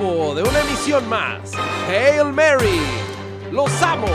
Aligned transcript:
tiempo 0.00 0.34
de 0.34 0.42
una 0.42 0.60
emisión 0.60 1.08
más. 1.08 1.52
Hail 1.88 2.32
Mary, 2.32 2.80
los 3.52 3.70
amos 3.82 4.10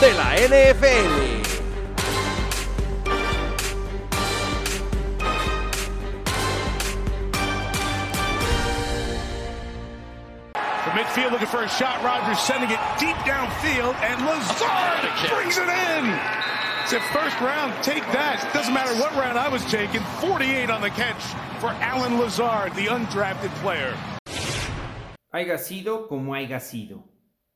de 0.00 0.12
la 0.14 0.36
NFL. 0.36 1.40
From 10.84 10.94
midfield 10.94 11.32
looking 11.32 11.46
for 11.46 11.62
a 11.62 11.68
shot. 11.68 12.02
Rogers 12.04 12.38
sending 12.38 12.70
it 12.70 12.78
deep 12.98 13.16
downfield, 13.26 13.94
and 14.02 14.24
Lazard 14.26 15.30
brings 15.30 15.58
it 15.58 15.68
in. 15.68 16.18
It's 16.82 16.92
a 16.92 17.00
first 17.12 17.38
round. 17.40 17.72
Take 17.82 18.02
that. 18.12 18.50
Doesn't 18.52 18.74
matter 18.74 18.94
what 18.94 19.12
round 19.14 19.38
I 19.38 19.48
was 19.48 19.64
taking. 19.66 20.00
48 20.20 20.70
on 20.70 20.80
the 20.80 20.90
catch 20.90 21.22
for 21.60 21.68
Alan 21.82 22.18
Lazard, 22.18 22.74
the 22.74 22.86
undrafted 22.86 23.50
player. 23.60 23.94
Haiga 25.32 25.58
sido 25.58 26.08
como 26.08 26.34
haya 26.34 26.58
sido. 26.58 27.04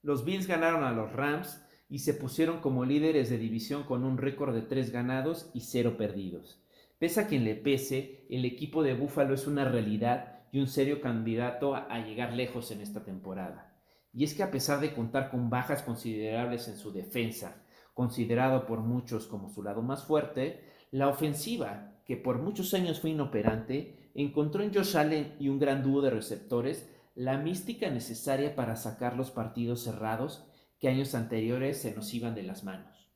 Los 0.01 0.25
Bills 0.25 0.47
ganaron 0.47 0.85
a 0.85 0.93
los 0.93 1.13
Rams 1.13 1.61
y 1.89 1.99
se 1.99 2.15
pusieron 2.15 2.61
como 2.61 2.85
líderes 2.85 3.31
de 3.31 3.37
división 3.37 3.83
con 3.83 4.05
un 4.05 4.17
récord 4.17 4.55
de 4.55 4.63
3 4.63 4.93
ganados 4.93 5.51
y 5.55 5.63
0 5.63 5.97
perdidos. 5.97 6.63
Pese 7.01 7.21
a 7.21 7.27
quien 7.27 7.43
le 7.43 7.57
pese, 7.57 8.27
el 8.31 8.45
equipo 8.45 8.85
de 8.85 8.95
Buffalo 8.95 9.35
es 9.35 9.49
una 9.49 9.65
realidad 9.65 10.45
y 10.53 10.61
un 10.61 10.69
serio 10.69 11.01
candidato 11.01 11.75
a 11.75 11.99
llegar 11.99 12.35
lejos 12.35 12.71
en 12.71 12.81
esta 12.81 13.05
temporada. 13.05 13.77
Y 14.13 14.23
es 14.23 14.35
que 14.35 14.45
a 14.45 14.53
pesar 14.53 14.79
de 14.79 14.95
contar 14.95 15.29
con 15.33 15.51
bajas 15.51 15.83
considerables 15.83 16.69
en 16.69 16.77
su 16.77 16.93
defensa, 16.93 17.61
considerado 17.93 18.67
por 18.67 18.83
muchos 18.83 19.27
como 19.27 19.51
su 19.51 19.65
lado 19.65 19.83
más 19.83 20.05
fuerte, 20.05 20.63
la 20.93 21.09
ofensiva, 21.09 21.93
que 22.07 22.17
por 22.17 22.39
muchos 22.39 22.73
años 22.73 23.01
fue 23.01 23.11
inoperante, 23.11 24.11
encontró 24.15 24.63
en 24.63 24.73
Josh 24.73 24.97
Allen 24.97 25.35
y 25.41 25.49
un 25.49 25.59
gran 25.59 25.83
dúo 25.83 26.03
de 26.03 26.11
receptores 26.11 26.89
la 27.15 27.39
mística 27.39 27.91
necesaria 27.91 28.57
para 28.57 28.77
sacar 28.77 29.17
los 29.17 29.31
partidos 29.31 29.85
cerrados 29.85 30.45
que 30.81 30.89
años 30.89 31.15
anteriores 31.15 31.81
se 31.81 31.95
nos 31.95 32.13
iban 32.13 32.35
de 32.35 32.43
las 32.43 32.65
manos. 32.65 33.13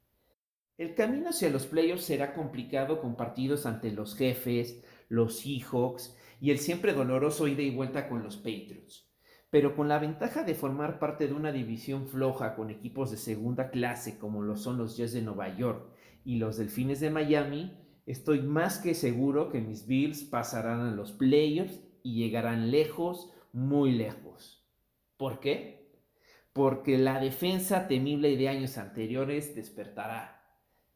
El 0.76 0.94
camino 0.94 1.30
hacia 1.30 1.50
los 1.50 1.66
playoffs 1.66 2.04
será 2.04 2.32
complicado 2.34 3.00
con 3.00 3.16
partidos 3.16 3.66
ante 3.66 3.90
los 3.90 4.14
jefes, 4.14 4.84
los 5.08 5.40
Seahawks 5.40 6.16
y 6.40 6.52
el 6.52 6.60
siempre 6.60 6.92
doloroso 6.92 7.48
ida 7.48 7.62
y 7.62 7.74
vuelta 7.74 8.08
con 8.08 8.22
los 8.22 8.36
Patriots. 8.36 9.10
Pero 9.50 9.74
con 9.74 9.88
la 9.88 9.98
ventaja 9.98 10.44
de 10.44 10.54
formar 10.54 11.00
parte 11.00 11.26
de 11.26 11.32
una 11.32 11.50
división 11.50 12.06
floja 12.06 12.54
con 12.54 12.70
equipos 12.70 13.10
de 13.10 13.16
segunda 13.16 13.70
clase 13.70 14.18
como 14.18 14.42
lo 14.42 14.56
son 14.56 14.78
los 14.78 14.96
Jets 14.96 15.14
de 15.14 15.22
Nueva 15.22 15.56
York 15.56 15.90
y 16.24 16.36
los 16.36 16.58
Delfines 16.58 17.00
de 17.00 17.10
Miami, 17.10 17.76
estoy 18.06 18.42
más 18.42 18.78
que 18.78 18.94
seguro 18.94 19.48
que 19.50 19.60
mis 19.60 19.86
Bills 19.86 20.22
pasarán 20.22 20.82
a 20.82 20.92
los 20.92 21.10
playoffs 21.10 21.80
y 22.04 22.14
llegarán 22.14 22.70
lejos 22.70 23.32
muy 23.58 23.92
lejos. 23.92 24.64
¿Por 25.16 25.40
qué? 25.40 25.92
Porque 26.52 26.96
la 26.96 27.20
defensa 27.20 27.88
temible 27.88 28.36
de 28.36 28.48
años 28.48 28.78
anteriores 28.78 29.54
despertará. 29.54 30.42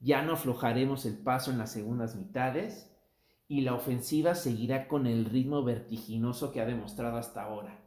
Ya 0.00 0.22
no 0.22 0.32
aflojaremos 0.32 1.04
el 1.06 1.18
paso 1.18 1.50
en 1.50 1.58
las 1.58 1.72
segundas 1.72 2.16
mitades 2.16 2.90
y 3.48 3.62
la 3.62 3.74
ofensiva 3.74 4.34
seguirá 4.34 4.88
con 4.88 5.06
el 5.06 5.24
ritmo 5.24 5.62
vertiginoso 5.62 6.52
que 6.52 6.60
ha 6.60 6.66
demostrado 6.66 7.18
hasta 7.18 7.42
ahora. 7.42 7.78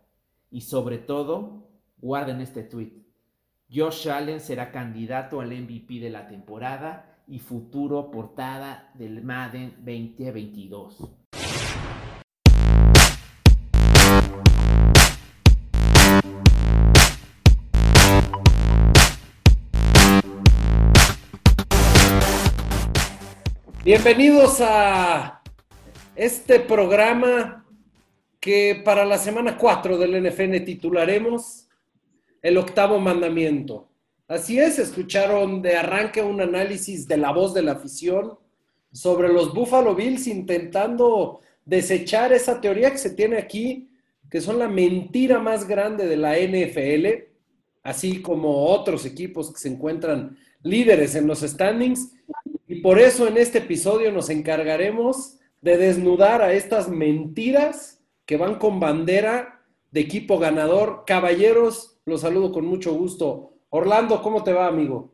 Y 0.52 0.62
sobre 0.62 0.98
todo, 0.98 1.70
guarden 1.98 2.42
este 2.42 2.64
tweet. 2.64 3.06
Josh 3.74 4.10
Allen 4.10 4.40
será 4.40 4.72
candidato 4.72 5.42
al 5.42 5.50
MVP 5.50 6.00
de 6.00 6.10
la 6.10 6.28
temporada 6.28 7.24
y 7.28 7.40
futuro 7.40 8.12
portada 8.12 8.92
del 8.94 9.24
Madden 9.24 9.74
2022. 9.80 11.25
Bienvenidos 23.86 24.62
a 24.62 25.44
este 26.16 26.60
programa 26.60 27.64
que 28.40 28.82
para 28.84 29.06
la 29.06 29.20
semana 29.20 29.60
4 29.60 30.00
del 30.00 30.24
NFN 30.24 30.66
titularemos 30.66 31.68
El 32.42 32.58
octavo 32.58 32.98
mandamiento. 33.00 33.88
Así 34.28 34.58
es, 34.58 34.80
escucharon 34.80 35.62
de 35.62 35.76
arranque 35.76 36.24
un 36.24 36.42
análisis 36.42 37.08
de 37.08 37.18
la 37.18 37.32
voz 37.32 37.54
de 37.54 37.62
la 37.62 37.74
afición 37.74 38.40
sobre 38.92 39.32
los 39.32 39.54
Buffalo 39.54 39.94
Bills 39.94 40.26
intentando 40.26 41.42
desechar 41.64 42.34
esa 42.34 42.60
teoría 42.60 42.90
que 42.90 42.98
se 42.98 43.12
tiene 43.12 43.38
aquí, 43.38 43.92
que 44.32 44.42
son 44.42 44.58
la 44.58 44.68
mentira 44.68 45.38
más 45.38 45.68
grande 45.68 46.08
de 46.08 46.18
la 46.18 46.40
NFL, 46.40 47.28
así 47.84 48.20
como 48.20 48.66
otros 48.66 49.06
equipos 49.06 49.54
que 49.54 49.60
se 49.60 49.70
encuentran 49.70 50.36
líderes 50.64 51.14
en 51.14 51.28
los 51.28 51.42
standings. 51.42 52.12
Y 52.68 52.82
por 52.82 52.98
eso 52.98 53.28
en 53.28 53.38
este 53.38 53.60
episodio 53.60 54.12
nos 54.12 54.30
encargaremos 54.30 55.40
de 55.62 55.78
desnudar 55.78 56.42
a 56.42 56.54
estas 56.54 56.90
mentiras 56.90 58.04
que 58.26 58.38
van 58.38 58.56
con 58.56 58.80
bandera 58.80 59.62
de 59.92 60.02
equipo 60.02 60.40
ganador. 60.40 61.04
Caballeros, 61.06 62.02
los 62.06 62.22
saludo 62.22 62.52
con 62.52 62.66
mucho 62.66 62.94
gusto. 62.94 63.54
Orlando, 63.70 64.22
¿cómo 64.22 64.44
te 64.44 64.52
va, 64.52 64.66
amigo? 64.68 65.12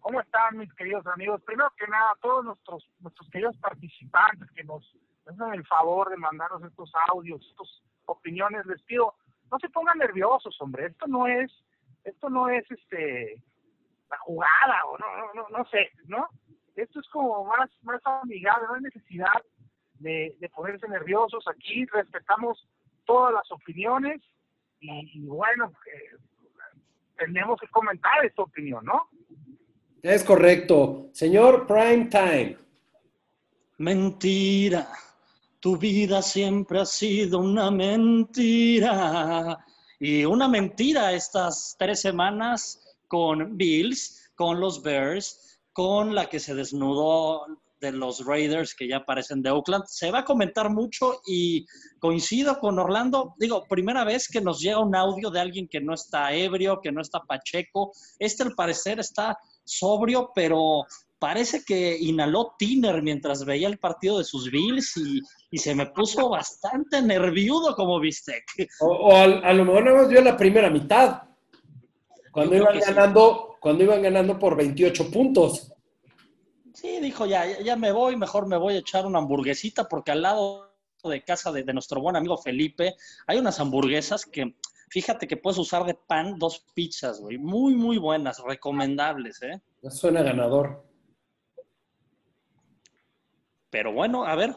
¿Cómo 0.00 0.20
están 0.20 0.58
mis 0.58 0.72
queridos 0.74 1.06
amigos? 1.06 1.40
Primero 1.42 1.72
que 1.78 1.86
nada, 1.86 2.12
todos 2.20 2.44
nuestros, 2.44 2.86
nuestros 3.00 3.30
queridos 3.30 3.56
participantes 3.58 4.50
que 4.52 4.64
nos 4.64 4.94
hacen 5.26 5.54
el 5.54 5.66
favor 5.66 6.10
de 6.10 6.16
mandarnos 6.18 6.62
estos 6.64 6.90
audios, 7.10 7.46
estas 7.50 7.82
opiniones, 8.06 8.66
les 8.66 8.82
pido, 8.82 9.14
no 9.50 9.58
se 9.58 9.68
pongan 9.70 9.98
nerviosos, 9.98 10.56
hombre. 10.60 10.86
Esto 10.86 11.06
no 11.06 11.26
es, 11.26 11.50
esto 12.04 12.28
no 12.28 12.48
es 12.48 12.70
este 12.70 13.42
la 14.10 14.18
jugada, 14.18 14.84
o 14.86 14.96
no, 14.98 15.06
no, 15.16 15.34
no, 15.34 15.58
no 15.58 15.64
sé, 15.66 15.90
¿no? 16.06 16.28
Esto 16.78 17.00
es 17.00 17.08
como 17.08 17.44
más, 17.44 17.68
más 17.82 18.00
amigable, 18.04 18.66
no 18.68 18.74
hay 18.74 18.82
necesidad 18.82 19.42
de, 19.94 20.36
de 20.38 20.48
ponerse 20.50 20.86
nerviosos. 20.88 21.44
Aquí 21.48 21.84
respetamos 21.86 22.66
todas 23.04 23.32
las 23.34 23.50
opiniones 23.50 24.22
y, 24.80 25.18
y 25.18 25.26
bueno, 25.26 25.72
eh, 25.92 26.16
tenemos 27.16 27.60
que 27.60 27.66
comentar 27.68 28.24
esta 28.24 28.42
opinión, 28.42 28.84
¿no? 28.84 29.08
Es 30.02 30.22
correcto. 30.22 31.08
Señor 31.12 31.66
Prime 31.66 32.06
Time. 32.06 32.56
Mentira. 33.78 34.88
Tu 35.58 35.76
vida 35.76 36.22
siempre 36.22 36.78
ha 36.80 36.86
sido 36.86 37.40
una 37.40 37.72
mentira. 37.72 39.58
Y 39.98 40.24
una 40.24 40.46
mentira 40.46 41.12
estas 41.12 41.74
tres 41.76 42.00
semanas 42.00 42.96
con 43.08 43.56
Bills, 43.56 44.30
con 44.36 44.60
los 44.60 44.80
Bears, 44.80 45.47
con 45.78 46.12
la 46.12 46.28
que 46.28 46.40
se 46.40 46.56
desnudó 46.56 47.46
de 47.80 47.92
los 47.92 48.26
Raiders 48.26 48.74
que 48.74 48.88
ya 48.88 48.96
aparecen 48.96 49.42
de 49.42 49.50
Oakland. 49.50 49.84
Se 49.86 50.10
va 50.10 50.18
a 50.18 50.24
comentar 50.24 50.70
mucho 50.70 51.20
y 51.24 51.66
coincido 52.00 52.58
con 52.58 52.80
Orlando. 52.80 53.36
Digo, 53.38 53.62
primera 53.68 54.02
vez 54.02 54.26
que 54.26 54.40
nos 54.40 54.58
llega 54.58 54.80
un 54.80 54.96
audio 54.96 55.30
de 55.30 55.38
alguien 55.38 55.68
que 55.68 55.80
no 55.80 55.94
está 55.94 56.34
ebrio, 56.34 56.80
que 56.82 56.90
no 56.90 57.00
está 57.00 57.20
pacheco. 57.20 57.92
Este 58.18 58.42
al 58.42 58.56
parecer 58.56 58.98
está 58.98 59.38
sobrio, 59.62 60.32
pero 60.34 60.84
parece 61.16 61.62
que 61.64 61.96
inhaló 61.96 62.56
tiner 62.58 63.00
mientras 63.00 63.44
veía 63.44 63.68
el 63.68 63.78
partido 63.78 64.18
de 64.18 64.24
sus 64.24 64.50
Bills 64.50 64.96
y, 64.96 65.20
y 65.52 65.58
se 65.58 65.76
me 65.76 65.86
puso 65.86 66.28
bastante 66.28 67.00
nerviudo 67.02 67.76
como 67.76 68.00
bistec. 68.00 68.42
O, 68.80 68.86
o 68.88 69.14
a, 69.14 69.22
a, 69.22 69.52
lo 69.54 69.64
mejor 69.64 69.84
no 69.84 69.90
hemos 69.92 70.08
vio 70.08 70.22
la 70.22 70.36
primera 70.36 70.70
mitad. 70.70 71.22
Cuando 72.32 72.56
iban 72.56 72.80
ganando, 72.80 73.50
sí. 73.52 73.56
cuando 73.60 73.84
iban 73.84 74.02
ganando 74.02 74.36
por 74.40 74.56
28 74.56 75.08
puntos. 75.12 75.72
Sí, 76.80 77.00
dijo, 77.00 77.26
ya, 77.26 77.60
ya 77.60 77.74
me 77.74 77.90
voy, 77.90 78.14
mejor 78.14 78.46
me 78.46 78.56
voy 78.56 78.74
a 78.74 78.78
echar 78.78 79.04
una 79.04 79.18
hamburguesita 79.18 79.88
porque 79.88 80.12
al 80.12 80.22
lado 80.22 80.76
de 81.02 81.24
casa 81.24 81.50
de, 81.50 81.64
de 81.64 81.72
nuestro 81.72 82.00
buen 82.00 82.14
amigo 82.14 82.38
Felipe 82.38 82.94
hay 83.26 83.38
unas 83.38 83.58
hamburguesas 83.58 84.24
que, 84.24 84.54
fíjate 84.88 85.26
que 85.26 85.36
puedes 85.36 85.58
usar 85.58 85.84
de 85.84 85.94
pan 85.94 86.38
dos 86.38 86.64
pizzas, 86.74 87.20
güey. 87.20 87.36
Muy, 87.36 87.74
muy 87.74 87.98
buenas, 87.98 88.40
recomendables, 88.44 89.42
¿eh? 89.42 89.60
Suena 89.90 90.22
ganador. 90.22 90.86
Pero 93.70 93.92
bueno, 93.92 94.24
a 94.24 94.36
ver, 94.36 94.54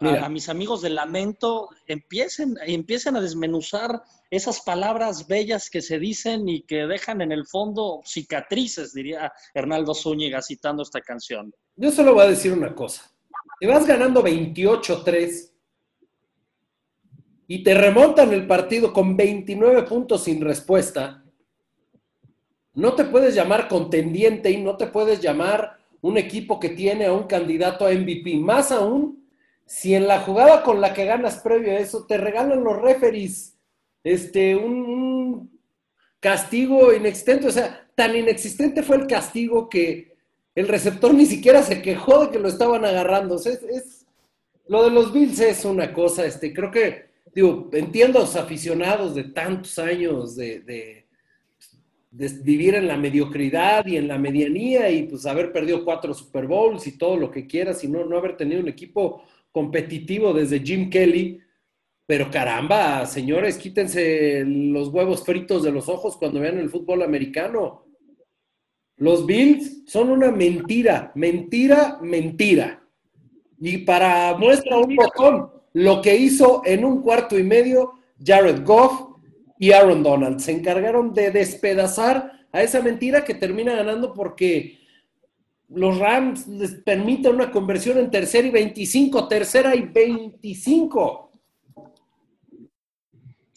a, 0.00 0.26
a, 0.26 0.28
mis 0.28 0.48
amigos 0.48 0.82
de 0.82 0.90
Lamento, 0.90 1.68
empiecen, 1.86 2.56
empiecen 2.66 3.16
a 3.16 3.20
desmenuzar 3.20 4.02
esas 4.30 4.60
palabras 4.60 5.26
bellas 5.26 5.70
que 5.70 5.80
se 5.80 5.98
dicen 5.98 6.48
y 6.48 6.62
que 6.62 6.86
dejan 6.86 7.20
en 7.20 7.32
el 7.32 7.46
fondo 7.46 8.00
cicatrices, 8.04 8.92
diría 8.92 9.32
Hernaldo 9.54 9.94
Zúñiga 9.94 10.42
citando 10.42 10.82
esta 10.82 11.00
canción. 11.00 11.52
Yo 11.76 11.90
solo 11.90 12.14
voy 12.14 12.24
a 12.24 12.28
decir 12.28 12.52
una 12.52 12.74
cosa. 12.74 13.10
Te 13.60 13.66
vas 13.66 13.86
ganando 13.86 14.22
28-3 14.22 15.50
y 17.48 17.62
te 17.62 17.74
remontan 17.74 18.32
el 18.32 18.46
partido 18.46 18.92
con 18.92 19.16
29 19.16 19.84
puntos 19.84 20.24
sin 20.24 20.40
respuesta, 20.40 21.22
no 22.74 22.94
te 22.94 23.04
puedes 23.04 23.34
llamar 23.34 23.68
contendiente 23.68 24.50
y 24.50 24.58
no 24.58 24.76
te 24.76 24.88
puedes 24.88 25.20
llamar 25.20 25.78
un 26.02 26.18
equipo 26.18 26.60
que 26.60 26.70
tiene 26.70 27.06
a 27.06 27.12
un 27.12 27.24
candidato 27.24 27.86
a 27.86 27.92
MVP. 27.92 28.36
Más 28.36 28.70
aún, 28.70 29.25
si 29.66 29.94
en 29.94 30.06
la 30.06 30.20
jugada 30.20 30.62
con 30.62 30.80
la 30.80 30.94
que 30.94 31.04
ganas 31.04 31.38
previo 31.38 31.72
a 31.72 31.80
eso 31.80 32.06
te 32.06 32.16
regalan 32.16 32.64
los 32.64 32.80
referees 32.80 33.58
este, 34.02 34.54
un, 34.54 35.50
castigo 36.20 36.92
inexistente. 36.92 37.46
O 37.46 37.52
sea, 37.52 37.88
tan 37.94 38.16
inexistente 38.16 38.82
fue 38.82 38.96
el 38.96 39.06
castigo 39.06 39.68
que 39.68 40.16
el 40.54 40.68
receptor 40.68 41.14
ni 41.14 41.26
siquiera 41.26 41.62
se 41.62 41.82
quejó 41.82 42.24
de 42.24 42.30
que 42.30 42.38
lo 42.38 42.48
estaban 42.48 42.84
agarrando. 42.84 43.38
Sea, 43.38 43.52
es, 43.52 44.06
lo 44.68 44.84
de 44.84 44.90
los 44.90 45.12
Bills 45.12 45.38
es 45.40 45.64
una 45.64 45.92
cosa, 45.92 46.26
este, 46.26 46.52
creo 46.52 46.70
que, 46.70 47.06
digo, 47.32 47.68
entiendo 47.72 48.18
a 48.18 48.22
los 48.22 48.34
aficionados 48.34 49.14
de 49.14 49.24
tantos 49.24 49.78
años 49.78 50.34
de, 50.34 50.60
de, 50.60 51.06
de, 52.10 52.28
vivir 52.42 52.74
en 52.74 52.88
la 52.88 52.96
mediocridad 52.96 53.86
y 53.86 53.96
en 53.96 54.08
la 54.08 54.18
medianía 54.18 54.90
y 54.90 55.04
pues 55.04 55.26
haber 55.26 55.52
perdido 55.52 55.84
cuatro 55.84 56.12
Super 56.12 56.48
Bowls 56.48 56.86
y 56.88 56.98
todo 56.98 57.16
lo 57.16 57.30
que 57.30 57.46
quieras 57.46 57.84
y 57.84 57.88
no, 57.88 58.04
no 58.04 58.18
haber 58.18 58.36
tenido 58.36 58.60
un 58.60 58.68
equipo 58.68 59.22
competitivo 59.56 60.34
desde 60.34 60.60
Jim 60.60 60.90
Kelly 60.90 61.40
pero 62.06 62.30
caramba, 62.30 63.04
señores, 63.04 63.58
quítense 63.58 64.44
los 64.46 64.88
huevos 64.88 65.24
fritos 65.24 65.64
de 65.64 65.72
los 65.72 65.88
ojos 65.88 66.16
cuando 66.16 66.38
vean 66.38 66.58
el 66.58 66.70
fútbol 66.70 67.02
americano. 67.02 67.84
Los 68.96 69.26
Bills 69.26 69.82
son 69.86 70.10
una 70.10 70.30
mentira, 70.30 71.10
mentira, 71.16 71.98
mentira. 72.00 72.80
Y 73.58 73.78
para 73.78 74.36
muestra 74.38 74.78
un 74.78 74.94
botón, 74.94 75.50
lo 75.72 76.00
que 76.00 76.16
hizo 76.16 76.62
en 76.64 76.84
un 76.84 77.02
cuarto 77.02 77.36
y 77.36 77.42
medio 77.42 77.94
Jared 78.24 78.64
Goff 78.64 79.16
y 79.58 79.72
Aaron 79.72 80.04
Donald. 80.04 80.38
Se 80.38 80.52
encargaron 80.52 81.12
de 81.12 81.32
despedazar 81.32 82.46
a 82.52 82.62
esa 82.62 82.80
mentira 82.82 83.24
que 83.24 83.34
termina 83.34 83.74
ganando 83.74 84.14
porque 84.14 84.78
los 85.68 85.98
Rams 85.98 86.46
les 86.46 86.74
permiten 86.82 87.34
una 87.34 87.50
conversión 87.50 87.98
en 87.98 88.10
tercera 88.10 88.46
y 88.46 88.50
25, 88.50 89.28
tercera 89.28 89.74
y 89.74 89.82
25. 89.82 91.32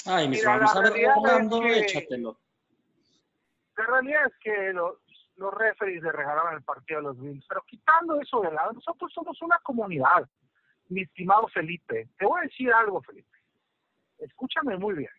Ay, 0.05 0.27
mis 0.27 0.43
vamos 0.43 0.75
a 0.75 0.81
ver, 0.81 0.93
Rolando, 1.15 1.63
échatelo. 1.65 2.39
La 3.77 3.85
realidad 3.85 4.25
es 4.27 4.33
que 4.41 4.73
los, 4.73 4.95
los 5.35 5.53
referees 5.53 6.01
le 6.01 6.11
regalaban 6.11 6.55
el 6.55 6.63
partido 6.63 6.99
a 6.99 7.03
los 7.03 7.19
Bills, 7.19 7.45
pero 7.47 7.63
quitando 7.67 8.19
eso 8.19 8.41
de 8.41 8.51
lado, 8.51 8.73
nosotros 8.73 9.11
somos 9.13 9.41
una 9.41 9.59
comunidad, 9.59 10.27
mi 10.87 11.01
estimado 11.01 11.47
Felipe. 11.47 12.09
Te 12.17 12.25
voy 12.25 12.39
a 12.39 12.43
decir 12.43 12.73
algo, 12.73 13.01
Felipe. 13.03 13.37
Escúchame 14.17 14.77
muy 14.77 14.95
bien. 14.95 15.11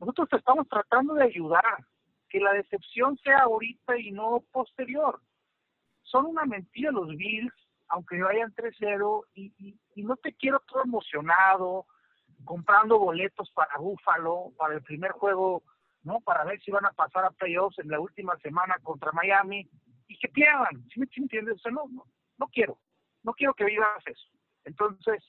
Nosotros 0.00 0.28
te 0.30 0.36
estamos 0.36 0.66
tratando 0.68 1.14
de 1.14 1.24
ayudar, 1.24 1.84
que 2.28 2.40
la 2.40 2.54
decepción 2.54 3.16
sea 3.18 3.40
ahorita 3.40 3.98
y 3.98 4.10
no 4.10 4.42
posterior. 4.50 5.20
Son 6.02 6.26
una 6.26 6.44
mentira 6.44 6.90
los 6.90 7.08
Bills, 7.08 7.52
aunque 7.88 8.22
vayan 8.22 8.54
3-0, 8.54 9.24
y, 9.34 9.52
y, 9.94 10.02
no 10.02 10.16
te 10.16 10.32
quiero 10.34 10.60
todo 10.60 10.82
emocionado, 10.82 11.86
comprando 12.44 12.98
boletos 12.98 13.50
para 13.52 13.76
Búfalo, 13.78 14.52
para 14.56 14.74
el 14.74 14.82
primer 14.82 15.12
juego, 15.12 15.62
¿no? 16.02 16.20
Para 16.20 16.44
ver 16.44 16.60
si 16.62 16.70
van 16.70 16.86
a 16.86 16.92
pasar 16.92 17.24
a 17.24 17.30
playoffs 17.30 17.78
en 17.78 17.88
la 17.88 18.00
última 18.00 18.36
semana 18.38 18.76
contra 18.82 19.12
Miami 19.12 19.68
y 20.08 20.18
que 20.18 20.28
pierdan, 20.28 20.82
¿sí 20.92 21.00
me 21.00 21.08
entiendes? 21.16 21.56
O 21.56 21.58
sea, 21.58 21.72
no, 21.72 21.84
no, 21.90 22.04
no 22.38 22.46
quiero, 22.48 22.78
no 23.22 23.32
quiero 23.34 23.54
que 23.54 23.64
vivas 23.64 24.02
eso. 24.06 24.28
Entonces, 24.64 25.22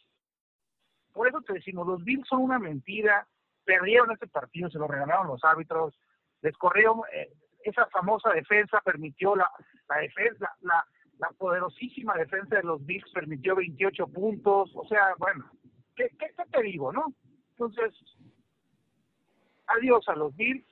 por 1.13 1.27
eso 1.27 1.41
te 1.41 1.53
decimos, 1.53 1.87
los 1.87 2.03
Bills 2.03 2.27
son 2.27 2.41
una 2.41 2.59
mentira, 2.59 3.27
perdieron 3.63 4.11
ese 4.11 4.27
partido, 4.27 4.69
se 4.69 4.79
lo 4.79 4.87
regalaron 4.87 5.27
los 5.27 5.43
árbitros, 5.43 5.97
les 6.41 6.57
corrieron, 6.57 7.01
eh, 7.13 7.31
esa 7.63 7.87
famosa 7.87 8.29
defensa 8.31 8.81
permitió 8.83 9.35
la, 9.35 9.49
la 9.89 9.97
defensa, 9.97 10.51
la, 10.61 10.85
poderosísima 11.37 12.15
defensa 12.15 12.57
de 12.57 12.63
los 12.63 12.85
Bills 12.85 13.09
permitió 13.13 13.55
28 13.55 14.07
puntos, 14.07 14.71
o 14.75 14.85
sea, 14.87 15.13
bueno, 15.17 15.49
¿qué, 15.95 16.09
qué, 16.19 16.27
te 16.51 16.61
digo, 16.61 16.91
no? 16.91 17.13
Entonces, 17.51 17.93
adiós 19.67 20.07
a 20.09 20.15
los 20.15 20.35
Bills. 20.35 20.65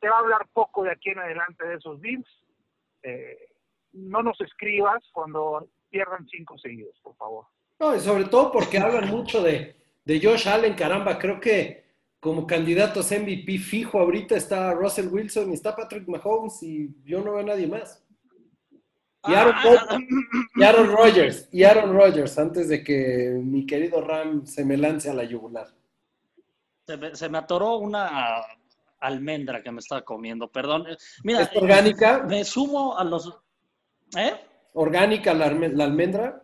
Se 0.00 0.08
va 0.08 0.16
a 0.16 0.20
hablar 0.20 0.48
poco 0.52 0.84
de 0.84 0.92
aquí 0.92 1.10
en 1.10 1.18
adelante 1.18 1.66
de 1.66 1.74
esos 1.74 2.00
Bills. 2.00 2.26
Eh, 3.02 3.38
no 3.92 4.22
nos 4.22 4.40
escribas 4.40 5.02
cuando 5.12 5.68
pierdan 5.90 6.26
cinco 6.28 6.56
seguidos, 6.58 6.98
por 7.02 7.14
favor. 7.16 7.46
No, 7.78 7.94
y 7.94 8.00
sobre 8.00 8.24
todo 8.24 8.52
porque 8.52 8.78
hablan 8.78 9.08
mucho 9.08 9.42
de, 9.42 9.76
de 10.04 10.20
Josh 10.22 10.48
Allen, 10.48 10.74
caramba, 10.74 11.18
creo 11.18 11.40
que 11.40 11.83
como 12.24 12.46
candidatos 12.46 13.10
MVP 13.10 13.58
fijo 13.58 13.98
ahorita 13.98 14.34
está 14.34 14.72
Russell 14.72 15.08
Wilson 15.08 15.50
y 15.50 15.52
está 15.52 15.76
Patrick 15.76 16.08
Mahomes 16.08 16.62
y 16.62 16.88
yo 17.04 17.20
no 17.20 17.32
veo 17.32 17.40
a 17.40 17.42
nadie 17.42 17.66
más. 17.66 18.02
Y 19.26 19.34
Aaron, 19.34 20.90
Rodgers, 20.90 21.50
y 21.52 21.64
Aaron 21.64 21.92
Rodgers, 21.94 22.38
antes 22.38 22.70
de 22.70 22.82
que 22.82 23.38
mi 23.42 23.66
querido 23.66 24.00
Ram 24.00 24.46
se 24.46 24.64
me 24.64 24.78
lance 24.78 25.10
a 25.10 25.12
la 25.12 25.24
yugular. 25.24 25.68
Se 27.12 27.28
me, 27.28 27.36
atoró 27.36 27.76
una 27.76 28.40
almendra 29.00 29.62
que 29.62 29.70
me 29.70 29.80
estaba 29.80 30.02
comiendo, 30.02 30.50
perdón. 30.50 30.86
Mira, 31.24 31.42
¿Es 31.42 31.54
orgánica? 31.54 32.24
Me 32.26 32.42
sumo 32.42 32.96
a 32.96 33.04
los... 33.04 33.38
¿Eh? 34.16 34.32
¿Orgánica 34.72 35.34
la, 35.34 35.50
la 35.50 35.84
almendra? 35.84 36.42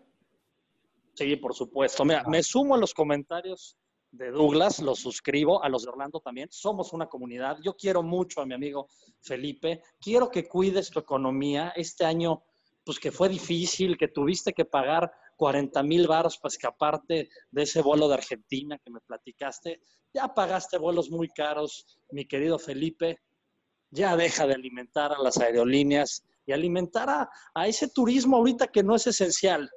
Sí, 1.15 1.37
por 1.37 1.55
supuesto. 1.55 2.05
Mira, 2.05 2.23
me 2.29 2.43
sumo 2.43 2.75
a 2.75 2.79
los 2.79 2.93
comentarios 2.93 3.80
de 4.13 4.31
Douglas, 4.31 4.81
los 4.81 4.99
suscribo, 4.99 5.63
a 5.63 5.69
los 5.69 5.83
de 5.83 5.91
Orlando 5.91 6.21
también. 6.21 6.49
Somos 6.51 6.93
una 6.93 7.07
comunidad. 7.07 7.59
Yo 7.63 7.77
quiero 7.77 8.03
mucho 8.03 8.41
a 8.41 8.47
mi 8.47 8.55
amigo 8.55 8.89
Felipe. 9.21 9.83
Quiero 10.01 10.31
que 10.31 10.49
cuides 10.49 10.91
tu 10.91 10.99
economía. 10.99 11.73
Este 11.77 12.05
año 12.05 12.43
pues 12.85 12.99
que 12.99 13.13
fue 13.13 13.29
difícil, 13.29 13.97
que 13.97 14.09
tuviste 14.09 14.53
que 14.53 14.65
pagar 14.65 15.13
40 15.37 15.83
mil 15.83 16.07
baros 16.07 16.39
para 16.39 16.51
escaparte 16.53 17.29
de 17.51 17.63
ese 17.63 17.83
vuelo 17.83 18.09
de 18.09 18.15
Argentina 18.15 18.79
que 18.79 18.91
me 18.91 19.01
platicaste. 19.01 19.81
Ya 20.13 20.35
pagaste 20.35 20.79
vuelos 20.79 21.11
muy 21.11 21.29
caros, 21.29 21.87
mi 22.11 22.27
querido 22.27 22.59
Felipe. 22.59 23.21
Ya 23.91 24.17
deja 24.17 24.47
de 24.47 24.55
alimentar 24.55 25.13
a 25.13 25.23
las 25.23 25.39
aerolíneas 25.39 26.25
y 26.47 26.53
alimentar 26.53 27.09
a, 27.11 27.31
a 27.55 27.69
ese 27.69 27.89
turismo 27.89 28.39
ahorita 28.39 28.69
que 28.69 28.83
no 28.83 28.97
es 28.97 29.07
esencial. 29.07 29.71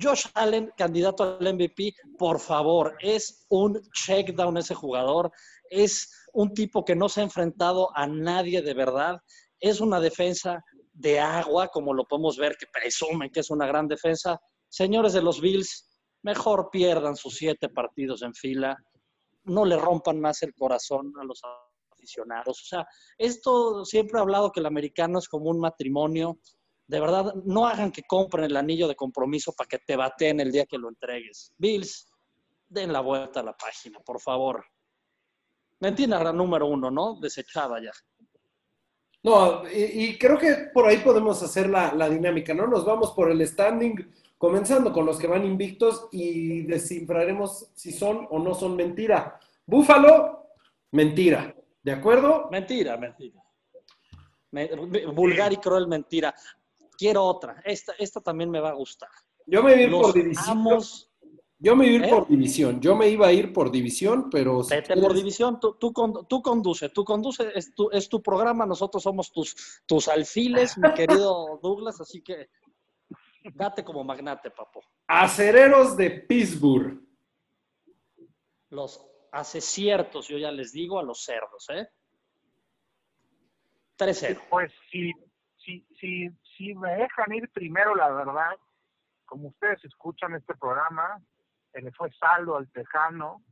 Josh 0.00 0.26
Allen, 0.34 0.72
candidato 0.76 1.22
al 1.22 1.54
MVP, 1.54 1.94
por 2.18 2.40
favor, 2.40 2.96
es 3.00 3.44
un 3.50 3.80
check 3.92 4.34
down 4.34 4.56
ese 4.56 4.74
jugador, 4.74 5.30
es 5.68 6.10
un 6.32 6.54
tipo 6.54 6.84
que 6.84 6.96
no 6.96 7.08
se 7.08 7.20
ha 7.20 7.24
enfrentado 7.24 7.90
a 7.94 8.06
nadie 8.06 8.62
de 8.62 8.74
verdad, 8.74 9.20
es 9.60 9.80
una 9.80 10.00
defensa 10.00 10.64
de 10.92 11.20
agua, 11.20 11.68
como 11.68 11.94
lo 11.94 12.04
podemos 12.04 12.36
ver, 12.36 12.56
que 12.56 12.66
presumen 12.72 13.30
que 13.30 13.40
es 13.40 13.50
una 13.50 13.66
gran 13.66 13.88
defensa. 13.88 14.40
Señores 14.68 15.12
de 15.12 15.22
los 15.22 15.40
Bills, 15.40 15.88
mejor 16.22 16.68
pierdan 16.70 17.16
sus 17.16 17.36
siete 17.36 17.68
partidos 17.68 18.22
en 18.22 18.34
fila, 18.34 18.76
no 19.44 19.64
le 19.64 19.76
rompan 19.76 20.20
más 20.20 20.42
el 20.42 20.54
corazón 20.54 21.12
a 21.20 21.24
los 21.24 21.40
aficionados. 21.90 22.60
O 22.60 22.64
sea, 22.64 22.86
esto 23.18 23.84
siempre 23.84 24.18
he 24.18 24.22
hablado 24.22 24.52
que 24.52 24.60
el 24.60 24.66
americano 24.66 25.18
es 25.18 25.28
como 25.28 25.50
un 25.50 25.60
matrimonio. 25.60 26.38
De 26.92 27.00
verdad, 27.00 27.32
no 27.46 27.66
hagan 27.66 27.90
que 27.90 28.02
compren 28.02 28.44
el 28.44 28.54
anillo 28.54 28.86
de 28.86 28.94
compromiso 28.94 29.54
para 29.54 29.66
que 29.66 29.78
te 29.78 29.96
bateen 29.96 30.40
el 30.40 30.52
día 30.52 30.66
que 30.66 30.76
lo 30.76 30.90
entregues. 30.90 31.50
Bills, 31.56 32.06
den 32.68 32.92
la 32.92 33.00
vuelta 33.00 33.40
a 33.40 33.42
la 33.42 33.56
página, 33.56 33.98
por 34.00 34.20
favor. 34.20 34.62
Mentira 35.80 36.30
número 36.34 36.66
uno, 36.66 36.90
¿no? 36.90 37.18
Desechada 37.18 37.82
ya. 37.82 37.92
No, 39.22 39.62
y, 39.70 40.18
creo 40.18 40.36
que 40.36 40.68
por 40.74 40.86
ahí 40.86 40.98
podemos 40.98 41.42
hacer 41.42 41.70
la, 41.70 42.10
dinámica, 42.10 42.52
¿no? 42.52 42.66
Nos 42.66 42.84
vamos 42.84 43.12
por 43.12 43.30
el 43.30 43.46
standing, 43.46 44.12
comenzando 44.36 44.92
con 44.92 45.06
los 45.06 45.18
que 45.18 45.28
van 45.28 45.46
invictos 45.46 46.08
y 46.12 46.60
descifraremos 46.66 47.70
si 47.74 47.90
son 47.90 48.26
o 48.28 48.38
no 48.38 48.54
son 48.54 48.76
mentira. 48.76 49.40
Búfalo, 49.64 50.46
mentira. 50.90 51.56
¿De 51.82 51.92
acuerdo? 51.92 52.50
Mentira, 52.50 52.98
mentira. 52.98 53.42
vulgar 55.14 55.54
y 55.54 55.56
cruel 55.56 55.88
mentira. 55.88 56.34
Quiero 56.96 57.24
otra. 57.24 57.60
Esta, 57.64 57.92
esta 57.98 58.20
también 58.20 58.50
me 58.50 58.60
va 58.60 58.70
a 58.70 58.74
gustar. 58.74 59.08
Yo 59.46 59.62
me 59.62 59.88
voy 59.88 60.00
por 60.00 60.14
división. 60.14 60.90
Yo 61.58 61.76
me 61.76 61.86
iba 61.86 61.94
a 61.94 62.00
ir 62.00 62.04
¿Eh? 62.04 62.08
por 62.10 62.28
división. 62.28 62.80
Yo 62.80 62.96
me 62.96 63.08
iba 63.08 63.26
a 63.26 63.32
ir 63.32 63.52
por 63.52 63.70
división, 63.70 64.28
pero. 64.30 64.62
Vete 64.64 64.96
por 64.96 65.14
división. 65.14 65.60
Tú, 65.60 65.74
tú, 65.74 65.92
tú 66.28 66.42
conduce. 66.42 66.88
Tú 66.88 67.04
conduce. 67.04 67.52
Es 67.54 67.74
tu, 67.74 67.90
es 67.90 68.08
tu 68.08 68.20
programa. 68.20 68.66
Nosotros 68.66 69.02
somos 69.02 69.32
tus, 69.32 69.82
tus 69.86 70.08
alfiles, 70.08 70.76
mi 70.76 70.92
querido 70.94 71.60
Douglas. 71.62 72.00
Así 72.00 72.22
que 72.22 72.48
date 73.54 73.84
como 73.84 74.02
magnate, 74.02 74.50
papo. 74.50 74.80
Acereros 75.06 75.96
de 75.96 76.10
Pittsburgh. 76.10 77.00
Los 78.70 79.06
ciertos, 79.60 80.28
yo 80.28 80.38
ya 80.38 80.50
les 80.50 80.72
digo, 80.72 80.98
a 80.98 81.02
los 81.02 81.24
cerdos, 81.24 81.68
¿eh? 81.70 81.88
3-0. 83.98 84.40
Pues 84.50 84.72
si, 84.90 85.12
si, 85.64 85.86
si, 86.00 86.30
si 86.56 86.74
me 86.74 86.94
dejan 86.96 87.32
ir 87.32 87.48
primero, 87.50 87.94
la 87.94 88.10
verdad, 88.10 88.56
como 89.24 89.48
ustedes 89.48 89.84
escuchan 89.84 90.34
este 90.34 90.54
programa, 90.54 91.20
se 91.72 91.80
le 91.80 91.92
fue 91.92 92.10
saldo 92.12 92.56
al 92.56 92.70
Tejano 92.70 93.42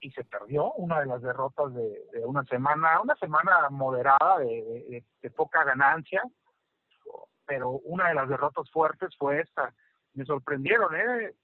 y 0.00 0.10
se 0.12 0.24
perdió 0.24 0.72
una 0.74 1.00
de 1.00 1.06
las 1.06 1.22
derrotas 1.22 1.74
de, 1.74 2.24
una 2.24 2.44
semana, 2.44 3.00
una 3.00 3.16
semana 3.16 3.68
moderada 3.70 4.38
de, 4.38 5.04
poca 5.36 5.64
ganancia, 5.64 6.22
pero 7.46 7.70
una 7.70 8.08
de 8.08 8.14
las 8.14 8.28
derrotas 8.28 8.70
fuertes 8.70 9.10
fue 9.18 9.40
esta. 9.40 9.74
Me 10.14 10.24
sorprendieron, 10.24 10.94
¿eh? 10.94 11.34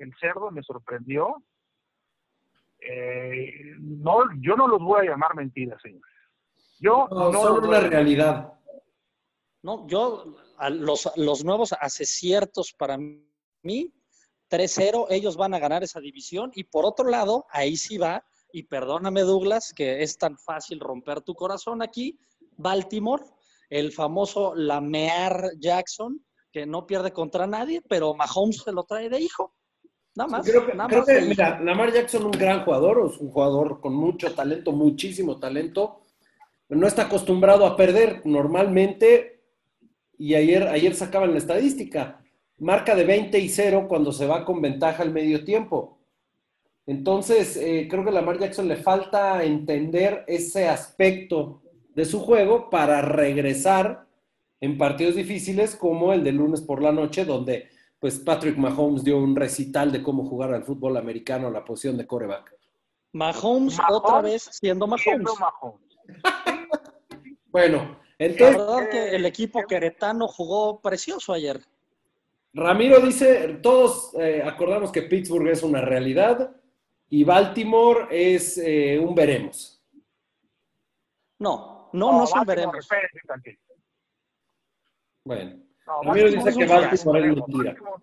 el, 0.00 0.14
cerdo 0.18 0.50
me 0.50 0.62
sorprendió. 0.62 1.42
eh, 2.80 3.74
no, 3.78 4.24
yo 4.40 4.56
no 4.56 4.66
los 4.66 4.80
voy 4.80 5.06
a 5.06 5.10
llamar 5.10 5.34
mentiras, 5.34 5.80
señor. 5.82 6.02
Yo 6.78 7.08
No, 7.10 7.30
no 7.30 7.38
voy 7.38 7.68
una 7.68 7.80
realidad. 7.80 8.55
No, 9.66 9.84
yo, 9.88 10.36
a 10.58 10.70
los, 10.70 11.10
los 11.16 11.44
nuevos 11.44 11.74
aciertos 11.80 12.72
para 12.72 12.96
mí, 12.98 13.92
3-0, 14.48 15.08
ellos 15.10 15.36
van 15.36 15.54
a 15.54 15.58
ganar 15.58 15.82
esa 15.82 15.98
división. 15.98 16.52
Y 16.54 16.62
por 16.62 16.86
otro 16.86 17.10
lado, 17.10 17.46
ahí 17.50 17.76
sí 17.76 17.98
va, 17.98 18.24
y 18.52 18.62
perdóname 18.62 19.22
Douglas, 19.22 19.72
que 19.74 20.04
es 20.04 20.18
tan 20.18 20.38
fácil 20.38 20.78
romper 20.78 21.20
tu 21.20 21.34
corazón 21.34 21.82
aquí, 21.82 22.16
Baltimore, 22.56 23.24
el 23.68 23.90
famoso 23.90 24.54
Lamear 24.54 25.50
Jackson, 25.58 26.24
que 26.52 26.64
no 26.64 26.86
pierde 26.86 27.10
contra 27.10 27.48
nadie, 27.48 27.82
pero 27.88 28.14
Mahomes 28.14 28.62
se 28.62 28.70
lo 28.70 28.84
trae 28.84 29.08
de 29.08 29.20
hijo. 29.20 29.52
Nada 30.14 30.30
más. 30.30 30.46
Creo 30.46 30.64
que, 30.64 30.74
nada 30.74 30.88
creo 30.88 31.00
más 31.00 31.08
que, 31.08 31.20
mira, 31.22 31.60
Lamar 31.60 31.92
Jackson 31.92 32.24
un 32.24 32.30
gran 32.30 32.64
jugador, 32.64 33.10
es 33.12 33.18
un 33.18 33.32
jugador 33.32 33.80
con 33.80 33.96
mucho 33.96 34.32
talento, 34.32 34.70
muchísimo 34.70 35.40
talento. 35.40 36.02
No 36.68 36.86
está 36.86 37.02
acostumbrado 37.02 37.66
a 37.66 37.76
perder 37.76 38.22
normalmente 38.24 39.35
y 40.18 40.34
ayer, 40.34 40.64
ayer 40.68 40.94
sacaban 40.94 41.32
la 41.32 41.38
estadística. 41.38 42.20
Marca 42.58 42.94
de 42.94 43.04
20 43.04 43.38
y 43.38 43.48
0 43.48 43.86
cuando 43.88 44.12
se 44.12 44.26
va 44.26 44.44
con 44.44 44.62
ventaja 44.62 45.02
al 45.02 45.12
medio 45.12 45.44
tiempo. 45.44 45.98
Entonces, 46.86 47.56
eh, 47.56 47.86
creo 47.90 48.04
que 48.04 48.10
a 48.10 48.12
Lamar 48.12 48.38
Jackson 48.38 48.68
le 48.68 48.76
falta 48.76 49.42
entender 49.44 50.24
ese 50.26 50.68
aspecto 50.68 51.62
de 51.94 52.04
su 52.04 52.20
juego 52.20 52.70
para 52.70 53.02
regresar 53.02 54.06
en 54.60 54.78
partidos 54.78 55.16
difíciles 55.16 55.74
como 55.76 56.12
el 56.12 56.22
de 56.24 56.32
lunes 56.32 56.60
por 56.60 56.80
la 56.80 56.92
noche, 56.92 57.24
donde 57.24 57.68
pues 57.98 58.18
Patrick 58.18 58.56
Mahomes 58.56 59.02
dio 59.04 59.18
un 59.18 59.34
recital 59.34 59.90
de 59.90 60.02
cómo 60.02 60.24
jugar 60.28 60.54
al 60.54 60.64
fútbol 60.64 60.96
americano 60.96 61.48
a 61.48 61.50
la 61.50 61.64
posición 61.64 61.96
de 61.96 62.06
coreback. 62.06 62.54
Mahomes, 63.12 63.78
Mahomes 63.78 63.96
otra 63.96 64.20
vez 64.20 64.48
siendo 64.52 64.86
Mahomes. 64.86 65.02
siendo 65.02 65.34
Mahomes. 65.36 65.80
Bueno, 67.50 67.96
La 68.18 68.26
entonces 68.26 68.56
verdad 68.56 68.90
que 68.90 69.14
el 69.14 69.26
equipo 69.26 69.62
queretano 69.66 70.26
jugó 70.26 70.80
precioso 70.80 71.32
ayer. 71.32 71.60
Ramiro 72.54 73.00
dice, 73.00 73.58
todos 73.62 74.14
eh, 74.18 74.42
acordamos 74.42 74.90
que 74.90 75.02
Pittsburgh 75.02 75.48
es 75.48 75.62
una 75.62 75.82
realidad 75.82 76.56
y 77.10 77.22
Baltimore 77.24 78.06
es 78.10 78.56
eh, 78.56 78.98
un 78.98 79.14
veremos. 79.14 79.82
No, 81.38 81.90
no, 81.92 82.12
no, 82.20 82.26
son 82.26 82.46
Baltimore, 82.46 82.80
veremos. 82.80 82.88
Bueno, 85.24 85.56
No, 85.86 86.02
Ramiro 86.02 86.30
dice 86.30 86.54
que 86.56 86.64
es 86.64 86.70
Baltimore 86.70 87.20
es 87.20 87.26
mentira. 87.36 87.70
Baltimore 87.72 88.02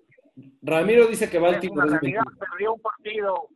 Ramiro 0.61 1.07
dice 1.07 1.29
que 1.29 1.37
es 1.37 1.43
Baltimore 1.43 1.87
es 1.87 2.01
realidad, 2.01 2.21
mentira. 2.23 2.47
perdió 2.51 2.73
un 2.73 2.81
partido. 2.81 3.47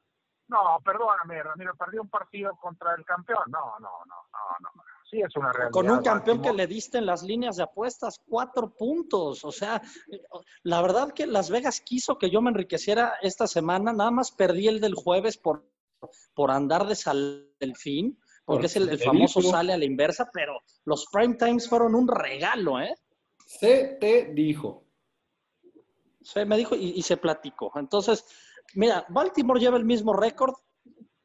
No, 0.47 0.79
perdóname, 0.83 1.43
Ramiro, 1.43 1.75
perdió 1.75 2.01
un 2.01 2.09
partido 2.09 2.55
contra 2.59 2.95
el 2.95 3.05
campeón. 3.05 3.43
No, 3.47 3.77
no, 3.79 3.79
no, 3.79 3.89
no, 4.05 4.15
no. 4.23 4.26
Sí 5.09 5.21
es 5.21 5.35
una 5.37 5.53
realidad. 5.53 5.71
Con 5.71 5.89
un 5.89 6.01
campeón 6.03 6.41
que 6.41 6.51
le 6.51 6.67
diste 6.67 6.97
en 6.97 7.05
las 7.05 7.23
líneas 7.23 7.55
de 7.55 7.63
apuestas 7.63 8.19
cuatro 8.27 8.75
puntos. 8.75 9.45
O 9.45 9.51
sea, 9.51 9.81
la 10.63 10.81
verdad 10.81 11.13
que 11.13 11.25
Las 11.25 11.49
Vegas 11.49 11.79
quiso 11.79 12.17
que 12.17 12.29
yo 12.29 12.41
me 12.41 12.49
enriqueciera 12.49 13.13
esta 13.21 13.47
semana. 13.47 13.93
Nada 13.93 14.11
más 14.11 14.31
perdí 14.31 14.67
el 14.67 14.81
del 14.81 14.95
jueves 14.95 15.37
por, 15.37 15.65
por 16.33 16.51
andar 16.51 16.87
de 16.87 16.95
sal 16.95 17.49
del 17.57 17.77
fin, 17.77 18.19
porque 18.43 18.65
es 18.65 18.75
el, 18.75 18.89
el 18.89 18.99
famoso 18.99 19.41
sale 19.41 19.71
a 19.71 19.77
la 19.77 19.85
inversa, 19.85 20.29
pero 20.33 20.59
los 20.83 21.05
prime 21.09 21.35
times 21.35 21.69
fueron 21.69 21.95
un 21.95 22.07
regalo, 22.07 22.81
¿eh? 22.81 22.93
Se 23.45 23.97
te 24.01 24.33
dijo. 24.33 24.83
Se 26.21 26.43
me 26.43 26.57
dijo 26.57 26.75
y, 26.75 26.89
y 26.89 27.01
se 27.03 27.15
platicó. 27.15 27.71
Entonces, 27.75 28.25
mira, 28.75 29.05
Baltimore 29.07 29.61
lleva 29.61 29.77
el 29.77 29.85
mismo 29.85 30.11
récord 30.11 30.53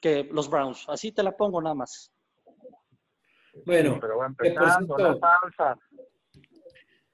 que 0.01 0.29
los 0.31 0.49
Browns. 0.49 0.85
Así 0.89 1.11
te 1.11 1.25
la 1.25 1.37
pongo 1.37 1.61
nada 1.61 1.75
más. 1.75 2.13
Bueno, 3.67 3.99
Pero 4.01 4.19
va 4.19 4.27
empezando 4.27 4.97
la 4.99 5.19
salsa. 5.19 5.79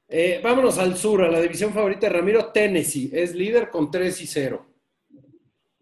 eh, 0.08 0.40
vámonos 0.42 0.78
al 0.78 0.96
sur, 0.96 1.22
a 1.24 1.28
la 1.30 1.40
división 1.40 1.72
favorita 1.72 2.06
de 2.08 2.12
Ramiro, 2.12 2.50
Tennessee. 2.52 3.10
Es 3.12 3.34
líder 3.34 3.70
con 3.70 3.90
3 3.90 4.20
y 4.22 4.26
0. 4.26 4.64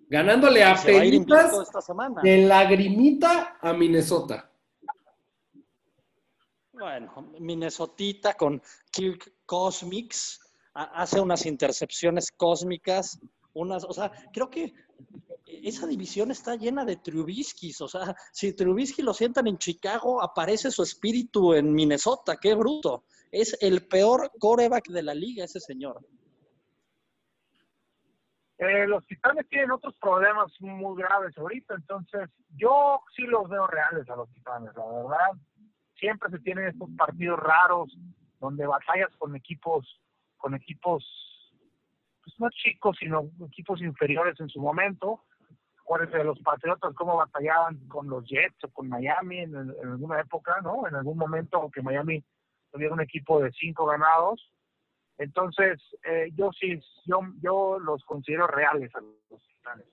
Ganándole 0.08 0.62
a 0.62 0.76
Se 0.76 0.96
esta 0.96 1.80
semana. 1.82 2.22
de 2.22 2.38
lagrimita 2.38 3.58
a 3.60 3.72
Minnesota. 3.72 4.50
Bueno, 6.72 7.32
Minnesotita 7.40 8.34
con 8.34 8.60
Kirk 8.90 9.32
Cosmics 9.46 10.40
ha- 10.75 11.02
hace 11.02 11.20
unas 11.20 11.46
intercepciones 11.46 12.30
cósmicas, 12.30 13.18
unas, 13.54 13.84
o 13.84 13.92
sea, 13.92 14.12
creo 14.32 14.50
que 14.50 14.75
esa 15.47 15.87
división 15.87 16.31
está 16.31 16.57
llena 16.57 16.85
de 16.85 16.97
Trubiskis, 16.97 17.81
o 17.81 17.88
sea, 17.88 18.15
si 18.33 18.55
Trubisky 18.55 19.03
lo 19.03 19.15
sientan 19.15 19.47
en 19.47 19.59
Chicago, 19.59 20.21
aparece 20.21 20.71
su 20.71 20.83
espíritu 20.83 21.55
en 21.55 21.73
Minnesota, 21.73 22.37
qué 22.41 22.55
bruto. 22.55 23.05
Es 23.31 23.57
el 23.61 23.87
peor 23.87 24.31
coreback 24.38 24.88
de 24.88 25.03
la 25.03 25.15
liga 25.15 25.45
ese 25.45 25.61
señor. 25.61 26.05
Eh, 28.59 28.87
los 28.87 29.05
titanes 29.07 29.47
tienen 29.49 29.71
otros 29.71 29.95
problemas 30.00 30.50
muy 30.61 30.97
graves 30.97 31.37
ahorita, 31.37 31.75
entonces 31.75 32.31
yo 32.57 33.00
sí 33.15 33.23
los 33.23 33.49
veo 33.49 33.67
reales 33.67 34.09
a 34.09 34.17
los 34.17 34.31
titanes, 34.33 34.75
la 34.75 34.87
verdad. 34.87 35.33
Siempre 35.99 36.31
se 36.31 36.38
tienen 36.41 36.69
estos 36.69 36.88
partidos 36.97 37.38
raros 37.38 37.97
donde 38.41 38.67
batallas 38.67 39.15
con 39.19 39.37
equipos, 39.37 40.00
con 40.38 40.55
equipos, 40.55 41.05
pues 42.25 42.35
no 42.38 42.49
chicos, 42.50 42.97
sino 42.99 43.31
equipos 43.47 43.81
inferiores 43.83 44.41
en 44.41 44.49
su 44.49 44.61
momento. 44.61 45.23
Acuérdense 45.87 46.19
de 46.19 46.25
los 46.25 46.40
Patriotas, 46.40 46.93
cómo 46.95 47.16
batallaban 47.16 47.78
con 47.87 48.09
los 48.09 48.25
Jets 48.28 48.64
o 48.64 48.69
con 48.73 48.88
Miami 48.88 49.38
en, 49.38 49.55
en 49.55 49.88
alguna 49.88 50.21
época, 50.21 50.57
¿no? 50.61 50.85
En 50.88 50.97
algún 50.97 51.16
momento 51.16 51.71
que 51.73 51.81
Miami 51.81 52.25
tuviera 52.73 52.93
un 52.93 53.00
equipo 53.00 53.40
de 53.40 53.52
cinco 53.52 53.87
ganados. 53.87 54.50
Entonces, 55.16 55.81
eh, 56.05 56.31
yo 56.35 56.50
sí, 56.59 56.81
yo, 57.07 57.21
yo 57.40 57.78
los 57.78 58.05
considero 58.05 58.49
reales 58.49 58.93
a 58.97 59.00
los 59.00 59.47
titanes. 59.47 59.87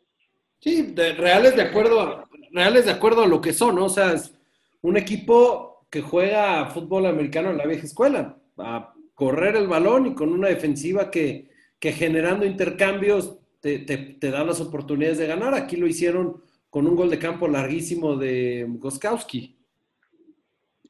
Sí, 0.60 0.94
de- 0.94 1.14
reales 1.14 1.56
de 1.56 1.62
acuerdo, 1.62 2.24
reales 2.52 2.86
de 2.86 2.92
acuerdo 2.92 3.24
a 3.24 3.28
lo 3.28 3.40
que 3.40 3.54
son, 3.54 3.76
¿no? 3.76 3.86
O 3.86 3.90
sea, 3.90 4.14
es 4.14 4.36
un 4.82 4.98
equipo 4.98 5.86
que 5.92 6.02
juega 6.02 6.66
fútbol 6.72 7.06
americano 7.06 7.52
en 7.52 7.58
la 7.60 7.68
vieja 7.68 7.86
escuela, 7.86 8.36
a 8.58 8.96
correr 9.14 9.58
el 9.58 9.68
balón 9.68 10.08
y 10.08 10.16
con 10.16 10.34
una 10.34 10.48
defensiva 10.48 11.12
que, 11.12 11.52
que 11.80 11.92
generando 11.92 12.48
intercambios 12.48 13.38
te, 13.64 13.80
te, 13.80 13.98
te 13.98 14.30
da 14.30 14.44
las 14.44 14.60
oportunidades 14.60 15.18
de 15.18 15.26
ganar. 15.26 15.54
Aquí 15.54 15.78
lo 15.78 15.88
hicieron 15.88 16.44
con 16.70 16.86
un 16.86 16.98
gol 16.98 17.10
de 17.10 17.18
campo 17.18 17.48
larguísimo 17.48 18.18
de 18.18 18.66
Goskowski. 18.68 19.58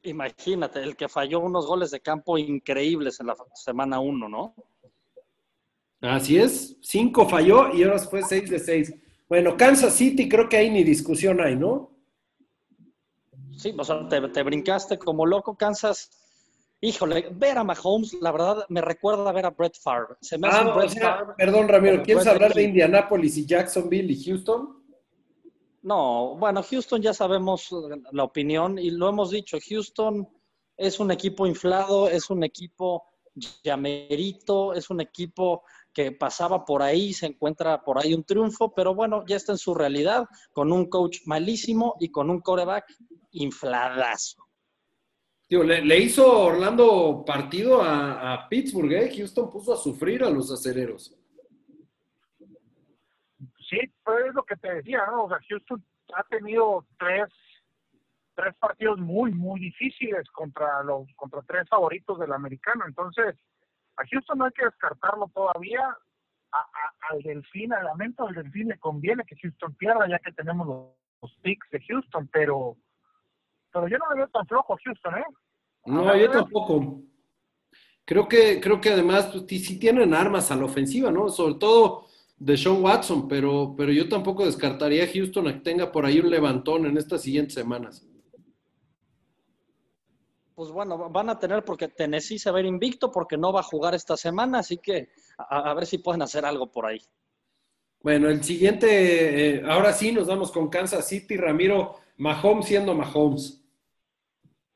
Imagínate, 0.02 0.82
el 0.82 0.96
que 0.96 1.08
falló 1.08 1.38
unos 1.38 1.66
goles 1.66 1.92
de 1.92 2.00
campo 2.00 2.36
increíbles 2.36 3.20
en 3.20 3.28
la 3.28 3.36
semana 3.54 4.00
uno, 4.00 4.28
¿no? 4.28 4.54
Así 6.00 6.36
es, 6.36 6.76
cinco 6.82 7.28
falló 7.28 7.72
y 7.72 7.84
ahora 7.84 8.00
fue 8.00 8.22
seis 8.24 8.50
de 8.50 8.58
seis. 8.58 8.92
Bueno, 9.28 9.56
Kansas 9.56 9.94
City 9.94 10.28
creo 10.28 10.48
que 10.48 10.56
ahí 10.56 10.68
ni 10.68 10.82
discusión 10.82 11.40
hay, 11.40 11.54
¿no? 11.54 11.96
Sí, 13.56 13.72
o 13.78 13.84
sea, 13.84 14.08
te, 14.08 14.20
te 14.28 14.42
brincaste 14.42 14.98
como 14.98 15.24
loco, 15.24 15.56
Kansas. 15.56 16.10
Híjole, 16.80 17.28
ver 17.32 17.56
a 17.58 17.64
Mahomes, 17.64 18.14
la 18.20 18.30
verdad, 18.30 18.66
me 18.68 18.80
recuerda 18.82 19.28
a 19.30 19.32
ver 19.32 19.46
a 19.46 19.50
Brett 19.50 19.78
Favre. 19.80 20.16
Se 20.20 20.36
me 20.36 20.48
hace 20.48 20.58
Ah, 20.58 20.68
o 20.68 20.74
Brett 20.76 20.90
sea, 20.90 21.16
Favre. 21.18 21.34
perdón, 21.38 21.68
Ramiro, 21.68 22.02
¿quieres 22.02 22.24
Brett 22.24 22.34
hablar 22.34 22.52
de 22.54 22.60
King. 22.62 22.68
Indianápolis 22.68 23.36
y 23.38 23.46
Jacksonville 23.46 24.12
y 24.12 24.22
Houston? 24.24 24.82
No, 25.82 26.36
bueno, 26.36 26.62
Houston 26.62 27.00
ya 27.00 27.14
sabemos 27.14 27.68
la 28.12 28.24
opinión 28.24 28.78
y 28.78 28.90
lo 28.90 29.08
hemos 29.08 29.30
dicho. 29.30 29.58
Houston 29.66 30.28
es 30.76 30.98
un 31.00 31.10
equipo 31.10 31.46
inflado, 31.46 32.08
es 32.08 32.28
un 32.30 32.42
equipo 32.44 33.04
llamerito, 33.62 34.74
es 34.74 34.90
un 34.90 35.00
equipo 35.00 35.62
que 35.92 36.12
pasaba 36.12 36.64
por 36.64 36.82
ahí, 36.82 37.12
se 37.12 37.26
encuentra 37.26 37.82
por 37.82 37.98
ahí 37.98 38.14
un 38.14 38.24
triunfo, 38.24 38.74
pero 38.74 38.94
bueno, 38.94 39.24
ya 39.26 39.36
está 39.36 39.52
en 39.52 39.58
su 39.58 39.74
realidad, 39.74 40.26
con 40.52 40.72
un 40.72 40.86
coach 40.88 41.18
malísimo 41.26 41.94
y 42.00 42.10
con 42.10 42.30
un 42.30 42.40
coreback 42.40 42.84
infladazo. 43.32 44.42
Tío, 45.46 45.62
le, 45.62 45.98
hizo 45.98 46.26
Orlando 46.46 47.22
partido 47.26 47.82
a, 47.82 48.48
Pittsburgh, 48.48 48.92
¿eh? 48.92 49.12
Houston 49.14 49.50
puso 49.50 49.74
a 49.74 49.76
sufrir 49.76 50.24
a 50.24 50.30
los 50.30 50.50
acereros. 50.50 51.14
Sí, 53.68 53.78
pues 54.02 54.26
es 54.26 54.34
lo 54.34 54.42
que 54.44 54.56
te 54.56 54.74
decía, 54.74 55.04
¿no? 55.06 55.24
O 55.24 55.28
sea, 55.28 55.38
Houston 55.48 55.84
ha 56.14 56.22
tenido 56.24 56.86
tres, 56.98 57.28
tres 58.34 58.54
partidos 58.56 58.98
muy, 58.98 59.32
muy 59.32 59.60
difíciles 59.60 60.28
contra 60.30 60.82
los, 60.82 61.06
contra 61.16 61.42
tres 61.42 61.68
favoritos 61.68 62.18
del 62.18 62.32
americano. 62.32 62.84
Entonces, 62.86 63.36
a 63.96 64.02
Houston 64.10 64.38
no 64.38 64.44
hay 64.46 64.52
que 64.52 64.64
descartarlo 64.64 65.30
todavía. 65.34 65.96
A- 66.52 66.68
al 67.10 67.20
Delfín, 67.22 67.72
al 67.72 67.84
lamento 67.84 68.26
del 68.26 68.36
Delfín 68.36 68.68
le 68.68 68.78
conviene 68.78 69.24
que 69.24 69.36
Houston 69.42 69.74
pierda, 69.74 70.08
ya 70.08 70.18
que 70.20 70.32
tenemos 70.32 70.66
los 71.20 71.36
picks 71.42 71.68
de 71.70 71.80
Houston, 71.88 72.28
pero, 72.32 72.76
pero 73.74 73.88
yo 73.88 73.98
no 73.98 74.08
le 74.10 74.16
veo 74.20 74.28
tan 74.28 74.46
flojo 74.46 74.72
a 74.72 74.76
Houston, 74.84 75.14
¿eh? 75.18 75.24
No, 75.86 76.16
yo 76.16 76.30
tampoco. 76.30 77.02
Creo 78.06 78.28
que, 78.28 78.60
creo 78.60 78.80
que 78.80 78.90
además 78.90 79.26
pues, 79.32 79.44
sí- 79.48 79.58
sí 79.58 79.78
tienen 79.78 80.14
armas 80.14 80.50
a 80.50 80.56
la 80.56 80.64
ofensiva, 80.66 81.10
¿no? 81.10 81.28
Sobre 81.28 81.54
todo 81.54 82.06
de 82.36 82.56
Sean 82.56 82.82
Watson, 82.82 83.26
pero, 83.28 83.74
pero 83.76 83.92
yo 83.92 84.08
tampoco 84.08 84.44
descartaría 84.46 85.04
a 85.04 85.08
Houston 85.12 85.48
a 85.48 85.54
que 85.54 85.60
tenga 85.60 85.90
por 85.90 86.06
ahí 86.06 86.20
un 86.20 86.30
levantón 86.30 86.86
en 86.86 86.96
estas 86.96 87.22
siguientes 87.22 87.54
semanas. 87.54 88.06
Pues 90.54 90.70
bueno, 90.70 91.10
van 91.10 91.30
a 91.30 91.38
tener 91.38 91.64
porque 91.64 91.88
Tennessee 91.88 92.38
se 92.38 92.50
va 92.50 92.58
a 92.58 92.60
ir 92.60 92.66
invicto 92.66 93.10
porque 93.10 93.36
no 93.36 93.52
va 93.52 93.60
a 93.60 93.64
jugar 93.64 93.94
esta 93.94 94.16
semana, 94.16 94.60
así 94.60 94.78
que 94.78 95.08
a, 95.36 95.70
a 95.70 95.74
ver 95.74 95.84
si 95.86 95.98
pueden 95.98 96.22
hacer 96.22 96.44
algo 96.44 96.70
por 96.70 96.86
ahí. 96.86 97.00
Bueno, 98.02 98.28
el 98.28 98.44
siguiente, 98.44 99.56
eh, 99.56 99.62
ahora 99.66 99.92
sí 99.92 100.12
nos 100.12 100.26
vamos 100.28 100.52
con 100.52 100.68
Kansas 100.68 101.08
City, 101.08 101.36
Ramiro, 101.36 101.96
Mahomes 102.18 102.66
siendo 102.66 102.94
Mahomes. 102.94 103.63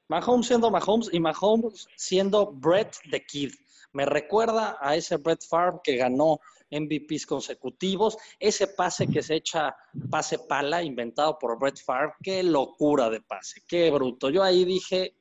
Mahomes 0.08 0.46
siendo 0.46 0.70
Mahomes 0.70 1.10
y 1.12 1.20
Mahomes 1.20 1.86
siendo 1.96 2.50
Brett 2.52 2.96
the 3.10 3.24
Kid. 3.24 3.52
Me 3.92 4.06
recuerda 4.06 4.78
a 4.80 4.96
ese 4.96 5.16
Brett 5.16 5.44
Favre 5.46 5.80
que 5.82 5.96
ganó 5.96 6.40
MVPs 6.70 7.26
consecutivos, 7.26 8.16
ese 8.38 8.68
pase 8.68 9.06
que 9.06 9.22
se 9.22 9.36
echa 9.36 9.74
pase 10.10 10.38
pala 10.40 10.82
inventado 10.82 11.38
por 11.38 11.58
Brett 11.58 11.82
Favre, 11.82 12.12
qué 12.22 12.42
locura 12.42 13.08
de 13.08 13.22
pase, 13.22 13.62
qué 13.66 13.90
bruto. 13.90 14.28
Yo 14.28 14.42
ahí 14.42 14.64
dije, 14.64 15.14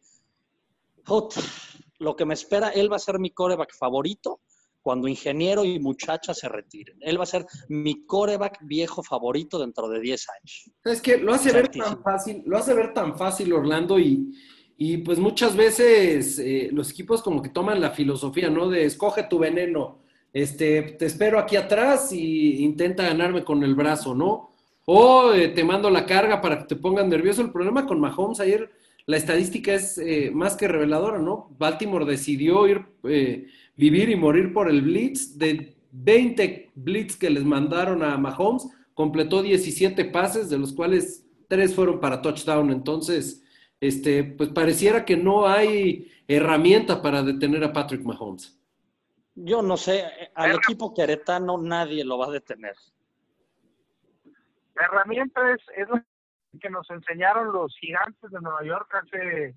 lo 2.00 2.16
que 2.16 2.26
me 2.26 2.34
espera, 2.34 2.70
él 2.70 2.92
va 2.92 2.98
a 2.98 3.00
ser 3.00 3.20
mi 3.20 3.32
coreback 3.32 3.74
favorito 3.76 4.42
cuando 4.82 5.08
ingeniero 5.08 5.66
y 5.66 5.80
muchacha 5.80 6.34
se 6.34 6.48
retiren. 6.48 6.98
Él 7.02 7.20
va 7.20 7.24
a 7.24 7.28
ser 7.28 7.46
mi 7.68 8.06
coreback 8.06 8.60
viejo 8.62 9.04
favorito 9.04 9.60
dentro 9.60 9.90
de 9.90 10.00
10 10.00 10.28
años. 10.30 10.72
Es 10.86 11.02
que 11.02 11.18
lo 11.18 11.34
hace 11.34 11.52
ver 11.52 11.70
tan 11.70 12.02
fácil, 12.02 12.44
lo 12.46 12.58
hace 12.58 12.74
ver 12.74 12.94
tan 12.94 13.18
fácil 13.18 13.52
Orlando 13.52 14.00
y, 14.00 14.34
y 14.78 14.98
pues 14.98 15.18
muchas 15.18 15.56
veces 15.56 16.38
eh, 16.38 16.70
los 16.72 16.92
equipos 16.92 17.24
como 17.24 17.42
que 17.42 17.50
toman 17.50 17.82
la 17.82 17.90
filosofía, 17.90 18.50
¿no? 18.52 18.70
De 18.70 18.86
escoge 18.86 19.24
tu 19.24 19.40
veneno, 19.40 19.98
este, 20.32 20.84
te 20.84 21.08
espero 21.08 21.40
aquí 21.40 21.56
atrás 21.56 22.12
y 22.14 22.64
intenta 22.64 23.02
ganarme 23.04 23.44
con 23.44 23.64
el 23.64 23.74
brazo, 23.74 24.14
¿no? 24.14 24.52
O 24.86 25.34
eh, 25.34 25.48
te 25.48 25.64
mando 25.64 25.90
la 25.90 26.06
carga 26.06 26.42
para 26.42 26.60
que 26.60 26.66
te 26.66 26.76
pongan 26.76 27.10
nervioso. 27.10 27.42
El 27.42 27.52
problema 27.52 27.88
con 27.88 28.00
Mahomes 28.00 28.40
ayer, 28.40 28.70
la 29.08 29.18
estadística 29.18 29.74
es 29.74 29.98
eh, 29.98 30.30
más 30.32 30.56
que 30.56 30.68
reveladora, 30.68 31.18
¿no? 31.18 31.50
Baltimore 31.58 32.06
decidió 32.06 32.68
ir, 32.68 32.86
vivir 33.76 34.10
y 34.10 34.16
morir 34.16 34.54
por 34.54 34.70
el 34.70 34.84
blitz. 34.84 35.40
De 35.40 35.76
20 35.92 36.70
blitz 36.76 37.16
que 37.18 37.32
les 37.32 37.44
mandaron 37.44 38.04
a 38.04 38.16
Mahomes, 38.18 38.68
completó 38.94 39.42
17 39.42 40.06
pases, 40.06 40.52
de 40.52 40.60
los 40.60 40.72
cuales 40.72 41.26
3 41.48 41.74
fueron 41.74 42.00
para 42.00 42.22
touchdown. 42.22 42.70
Entonces, 42.70 43.42
este, 43.80 44.24
pues 44.24 44.50
pareciera 44.50 45.06
que 45.06 45.18
no 45.18 45.48
hay 45.48 46.12
herramienta 46.28 47.02
para 47.02 47.22
detener 47.22 47.64
a 47.64 47.74
Patrick 47.74 48.04
Mahomes. 48.04 48.60
Yo 49.36 49.62
no 49.62 49.78
sé, 49.78 50.04
al 50.34 50.56
equipo 50.56 50.94
queretano 50.94 51.58
nadie 51.58 52.04
lo 52.04 52.18
va 52.18 52.28
a 52.28 52.32
detener. 52.32 52.76
La 54.76 54.86
herramienta 54.86 55.52
es, 55.52 55.62
es 55.76 55.88
lo 55.90 56.02
que 56.60 56.70
nos 56.70 56.90
enseñaron 56.90 57.52
los 57.52 57.76
gigantes 57.80 58.32
de 58.32 58.42
Nueva 58.42 58.64
York 58.64 58.94
hace 58.96 59.56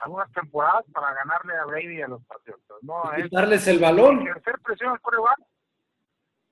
algunas 0.00 0.30
temporadas 0.32 0.84
para 0.92 1.14
ganarle 1.14 1.56
a 1.56 1.64
Brady 1.64 1.98
y 1.98 2.02
a 2.02 2.08
los 2.08 2.22
Patriotas. 2.24 2.76
¿no? 2.82 3.12
Es 3.14 3.30
darles 3.30 3.66
el 3.68 3.78
balón. 3.78 4.22
Ejercer 4.22 4.58
presión 4.60 4.90
al 4.90 5.00
coreback. 5.00 5.38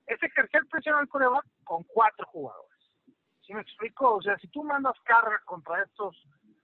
Es 0.07 0.23
ejercer 0.23 0.65
presión 0.69 0.95
al 0.95 1.07
coreback 1.07 1.45
con 1.63 1.83
cuatro 1.83 2.25
jugadores. 2.27 2.69
¿Sí 3.45 3.53
me 3.53 3.61
explico? 3.61 4.15
O 4.15 4.21
sea, 4.21 4.37
si 4.39 4.47
tú 4.47 4.63
mandas 4.63 4.95
carga 5.03 5.39
contra 5.45 5.83
estos 5.83 6.15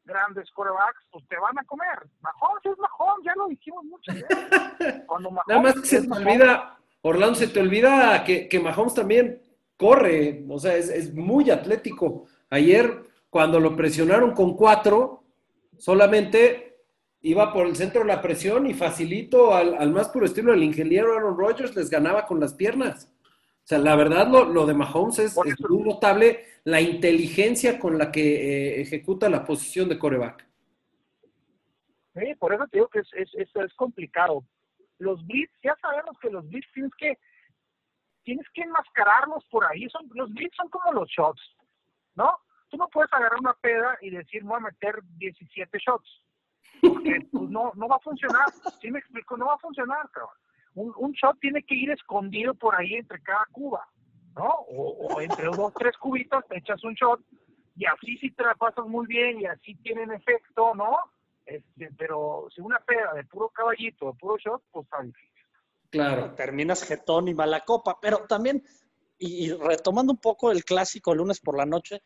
grandes 0.08 0.50
corebacks, 0.52 1.06
pues 1.12 1.28
te 1.28 1.38
van 1.38 1.58
a 1.60 1.64
comer. 1.66 2.00
Mahomes 2.22 2.66
es 2.66 2.78
Mahomes, 2.80 3.26
ya 3.26 3.36
lo 3.36 3.48
dijimos 3.48 3.84
muchas 3.86 4.16
veces. 4.16 5.04
Cuando 5.06 5.30
Mahomes 5.30 5.48
Nada 5.48 5.62
más 5.62 5.76
que 5.76 5.88
se 5.88 6.08
te 6.08 6.14
olvida, 6.14 6.80
Orlando, 7.02 7.36
se 7.36 7.48
te 7.48 7.60
olvida 7.60 8.24
que, 8.24 8.48
que 8.48 8.60
Mahomes 8.60 8.96
también 8.96 9.42
corre, 9.78 10.44
o 10.50 10.60
sea, 10.60 10.76
es, 10.76 10.90
es, 10.90 11.14
muy 11.14 11.52
atlético. 11.52 12.26
Ayer, 12.50 13.04
cuando 13.30 13.60
lo 13.60 13.76
presionaron 13.76 14.32
con 14.32 14.56
cuatro, 14.56 15.24
solamente 15.78 16.82
iba 17.22 17.54
por 17.54 17.68
el 17.68 17.76
centro 17.76 18.02
de 18.02 18.08
la 18.08 18.22
presión 18.22 18.66
y 18.68 18.74
facilito 18.74 19.54
al, 19.54 19.76
al 19.76 19.92
más 19.92 20.10
puro 20.10 20.26
estilo 20.26 20.52
del 20.52 20.64
ingeniero 20.64 21.14
Aaron 21.14 21.38
Rodgers 21.38 21.76
les 21.76 21.90
ganaba 21.90 22.26
con 22.26 22.40
las 22.40 22.54
piernas. 22.54 23.12
O 23.68 23.70
sea, 23.70 23.80
la 23.80 23.98
verdad, 23.98 24.30
lo, 24.30 24.46
lo 24.46 24.66
de 24.66 24.74
Mahomes 24.74 25.20
es, 25.20 25.38
es, 25.46 25.60
muy 25.60 25.84
notable 25.84 26.46
la 26.64 26.80
inteligencia 26.80 27.78
con 27.78 27.98
la 27.98 28.14
que 28.14 28.22
eh, 28.22 28.82
ejecuta 28.82 29.28
la 29.28 29.44
posición 29.44 29.90
de 29.90 30.00
coreback. 30.00 30.48
Sí, 32.16 32.34
por 32.36 32.54
eso 32.54 32.66
te 32.68 32.78
digo 32.78 32.88
que 32.88 33.00
es, 33.00 33.10
es, 33.12 33.30
es, 33.36 33.74
complicado. 33.74 34.46
Los 35.00 35.22
blitz, 35.28 35.52
ya 35.62 35.76
sabemos 35.82 36.18
que 36.22 36.30
los 36.30 36.48
blitz 36.48 36.66
tienes 36.74 36.94
que 36.98 37.20
tienes 38.24 38.46
que 38.54 38.62
enmascararlos 38.62 39.44
por 39.52 39.66
ahí. 39.66 39.86
Son, 39.90 40.10
los 40.14 40.34
blitz 40.34 40.56
son 40.56 40.70
como 40.70 40.94
los 40.94 41.10
shots, 41.10 41.42
¿no? 42.16 42.38
Tú 42.70 42.78
no 42.78 42.88
puedes 42.88 43.12
agarrar 43.12 43.38
una 43.38 43.54
peda 43.56 43.98
y 44.00 44.12
decir, 44.12 44.46
voy 44.46 44.56
a 44.56 44.62
meter 44.62 45.02
17 45.18 45.78
shots. 45.78 46.24
Porque 46.82 47.20
pues, 47.34 47.50
no, 47.50 47.74
no 47.76 47.90
va 47.90 47.98
a 47.98 48.00
funcionar. 48.00 48.46
¿Sí 48.80 48.90
me 48.90 49.00
explico? 49.00 49.36
No 49.36 49.48
va 49.48 49.56
a 49.56 49.60
funcionar, 49.60 50.10
cabrón 50.12 50.38
un, 50.78 50.94
un, 50.98 51.12
shot 51.12 51.40
tiene 51.40 51.64
que 51.64 51.76
ir 51.76 51.92
escondido 51.92 52.54
por 52.54 52.76
ahí 52.76 52.94
entre 52.96 53.22
cada 53.22 53.46
cuba, 53.52 53.88
¿no? 54.36 54.48
O, 54.70 55.08
o 55.08 55.22
entre 55.22 55.46
dos, 55.46 55.74
tres 55.74 55.98
cubitos 55.98 56.46
te 56.48 56.60
echas 56.60 56.84
un 56.84 56.94
shot 56.94 57.20
y 57.76 57.86
así 57.86 58.18
sí 58.18 58.32
te 58.32 58.44
la 58.44 58.56
pasas 58.56 58.86
muy 58.86 59.08
bien 59.08 59.42
y 59.42 59.46
así 59.46 59.76
tienen 59.76 60.12
efecto, 60.12 60.74
¿no? 60.76 60.96
Este, 61.46 61.90
pero 61.98 62.48
si 62.54 62.62
una 62.62 62.80
peda 62.80 63.14
de 63.14 63.24
puro 63.24 63.50
caballito, 63.50 64.12
de 64.12 64.18
puro 64.20 64.38
shot, 64.38 64.62
pues 64.72 64.86
está 64.86 65.02
difícil. 65.02 65.32
Claro. 65.90 66.36
Terminas 66.36 66.84
jetón 66.84 67.28
y 67.28 67.34
mala 67.34 67.62
copa, 67.62 67.98
pero 68.02 68.26
también, 68.28 68.64
y, 69.18 69.46
y 69.46 69.54
retomando 69.54 70.12
un 70.12 70.20
poco 70.20 70.52
el 70.52 70.64
clásico 70.64 71.14
el 71.14 71.20
lunes 71.20 71.40
por 71.40 71.58
la 71.58 71.66
noche, 71.66 72.02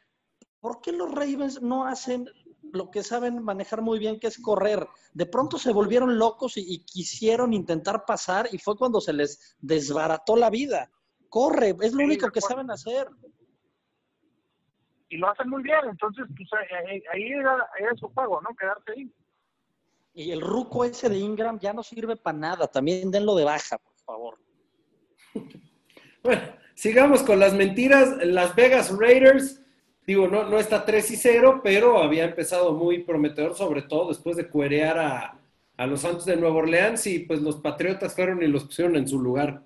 ¿por 0.59 0.79
qué 0.81 0.91
los 0.91 1.11
Ravens 1.11 1.61
no 1.61 1.85
hacen 1.85 2.29
lo 2.73 2.89
que 2.89 3.03
saben 3.03 3.43
manejar 3.43 3.81
muy 3.81 3.99
bien, 3.99 4.19
que 4.19 4.27
es 4.27 4.39
correr. 4.39 4.87
De 5.13 5.25
pronto 5.25 5.57
se 5.57 5.73
volvieron 5.73 6.17
locos 6.17 6.57
y, 6.57 6.65
y, 6.67 6.79
quisieron 6.85 7.53
intentar 7.53 8.05
pasar 8.05 8.47
y 8.51 8.57
fue 8.57 8.77
cuando 8.77 9.01
se 9.01 9.13
les 9.13 9.57
desbarató 9.59 10.35
la 10.35 10.49
vida. 10.49 10.89
Corre, 11.29 11.69
es 11.81 11.93
lo 11.93 11.99
sí, 11.99 12.03
único 12.03 12.29
que 12.29 12.41
saben 12.41 12.69
hacer. 12.71 13.07
Y 15.09 15.17
lo 15.17 15.29
hacen 15.29 15.49
muy 15.49 15.61
bien, 15.61 15.79
entonces 15.89 16.25
pues, 16.35 16.49
ahí, 16.53 17.03
ahí 17.13 17.31
era, 17.31 17.67
era, 17.79 17.95
su 17.95 18.07
juego, 18.09 18.41
¿no? 18.41 18.55
Quedarse 18.55 18.91
ahí. 18.91 19.13
Y 20.13 20.31
el 20.31 20.41
ruco 20.41 20.83
ese 20.83 21.09
de 21.09 21.17
Ingram 21.17 21.59
ya 21.59 21.73
no 21.73 21.83
sirve 21.83 22.15
para 22.15 22.37
nada, 22.37 22.67
también 22.67 23.11
denlo 23.11 23.35
de 23.35 23.45
baja, 23.45 23.77
por 23.77 23.97
favor. 23.99 24.39
Bueno, 26.23 26.41
sigamos 26.75 27.23
con 27.23 27.39
las 27.39 27.55
mentiras. 27.55 28.15
Las 28.23 28.53
Vegas 28.53 28.95
Raiders 28.95 29.60
digo, 30.05 30.27
no, 30.27 30.43
no 30.43 30.59
está 30.59 30.85
3 30.85 31.11
y 31.11 31.15
0, 31.15 31.61
pero 31.63 31.99
había 31.99 32.25
empezado 32.25 32.73
muy 32.73 33.03
prometedor, 33.03 33.55
sobre 33.55 33.81
todo 33.83 34.09
después 34.09 34.37
de 34.37 34.49
cuerear 34.49 34.97
a, 34.97 35.39
a 35.77 35.87
los 35.87 36.01
Santos 36.01 36.25
de 36.25 36.37
Nueva 36.37 36.57
Orleans 36.57 37.05
y 37.07 37.19
pues 37.19 37.41
los 37.41 37.57
Patriotas 37.57 38.15
fueron 38.15 38.41
y 38.41 38.47
los 38.47 38.65
pusieron 38.65 38.95
en 38.95 39.07
su 39.07 39.19
lugar. 39.19 39.63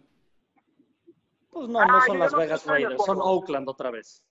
Pues 1.50 1.70
no, 1.70 1.86
no 1.86 2.02
son 2.02 2.18
ah, 2.18 2.20
las 2.20 2.32
no 2.34 2.38
Vegas 2.40 2.66
Raiders, 2.66 3.06
son 3.06 3.18
Oakland 3.22 3.70
otra 3.70 3.92
vez. 3.92 4.22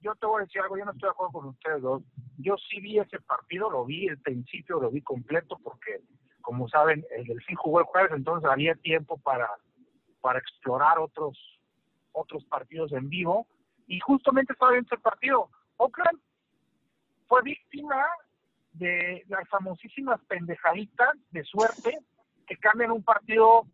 Yo 0.00 0.14
te 0.14 0.26
voy 0.26 0.40
a 0.40 0.44
decir 0.44 0.62
algo, 0.62 0.78
yo 0.78 0.84
no 0.84 0.92
estoy 0.92 1.08
de 1.08 1.10
acuerdo 1.10 1.32
con 1.32 1.48
ustedes 1.48 1.82
dos. 1.82 2.02
Yo 2.38 2.56
sí 2.70 2.80
vi 2.80 2.98
ese 2.98 3.20
partido, 3.20 3.68
lo 3.68 3.84
vi 3.84 4.06
el 4.06 4.18
principio, 4.18 4.80
lo 4.80 4.90
vi 4.90 5.02
completo, 5.02 5.58
porque 5.62 6.00
como 6.40 6.68
saben, 6.68 7.04
el 7.10 7.26
Delfín 7.26 7.56
jugó 7.56 7.80
el 7.80 7.86
jueves, 7.86 8.12
entonces 8.14 8.48
había 8.48 8.74
tiempo 8.76 9.18
para, 9.18 9.46
para 10.22 10.38
explorar 10.38 10.98
otros, 10.98 11.36
otros 12.12 12.42
partidos 12.46 12.92
en 12.92 13.10
vivo 13.10 13.46
y 13.88 13.98
justamente 14.00 14.52
estaba 14.52 14.72
viendo 14.72 14.86
ese 14.86 15.02
partido. 15.02 15.50
Oakland 15.78 16.20
fue 17.26 17.42
víctima 17.42 18.06
de 18.72 19.24
las 19.28 19.48
famosísimas 19.48 20.20
pendejaditas 20.28 21.16
de 21.30 21.42
suerte 21.44 21.98
que 22.46 22.56
cambian 22.58 22.92
un 22.92 23.02
partido 23.02 23.66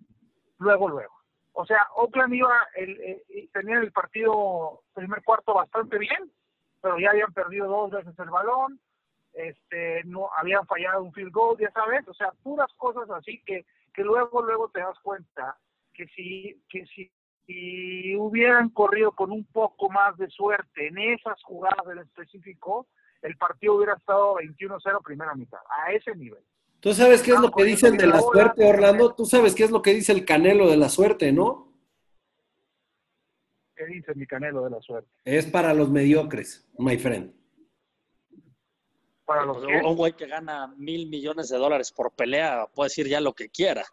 luego, 0.59 0.88
luego. 0.88 1.12
O 1.53 1.66
sea, 1.66 1.87
Oakland 1.96 2.35
iba, 2.35 2.68
el, 2.74 3.00
el, 3.29 3.50
tenía 3.53 3.79
el 3.79 3.92
partido 3.92 4.83
primer 4.94 5.22
cuarto 5.22 5.55
bastante 5.55 5.98
bien, 5.98 6.33
pero 6.81 6.98
ya 6.98 7.11
habían 7.11 7.33
perdido 7.33 7.68
dos 7.68 7.90
veces 7.90 8.18
el 8.18 8.31
balón, 8.31 8.81
este, 9.33 10.03
no 10.05 10.31
habían 10.37 10.66
fallado 10.66 11.03
un 11.03 11.12
field 11.12 11.33
goal, 11.33 11.59
ya 11.59 11.70
sabes, 11.72 12.07
o 12.09 12.14
sea, 12.14 12.33
puras 12.42 12.72
cosas 12.77 13.09
así 13.11 13.42
que, 13.44 13.66
que 13.92 14.03
luego, 14.03 14.42
luego 14.42 14.68
te 14.68 14.81
das 14.81 14.98
cuenta 15.00 15.57
que 15.92 16.07
si, 16.09 16.61
que 16.68 16.87
si 16.87 17.11
si 17.46 18.16
hubieran 18.16 18.70
corrido 18.70 19.12
con 19.12 19.30
un 19.30 19.44
poco 19.44 19.90
más 19.90 20.16
de 20.16 20.28
suerte 20.30 20.88
en 20.88 20.98
esas 20.98 21.42
jugadas 21.42 21.85
en 21.90 21.98
específico, 21.98 22.87
el 23.22 23.37
partido 23.37 23.74
hubiera 23.74 23.94
estado 23.94 24.37
21-0 24.37 25.02
primera 25.02 25.35
mitad, 25.35 25.61
a 25.68 25.92
ese 25.92 26.14
nivel. 26.14 26.42
Tú 26.80 26.92
sabes 26.92 27.22
qué 27.22 27.30
es 27.33 27.40
lo 27.40 27.50
que 27.50 27.64
dicen 27.64 27.96
de 27.96 28.07
la 28.07 28.20
suerte, 28.20 28.68
Orlando. 28.68 29.14
Tú 29.14 29.24
sabes 29.24 29.54
qué 29.54 29.64
es 29.64 29.70
lo 29.70 29.80
que 29.80 29.94
dice 29.94 30.12
el 30.12 30.26
canelo 30.26 30.68
de 30.68 30.76
la 30.76 30.90
suerte, 30.90 31.33
¿no? 31.33 31.72
¿Qué 33.74 33.87
dice 33.87 34.14
mi 34.14 34.26
canelo 34.26 34.62
de 34.64 34.70
la 34.70 34.80
suerte? 34.83 35.09
Es 35.24 35.46
para 35.46 35.72
los 35.72 35.90
mediocres, 35.90 36.68
my 36.78 36.98
friend. 36.98 37.35
Para 39.24 39.46
los 39.46 39.64
pues, 39.64 39.83
un 39.83 39.96
güey 39.96 40.12
que 40.12 40.26
gana 40.26 40.74
mil 40.76 41.09
millones 41.09 41.48
de 41.48 41.57
dólares 41.57 41.90
por 41.90 42.12
pelea 42.12 42.66
puede 42.74 42.90
decir 42.90 43.09
ya 43.09 43.22
lo 43.22 43.33
que 43.33 43.48
quiera. 43.48 43.85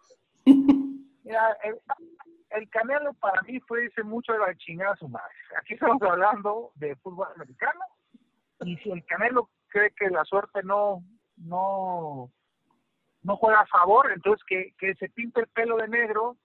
Mira, 0.46 1.58
el 2.54 2.70
Canelo 2.70 3.14
para 3.14 3.42
mí 3.44 3.60
fue 3.62 3.86
ese 3.86 4.04
mucho 4.04 4.34
de 4.34 4.40
la 4.40 4.56
chingada 4.56 4.94
a 4.94 4.98
su 4.98 5.08
madre. 5.08 5.34
Aquí 5.58 5.74
estamos 5.74 6.02
hablando 6.02 6.72
de 6.76 6.96
fútbol 6.98 7.28
americano 7.36 7.82
y 8.62 8.78
si 8.78 8.92
el 8.92 9.04
Canelo 9.06 9.50
cree 9.68 9.92
que 9.92 10.10
la 10.10 10.24
suerte 10.26 10.62
no 10.64 11.04
no 11.38 12.32
no 13.24 13.38
juega 13.38 13.62
a 13.62 13.68
favor, 13.68 14.12
entonces 14.12 14.44
que, 14.46 14.74
que 14.80 14.96
se 14.96 15.10
pinte 15.10 15.42
el 15.42 15.48
pelo 15.48 15.78
de 15.78 15.88
negro 15.88 16.38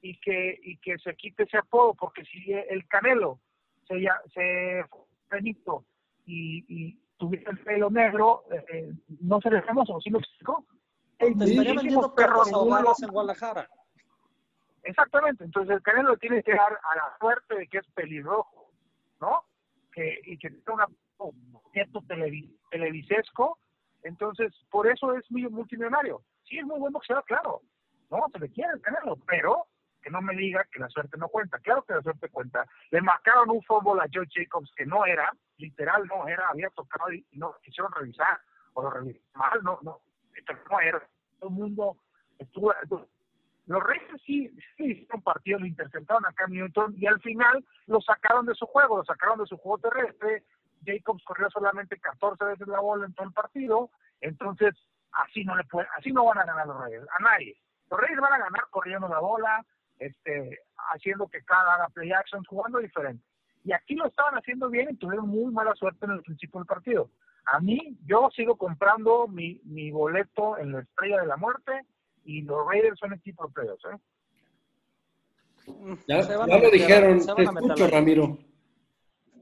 y 0.00 0.18
que 0.20 0.58
y 0.62 0.78
que 0.78 0.98
se 0.98 1.14
quite 1.14 1.44
ese 1.44 1.58
apodo, 1.58 1.94
porque 1.94 2.24
si 2.24 2.52
el 2.52 2.86
Canelo 2.88 3.40
se 3.86 4.02
se 4.34 4.84
Benito 5.30 5.84
y, 6.26 6.64
y 6.68 6.98
tuviera 7.16 7.50
el 7.52 7.58
pelo 7.60 7.90
negro, 7.90 8.44
eh, 8.50 8.92
no 9.20 9.40
sería 9.40 9.62
famoso, 9.62 9.98
¿sí 10.00 10.10
lo 10.10 10.18
explicó? 10.18 10.66
Estaría 11.18 11.74
vendiendo 11.74 12.14
perros 12.14 12.52
ahogados 12.52 13.02
en 13.02 13.10
Guadalajara. 13.10 13.68
Exactamente, 14.84 15.44
entonces 15.44 15.76
el 15.76 15.82
Canelo 15.82 16.16
tiene 16.16 16.42
que 16.42 16.54
dar 16.54 16.72
a 16.72 16.96
la 16.96 17.16
suerte 17.20 17.54
de 17.56 17.68
que 17.68 17.78
es 17.78 17.86
pelirrojo, 17.92 18.70
¿no? 19.20 19.44
Que, 19.92 20.20
y 20.24 20.38
que 20.38 20.50
tiene 20.50 20.84
un 21.18 21.62
cierto 21.72 22.02
televisesco, 22.70 23.58
entonces 24.02 24.52
por 24.70 24.88
eso 24.88 25.14
es 25.16 25.30
muy 25.30 25.48
multimillonario. 25.48 26.22
Sí, 26.44 26.58
es 26.58 26.64
muy 26.64 26.80
buen 26.80 26.92
boxeador, 26.92 27.24
claro, 27.24 27.62
no, 28.10 28.26
se 28.32 28.38
le 28.40 28.50
quiere 28.50 28.72
el 28.74 28.80
Canelo, 28.80 29.16
pero 29.26 29.66
que 30.02 30.10
no 30.10 30.20
me 30.20 30.34
diga 30.34 30.66
que 30.70 30.80
la 30.80 30.88
suerte 30.88 31.16
no 31.16 31.28
cuenta. 31.28 31.58
Claro 31.60 31.82
que 31.82 31.94
la 31.94 32.02
suerte 32.02 32.28
cuenta. 32.28 32.66
Le 32.90 33.00
marcaron 33.00 33.50
un 33.50 33.62
fútbol 33.62 34.00
a 34.00 34.08
Joe 34.12 34.26
Jacobs 34.28 34.70
que 34.76 34.84
no 34.84 35.06
era, 35.06 35.32
literal 35.58 36.06
no 36.06 36.26
era, 36.26 36.48
había 36.48 36.68
tocado 36.70 37.12
y, 37.12 37.24
no 37.32 37.54
quisieron 37.62 37.92
revisar, 37.92 38.40
o 38.74 38.82
lo 38.82 38.90
revisaron 38.90 39.22
mal, 39.34 39.62
no, 39.62 39.78
no, 39.82 40.00
no 40.70 40.80
era. 40.80 40.98
Todo 41.38 41.50
el 41.50 41.54
mundo 41.54 41.96
estuvo, 42.38 42.74
los 43.72 43.82
Reyes 43.82 44.20
sí, 44.26 44.50
sí 44.76 44.84
hicieron 44.84 45.22
partido, 45.22 45.58
lo 45.58 45.66
interceptaron 45.66 46.26
a 46.26 46.32
Cam 46.32 46.50
Newton 46.50 46.94
y 46.98 47.06
al 47.06 47.20
final 47.20 47.64
lo 47.86 48.00
sacaron 48.00 48.44
de 48.44 48.54
su 48.54 48.66
juego, 48.66 48.98
lo 48.98 49.04
sacaron 49.04 49.38
de 49.38 49.46
su 49.46 49.56
juego 49.56 49.78
terrestre. 49.78 50.44
Jacobs 50.84 51.24
corrió 51.24 51.48
solamente 51.50 51.98
14 51.98 52.44
veces 52.44 52.68
la 52.68 52.80
bola 52.80 53.06
en 53.06 53.14
todo 53.14 53.26
el 53.26 53.32
partido, 53.32 53.90
entonces 54.20 54.74
así 55.12 55.44
no 55.44 55.56
le 55.56 55.64
puede, 55.64 55.88
así 55.96 56.12
no 56.12 56.24
van 56.24 56.38
a 56.38 56.44
ganar 56.44 56.66
los 56.66 56.84
Reyes, 56.84 57.02
a 57.18 57.22
nadie. 57.22 57.56
Los 57.90 58.00
Reyes 58.00 58.20
van 58.20 58.32
a 58.34 58.38
ganar 58.38 58.64
corriendo 58.70 59.08
la 59.08 59.20
bola, 59.20 59.64
este, 59.98 60.58
haciendo 60.92 61.28
que 61.28 61.42
cada 61.42 61.74
haga 61.74 61.88
play 61.88 62.12
action, 62.12 62.44
jugando 62.44 62.78
diferente. 62.78 63.24
Y 63.64 63.72
aquí 63.72 63.94
lo 63.94 64.06
estaban 64.06 64.34
haciendo 64.34 64.68
bien 64.68 64.88
y 64.90 64.96
tuvieron 64.96 65.28
muy 65.28 65.52
mala 65.52 65.74
suerte 65.76 66.04
en 66.04 66.12
el 66.12 66.22
principio 66.22 66.60
del 66.60 66.66
partido. 66.66 67.10
A 67.46 67.60
mí, 67.60 67.96
yo 68.04 68.28
sigo 68.34 68.56
comprando 68.56 69.28
mi, 69.28 69.60
mi 69.64 69.90
boleto 69.90 70.58
en 70.58 70.72
la 70.72 70.80
Estrella 70.80 71.20
de 71.20 71.26
la 71.26 71.36
Muerte 71.36 71.86
y 72.24 72.42
los 72.42 72.66
Raiders 72.66 72.98
son 72.98 73.12
equipo 73.14 73.46
de 73.46 73.52
playoffs, 73.52 73.84
¿eh? 73.84 73.98
Ya, 76.08 76.22
lo 76.22 76.70
dijeron, 76.70 77.24
te 77.24 77.42
escucho, 77.42 77.86
Ramiro. 77.86 78.38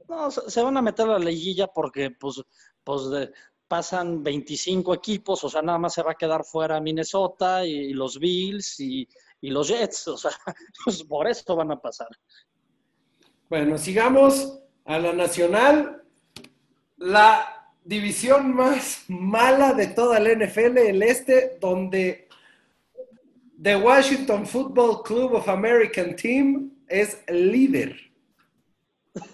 No, 0.07 0.29
se, 0.29 0.61
van 0.61 0.77
a 0.77 0.81
meter 0.81 1.07
a 1.07 1.17
la 1.17 1.19
liguilla 1.19 1.67
porque 1.67 2.11
pues, 2.11 2.43
pues 2.83 3.31
pasan 3.67 4.21
25 4.21 4.93
equipos, 4.93 5.43
o 5.43 5.49
sea, 5.49 5.61
nada 5.61 5.79
más 5.79 5.93
se 5.93 6.03
va 6.03 6.11
a 6.11 6.15
quedar 6.15 6.43
fuera 6.43 6.81
Minnesota 6.81 7.65
y, 7.65 7.93
los 7.93 8.19
Bills 8.19 8.79
y, 8.79 9.07
y, 9.39 9.49
los 9.49 9.69
Jets, 9.69 10.09
o 10.09 10.17
sea, 10.17 10.31
pues 10.85 11.03
por 11.03 11.27
eso 11.27 11.55
van 11.55 11.71
a 11.71 11.79
pasar. 11.79 12.09
Bueno, 13.49 13.77
sigamos 13.77 14.59
a 14.85 14.99
la 14.99 15.13
nacional. 15.13 16.03
La 16.97 17.73
división 17.83 18.53
más 18.55 19.05
mala 19.07 19.73
de 19.73 19.87
toda 19.87 20.19
la 20.19 20.33
NFL, 20.35 20.77
el 20.77 21.03
este, 21.03 21.57
donde 21.59 22.27
The 23.61 23.75
Washington 23.75 24.45
Football 24.45 25.03
Club 25.03 25.35
of 25.35 25.47
American 25.47 26.15
Team 26.15 26.71
es 26.87 27.21
líder. 27.29 27.95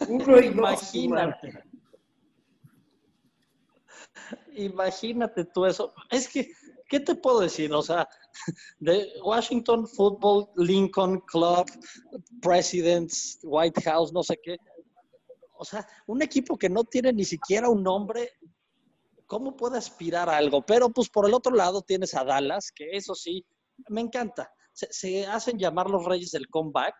Uno 0.09 0.39
y 0.41 0.47
Imagínate. 0.47 1.63
Imagínate 4.53 5.45
tú 5.45 5.65
eso. 5.65 5.93
Es 6.09 6.27
que, 6.27 6.51
¿qué 6.89 6.99
te 6.99 7.15
puedo 7.15 7.39
decir? 7.39 7.71
O 7.71 7.81
sea, 7.81 8.05
The 8.83 9.13
Washington 9.23 9.87
Football 9.87 10.49
Lincoln 10.57 11.21
Club, 11.21 11.65
Presidents, 12.41 13.39
White 13.43 13.81
House, 13.83 14.11
no 14.11 14.23
sé 14.23 14.37
qué. 14.43 14.57
O 15.53 15.63
sea, 15.63 15.87
un 16.05 16.21
equipo 16.21 16.57
que 16.57 16.69
no 16.69 16.83
tiene 16.83 17.13
ni 17.13 17.23
siquiera 17.23 17.69
un 17.69 17.81
nombre, 17.81 18.31
¿cómo 19.25 19.55
puede 19.55 19.77
aspirar 19.77 20.27
a 20.27 20.35
algo? 20.35 20.65
Pero 20.65 20.89
pues 20.89 21.07
por 21.09 21.25
el 21.25 21.33
otro 21.33 21.55
lado 21.55 21.81
tienes 21.81 22.13
a 22.13 22.25
Dallas, 22.25 22.71
que 22.75 22.89
eso 22.91 23.15
sí, 23.15 23.45
me 23.89 24.01
encanta. 24.01 24.51
Se, 24.73 25.25
hacen 25.25 25.57
llamar 25.57 25.89
los 25.89 26.05
reyes 26.05 26.31
del 26.31 26.49
comeback 26.49 26.95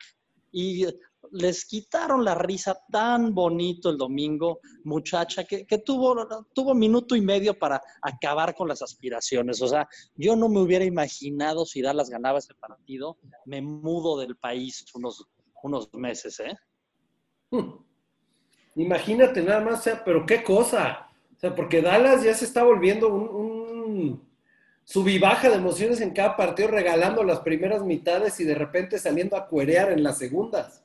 y 0.51 0.85
les 1.31 1.65
quitaron 1.65 2.23
la 2.23 2.33
risa 2.33 2.79
tan 2.91 3.33
bonito 3.33 3.89
el 3.89 3.97
domingo, 3.97 4.59
muchacha, 4.83 5.43
que, 5.43 5.65
tuvo, 5.85 6.15
tuvo 6.53 6.73
minuto 6.73 7.15
y 7.15 7.21
medio 7.21 7.57
para 7.57 7.81
acabar 8.01 8.55
con 8.55 8.67
las 8.67 8.81
aspiraciones. 8.81 9.61
O 9.61 9.67
sea, 9.67 9.87
yo 10.15 10.35
no 10.35 10.49
me 10.49 10.59
hubiera 10.59 10.85
imaginado 10.85 11.65
si 11.65 11.81
Dallas 11.81 12.09
ganaba 12.09 12.39
ese 12.39 12.55
partido, 12.55 13.17
me 13.45 13.61
mudo 13.61 14.17
del 14.17 14.35
país 14.37 14.85
unos, 14.95 15.27
unos 15.61 15.93
meses, 15.93 16.39
¿eh? 16.39 16.55
Hmm. 17.51 17.73
Imagínate 18.75 19.41
nada 19.41 19.61
más, 19.61 19.79
o 19.79 19.83
sea, 19.83 20.03
pero 20.03 20.25
qué 20.25 20.43
cosa. 20.43 21.09
O 21.35 21.39
sea, 21.39 21.53
porque 21.53 21.81
Dallas 21.81 22.23
ya 22.23 22.33
se 22.33 22.45
está 22.45 22.63
volviendo 22.63 23.09
un 23.09 24.26
sub 24.87 25.05
y 25.09 25.19
baja 25.19 25.49
de 25.49 25.55
emociones 25.55 25.99
en 25.99 26.11
cada 26.11 26.37
partido, 26.37 26.69
regalando 26.69 27.21
las 27.21 27.41
primeras 27.41 27.83
mitades 27.83 28.39
y 28.39 28.45
de 28.45 28.55
repente 28.55 28.97
saliendo 28.97 29.35
a 29.35 29.45
cuerear 29.45 29.91
en 29.91 30.01
las 30.01 30.17
segundas. 30.17 30.81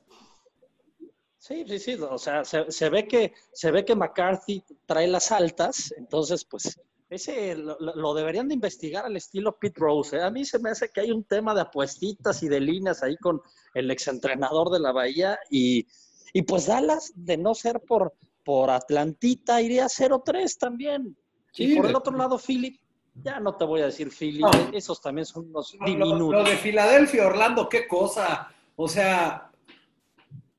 Sí, 1.39 1.63
sí, 1.65 1.79
sí, 1.79 1.93
o 1.93 2.17
sea, 2.17 2.43
se, 2.43 2.89
ve 2.89 3.07
que 3.07 3.33
se 3.53 3.71
ve 3.71 3.85
que 3.85 3.95
McCarthy 3.95 4.61
trae 4.85 5.07
las 5.07 5.31
altas, 5.31 5.93
entonces 5.97 6.43
pues 6.43 6.77
ese 7.09 7.55
lo, 7.55 8.13
deberían 8.13 8.49
de 8.49 8.55
investigar 8.55 9.05
al 9.05 9.15
estilo 9.15 9.57
Pete 9.57 9.79
Rose. 9.79 10.17
¿eh? 10.17 10.21
A 10.21 10.29
mí 10.29 10.43
se 10.43 10.59
me 10.59 10.71
hace 10.71 10.89
que 10.89 10.99
hay 10.99 11.11
un 11.11 11.23
tema 11.23 11.55
de 11.55 11.61
apuestitas 11.61 12.43
y 12.43 12.49
de 12.49 12.59
líneas 12.59 13.03
ahí 13.03 13.15
con 13.15 13.41
el 13.73 13.89
exentrenador 13.89 14.69
de 14.69 14.81
la 14.81 14.91
Bahía 14.91 15.39
y, 15.49 15.87
y 16.33 16.41
pues 16.41 16.65
Dallas, 16.65 17.13
de 17.15 17.37
no 17.37 17.55
ser 17.55 17.79
por, 17.79 18.13
por 18.43 18.69
Atlantita, 18.69 19.61
iría 19.61 19.85
0-3 19.85 20.57
también. 20.57 21.15
y 21.55 21.77
por 21.77 21.85
el 21.85 21.95
otro 21.95 22.17
lado, 22.17 22.37
Philip, 22.37 22.82
ya 23.15 23.39
no 23.39 23.55
te 23.55 23.65
voy 23.65 23.81
a 23.81 23.85
decir 23.85 24.09
Philly, 24.09 24.43
esos 24.73 25.01
también 25.01 25.25
son 25.25 25.47
unos 25.49 25.71
diminutos. 25.71 26.33
Lo, 26.33 26.43
de 26.43 26.57
Filadelfia, 26.57 27.27
Orlando, 27.27 27.69
qué 27.69 27.87
cosa. 27.87 28.51
O 28.75 28.87
sea, 28.87 29.51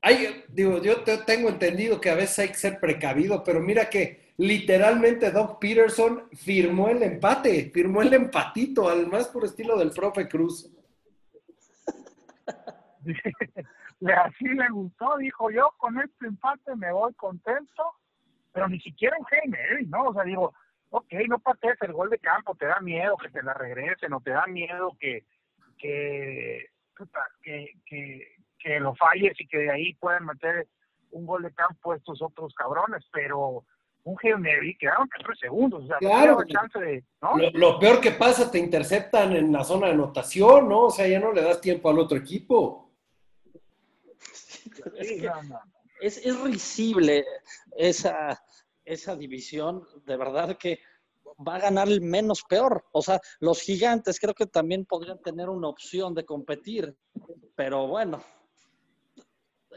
hay, 0.01 0.45
digo, 0.49 0.81
yo 0.81 1.03
tengo 1.25 1.49
entendido 1.49 1.99
que 1.99 2.09
a 2.09 2.15
veces 2.15 2.39
hay 2.39 2.47
que 2.49 2.55
ser 2.55 2.79
precavido, 2.79 3.43
pero 3.43 3.59
mira 3.59 3.89
que 3.89 4.33
literalmente 4.37 5.31
Doug 5.31 5.59
Peterson 5.59 6.29
firmó 6.33 6.89
el 6.89 7.03
empate, 7.03 7.69
firmó 7.73 8.01
el 8.01 8.13
empatito, 8.13 8.89
al 8.89 9.07
más 9.07 9.27
por 9.27 9.45
estilo 9.45 9.77
del 9.77 9.91
profe 9.91 10.27
Cruz. 10.27 10.71
Así 14.25 14.45
le 14.45 14.69
gustó, 14.69 15.17
dijo 15.17 15.49
yo, 15.51 15.71
con 15.77 15.99
este 15.99 16.27
empate 16.27 16.75
me 16.75 16.91
voy 16.91 17.13
contento, 17.13 17.83
pero 18.51 18.67
ni 18.67 18.79
siquiera 18.79 19.15
un 19.17 19.25
Jaime, 19.25 19.57
¿no? 19.87 20.05
O 20.05 20.13
sea, 20.13 20.23
digo, 20.23 20.53
ok, 20.97 21.13
no 21.27 21.39
patees 21.39 21.77
el 21.81 21.91
gol 21.91 22.09
de 22.09 22.19
campo, 22.19 22.55
te 22.55 22.65
da 22.65 22.79
miedo 22.79 23.17
que 23.17 23.29
te 23.29 23.43
la 23.43 23.53
regresen 23.53 24.13
o 24.13 24.21
te 24.21 24.31
da 24.31 24.47
miedo 24.47 24.95
que, 24.97 25.25
que, 25.77 26.69
que, 27.43 28.31
que, 28.59 28.79
lo 28.79 28.95
falles 28.95 29.33
y 29.39 29.47
que 29.47 29.57
de 29.57 29.71
ahí 29.71 29.93
puedan 29.95 30.25
meter 30.25 30.67
un 31.11 31.25
gol 31.25 31.43
de 31.43 31.53
campo 31.53 31.93
estos 31.93 32.21
otros 32.21 32.53
cabrones, 32.55 33.03
pero 33.11 33.65
un 34.03 34.17
Hail 34.23 34.37
Mary 34.37 34.77
quedaron 34.77 35.09
tres 35.09 35.37
segundos, 35.39 35.83
o 35.83 35.87
sea, 35.87 35.97
claro, 35.97 36.37
chance 36.47 36.79
de, 36.79 37.03
¿no? 37.21 37.33
lo, 37.53 37.77
peor 37.77 37.99
que 37.99 38.11
pasa, 38.11 38.49
te 38.49 38.59
interceptan 38.59 39.35
en 39.35 39.51
la 39.51 39.63
zona 39.63 39.87
de 39.87 39.93
anotación, 39.93 40.69
¿no? 40.69 40.85
O 40.85 40.91
sea, 40.91 41.07
ya 41.07 41.19
no 41.19 41.33
le 41.33 41.41
das 41.41 41.59
tiempo 41.59 41.89
al 41.89 41.99
otro 41.99 42.17
equipo. 42.17 42.91
es, 45.99 46.25
es 46.25 46.41
risible 46.41 47.25
esa 47.75 48.41
esa 48.85 49.15
división, 49.15 49.83
de 50.05 50.17
verdad 50.17 50.57
que 50.57 50.79
va 51.45 51.55
a 51.55 51.59
ganar 51.59 51.87
el 51.87 52.01
menos 52.01 52.43
peor. 52.47 52.85
O 52.91 53.01
sea, 53.01 53.19
los 53.39 53.61
gigantes 53.61 54.19
creo 54.19 54.33
que 54.33 54.45
también 54.45 54.85
podrían 54.85 55.19
tener 55.21 55.49
una 55.49 55.67
opción 55.67 56.13
de 56.13 56.25
competir, 56.25 56.95
pero 57.55 57.87
bueno, 57.87 58.23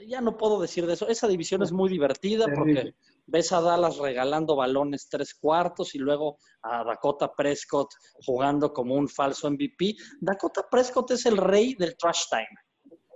ya 0.06 0.20
no 0.20 0.36
puedo 0.36 0.60
decir 0.60 0.86
de 0.86 0.94
eso. 0.94 1.08
Esa 1.08 1.28
división 1.28 1.62
es 1.62 1.72
muy 1.72 1.88
divertida 1.88 2.46
porque 2.54 2.94
ves 3.26 3.52
a 3.52 3.60
Dallas 3.60 3.98
regalando 3.98 4.56
balones 4.56 5.08
tres 5.08 5.34
cuartos 5.34 5.94
y 5.94 5.98
luego 5.98 6.38
a 6.62 6.84
Dakota 6.84 7.32
Prescott 7.32 7.88
jugando 8.24 8.72
como 8.72 8.94
un 8.94 9.08
falso 9.08 9.50
MVP. 9.50 9.94
Dakota 10.20 10.66
Prescott 10.70 11.10
es 11.12 11.26
el 11.26 11.36
rey 11.36 11.74
del 11.74 11.96
trash 11.96 12.24
time. 12.30 12.67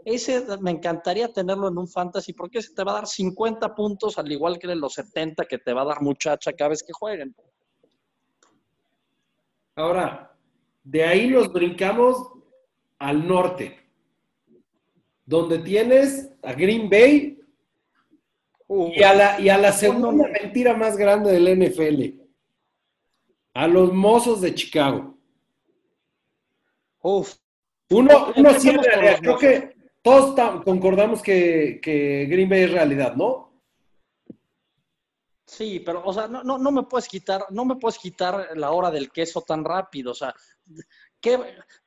Ese 0.05 0.45
me 0.61 0.73
encantaría 0.73 1.33
tenerlo 1.33 1.69
en 1.69 1.79
un 1.79 1.89
fantasy 1.89 2.33
porque 2.33 2.59
ese 2.59 2.75
te 2.75 2.85
va 2.85 2.93
a 2.93 2.95
dar 2.97 3.07
50 3.07 3.75
puntos 3.75 4.19
al 4.19 4.31
igual 4.31 4.59
que 4.59 4.71
en 4.71 4.81
los 4.81 4.95
70 4.95 5.45
que 5.45 5.59
te 5.59 5.73
va 5.73 5.83
a 5.83 5.87
dar 5.87 6.03
muchacha 6.03 6.53
cada 6.53 6.71
vez 6.71 6.83
que 6.83 6.93
jueguen. 6.93 7.35
Ahora, 9.75 10.37
de 10.85 11.05
ahí 11.05 11.29
nos 11.29 11.53
brincamos 11.53 12.33
al 12.99 13.27
norte, 13.27 13.79
donde 15.25 15.59
tienes 15.59 16.31
a 16.43 16.53
Green 16.53 16.91
Bay 16.91 17.39
y 18.69 19.03
a 19.03 19.15
la, 19.15 19.41
y 19.41 19.49
a 19.49 19.59
la 19.59 19.73
segunda 19.73 20.29
mentira 20.29 20.75
más 20.75 20.97
grande 20.97 21.33
del 21.33 21.69
NFL, 21.69 22.21
a 23.55 23.67
los 23.67 23.93
mozos 23.93 24.41
de 24.41 24.55
Chicago. 24.55 25.17
Uf. 27.03 27.35
Uno, 27.91 28.33
uno 28.37 28.53
los 28.53 28.63
creo 29.21 29.39
que 29.39 29.72
todos 30.03 30.63
concordamos 30.65 31.23
que, 31.23 31.81
que 31.83 32.27
Green 32.27 32.49
Bay 32.49 32.63
es 32.65 32.73
realidad, 32.73 33.15
¿no? 33.15 33.53
Sí, 35.47 35.81
pero, 35.85 36.03
o 36.05 36.13
sea, 36.13 36.29
no, 36.29 36.43
no, 36.43 36.59
no 36.59 36.71
me 36.71 36.85
puedes 36.85 37.09
quitar, 37.09 37.45
no 37.51 37.65
me 37.65 37.77
puedes 37.77 37.99
quitar 37.99 38.49
la 38.57 38.71
hora 38.71 38.91
del 38.91 39.11
queso 39.11 39.43
tan 39.43 39.65
rápido. 39.65 40.13
O 40.13 40.15
sea, 40.15 40.35
¿qué, 41.21 41.39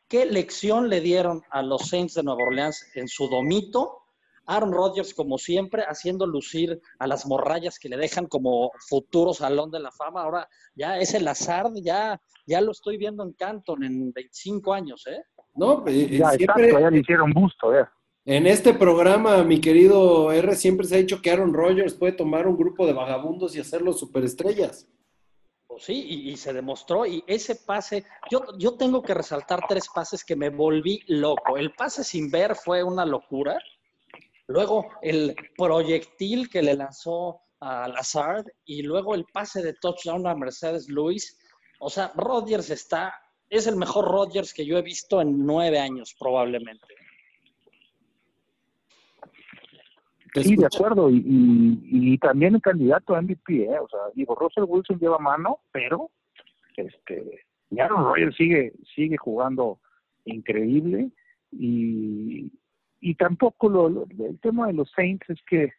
qué 0.07 0.25
lección 0.25 0.87
le 0.89 1.01
dieron 1.01 1.41
a 1.49 1.61
los 1.63 1.89
Saints 1.89 2.13
de 2.13 2.23
Nueva 2.23 2.43
Orleans 2.43 2.91
en 2.95 3.07
su 3.07 3.27
domito? 3.27 4.01
Aaron 4.47 4.71
Rodgers, 4.71 5.15
como 5.15 5.39
siempre, 5.39 5.83
haciendo 5.87 6.27
lucir 6.27 6.79
a 6.99 7.07
las 7.07 7.25
morrayas 7.25 7.79
que 7.79 7.89
le 7.89 7.97
dejan 7.97 8.27
como 8.27 8.71
futuro 8.87 9.33
salón 9.33 9.71
de 9.71 9.79
la 9.79 9.91
fama. 9.91 10.21
Ahora 10.21 10.47
ya 10.75 10.99
es 10.99 11.15
el 11.15 11.27
azar, 11.27 11.65
ya, 11.81 12.21
ya 12.45 12.61
lo 12.61 12.71
estoy 12.71 12.97
viendo 12.97 13.23
en 13.23 13.33
Canton 13.33 13.83
en 13.83 14.13
25 14.13 14.73
años, 14.73 15.07
¿eh? 15.07 15.23
¿No? 15.55 15.83
Eh, 15.87 16.17
Ya, 16.19 16.29
siempre- 16.31 16.65
exacto, 16.65 16.79
ya 16.79 16.89
le 16.91 16.99
hicieron 16.99 17.31
busto, 17.33 17.73
ya. 17.73 17.91
En 18.27 18.47
este 18.47 18.73
programa, 18.73 19.43
mi 19.43 19.61
querido 19.61 20.31
R, 20.31 20.55
siempre 20.55 20.87
se 20.87 20.95
ha 20.95 20.97
dicho 20.97 21.21
que 21.21 21.29
Aaron 21.29 21.53
Rodgers 21.53 21.93
puede 21.93 22.13
tomar 22.13 22.47
un 22.47 22.57
grupo 22.57 22.87
de 22.87 22.93
vagabundos 22.93 23.55
y 23.55 23.59
hacerlos 23.59 23.99
superestrellas. 23.99 24.87
Pues 25.67 25.83
sí, 25.83 25.93
y, 26.09 26.35
se 26.35 26.51
demostró. 26.51 27.05
Y 27.05 27.23
ese 27.27 27.55
pase, 27.55 28.03
yo, 28.31 28.43
yo 28.57 28.77
tengo 28.77 29.03
que 29.03 29.13
resaltar 29.13 29.67
tres 29.67 29.87
pases 29.93 30.23
que 30.23 30.35
me 30.35 30.49
volví 30.49 31.03
loco. 31.05 31.55
El 31.55 31.73
pase 31.75 32.03
sin 32.03 32.31
ver 32.31 32.55
fue 32.55 32.83
una 32.83 33.05
locura. 33.05 33.59
Luego 34.47 34.87
el 35.03 35.35
proyectil 35.55 36.49
que 36.49 36.63
le 36.63 36.73
lanzó 36.73 37.41
a 37.59 37.87
Lazard 37.87 38.45
y 38.65 38.81
luego 38.81 39.13
el 39.13 39.25
pase 39.25 39.61
de 39.61 39.73
touchdown 39.73 40.25
a 40.25 40.33
Mercedes 40.33 40.89
Luis. 40.89 41.37
O 41.79 41.91
sea, 41.91 42.11
Rodgers 42.15 42.71
está, 42.71 43.13
es 43.51 43.67
el 43.67 43.75
mejor 43.75 44.05
Rodgers 44.05 44.51
que 44.51 44.65
yo 44.65 44.79
he 44.79 44.81
visto 44.81 45.21
en 45.21 45.45
nueve 45.45 45.79
años, 45.79 46.15
probablemente. 46.17 46.87
Te 50.24 50.24
Sí, 50.43 50.55
de 50.55 50.65
acuerdo, 50.65 51.09
y, 51.09 51.17
y, 51.17 52.13
y 52.13 52.17
también 52.17 52.55
el 52.55 52.61
candidato 52.61 53.15
a 53.15 53.21
MVP, 53.21 53.63
¿eh? 53.65 53.79
o 53.79 53.87
sea, 53.87 53.99
digo, 54.13 54.35
Russell 54.35 54.65
Wilson 54.67 54.99
lleva 54.99 55.17
mano, 55.19 55.59
pero 55.71 56.09
este, 56.77 57.41
Aaron 57.79 58.03
Rodgers 58.05 58.35
sigue, 58.35 58.73
sigue 58.95 59.17
jugando 59.17 59.79
increíble 60.25 61.09
y, 61.51 62.51
y 62.99 63.15
tampoco 63.15 63.69
lo, 63.69 63.89
lo- 63.89 64.07
el 64.19 64.39
tema 64.39 64.67
de 64.67 64.73
los 64.73 64.91
Saints 64.91 65.29
es 65.29 65.39
que, 65.47 65.71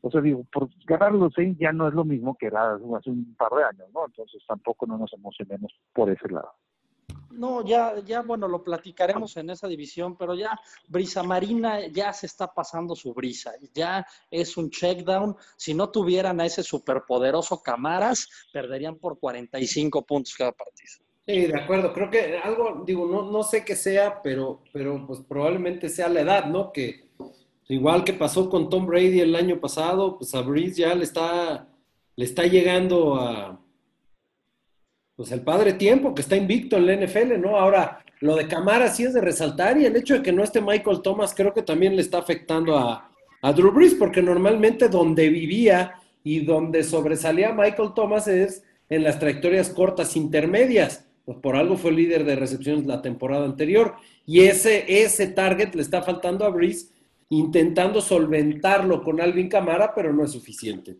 o 0.00 0.10
sea, 0.10 0.20
digo, 0.20 0.44
por 0.52 0.68
ganar 0.86 1.12
los 1.12 1.32
Saints 1.34 1.58
ya 1.60 1.72
no 1.72 1.86
es 1.88 1.94
lo 1.94 2.04
mismo 2.04 2.36
que 2.38 2.46
era 2.46 2.74
hace 2.74 3.10
un 3.10 3.34
par 3.36 3.52
de 3.52 3.64
años, 3.64 3.88
¿no? 3.92 4.06
Entonces 4.06 4.42
tampoco 4.46 4.86
no 4.86 4.96
nos 4.98 5.12
emocionemos 5.12 5.72
por 5.92 6.10
ese 6.10 6.28
lado. 6.28 6.50
No, 7.30 7.64
ya, 7.64 7.94
ya, 8.04 8.22
bueno, 8.22 8.48
lo 8.48 8.62
platicaremos 8.62 9.36
en 9.36 9.50
esa 9.50 9.68
división, 9.68 10.16
pero 10.16 10.34
ya 10.34 10.58
Brisa 10.88 11.22
Marina 11.22 11.86
ya 11.86 12.12
se 12.12 12.26
está 12.26 12.52
pasando 12.52 12.96
su 12.96 13.14
brisa, 13.14 13.52
ya 13.72 14.04
es 14.30 14.56
un 14.56 14.70
checkdown. 14.70 15.36
Si 15.56 15.72
no 15.72 15.90
tuvieran 15.90 16.40
a 16.40 16.46
ese 16.46 16.62
superpoderoso 16.62 17.62
Camaras, 17.62 18.28
perderían 18.52 18.96
por 18.96 19.18
45 19.18 20.02
puntos 20.02 20.34
cada 20.34 20.52
partido. 20.52 20.90
Sí, 21.26 21.46
de 21.46 21.60
acuerdo. 21.60 21.92
Creo 21.92 22.10
que 22.10 22.38
algo, 22.38 22.82
digo, 22.84 23.06
no, 23.06 23.30
no 23.30 23.42
sé 23.44 23.64
qué 23.64 23.76
sea, 23.76 24.20
pero, 24.22 24.62
pero 24.72 25.06
pues 25.06 25.20
probablemente 25.20 25.88
sea 25.88 26.08
la 26.08 26.22
edad, 26.22 26.46
¿no? 26.46 26.72
Que 26.72 27.10
igual 27.68 28.02
que 28.02 28.12
pasó 28.12 28.50
con 28.50 28.68
Tom 28.68 28.86
Brady 28.86 29.20
el 29.20 29.36
año 29.36 29.60
pasado, 29.60 30.18
pues 30.18 30.34
a 30.34 30.40
Breeze 30.40 30.80
ya 30.80 30.94
le 30.94 31.04
está, 31.04 31.68
le 32.16 32.24
está 32.24 32.44
llegando 32.44 33.14
a 33.14 33.59
pues 35.20 35.32
el 35.32 35.42
padre 35.42 35.74
tiempo 35.74 36.14
que 36.14 36.22
está 36.22 36.34
invicto 36.34 36.78
en 36.78 36.86
la 36.86 36.96
NFL, 36.96 37.38
¿no? 37.38 37.58
Ahora, 37.58 38.02
lo 38.20 38.36
de 38.36 38.48
Camara 38.48 38.88
sí 38.88 39.04
es 39.04 39.12
de 39.12 39.20
resaltar 39.20 39.76
y 39.76 39.84
el 39.84 39.94
hecho 39.94 40.14
de 40.14 40.22
que 40.22 40.32
no 40.32 40.42
esté 40.42 40.62
Michael 40.62 41.02
Thomas 41.02 41.34
creo 41.36 41.52
que 41.52 41.60
también 41.60 41.94
le 41.94 42.00
está 42.00 42.16
afectando 42.16 42.78
a, 42.78 43.06
Drew 43.54 43.70
Brees, 43.70 43.92
porque 43.96 44.22
normalmente 44.22 44.88
donde 44.88 45.28
vivía 45.28 45.92
y 46.24 46.46
donde 46.46 46.82
sobresalía 46.82 47.52
Michael 47.52 47.90
Thomas 47.94 48.28
es 48.28 48.64
en 48.88 49.02
las 49.02 49.18
trayectorias 49.18 49.68
cortas 49.68 50.16
intermedias. 50.16 51.04
Pues 51.26 51.36
por 51.36 51.54
algo 51.54 51.76
fue 51.76 51.92
líder 51.92 52.24
de 52.24 52.36
recepciones 52.36 52.86
la 52.86 53.02
temporada 53.02 53.44
anterior. 53.44 53.96
Y 54.24 54.44
ese, 54.44 55.02
ese 55.02 55.26
target 55.26 55.74
le 55.74 55.82
está 55.82 56.00
faltando 56.00 56.46
a 56.46 56.48
Brees, 56.48 56.94
intentando 57.28 58.00
solventarlo 58.00 59.04
con 59.04 59.20
Alvin 59.20 59.50
Camara, 59.50 59.92
pero 59.94 60.14
no 60.14 60.24
es 60.24 60.32
suficiente. 60.32 60.96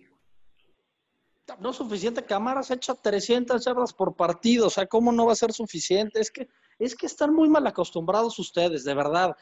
No 1.58 1.72
suficiente, 1.72 2.24
Camaras 2.24 2.70
echa 2.70 2.94
300 2.94 3.64
yardas 3.64 3.92
por 3.92 4.14
partido, 4.14 4.66
o 4.66 4.70
sea, 4.70 4.86
¿cómo 4.86 5.12
no 5.12 5.26
va 5.26 5.32
a 5.32 5.36
ser 5.36 5.52
suficiente? 5.52 6.20
Es 6.20 6.30
que, 6.30 6.48
es 6.78 6.94
que 6.94 7.06
están 7.06 7.34
muy 7.34 7.48
mal 7.48 7.66
acostumbrados 7.66 8.38
ustedes, 8.38 8.84
de 8.84 8.94
verdad. 8.94 9.34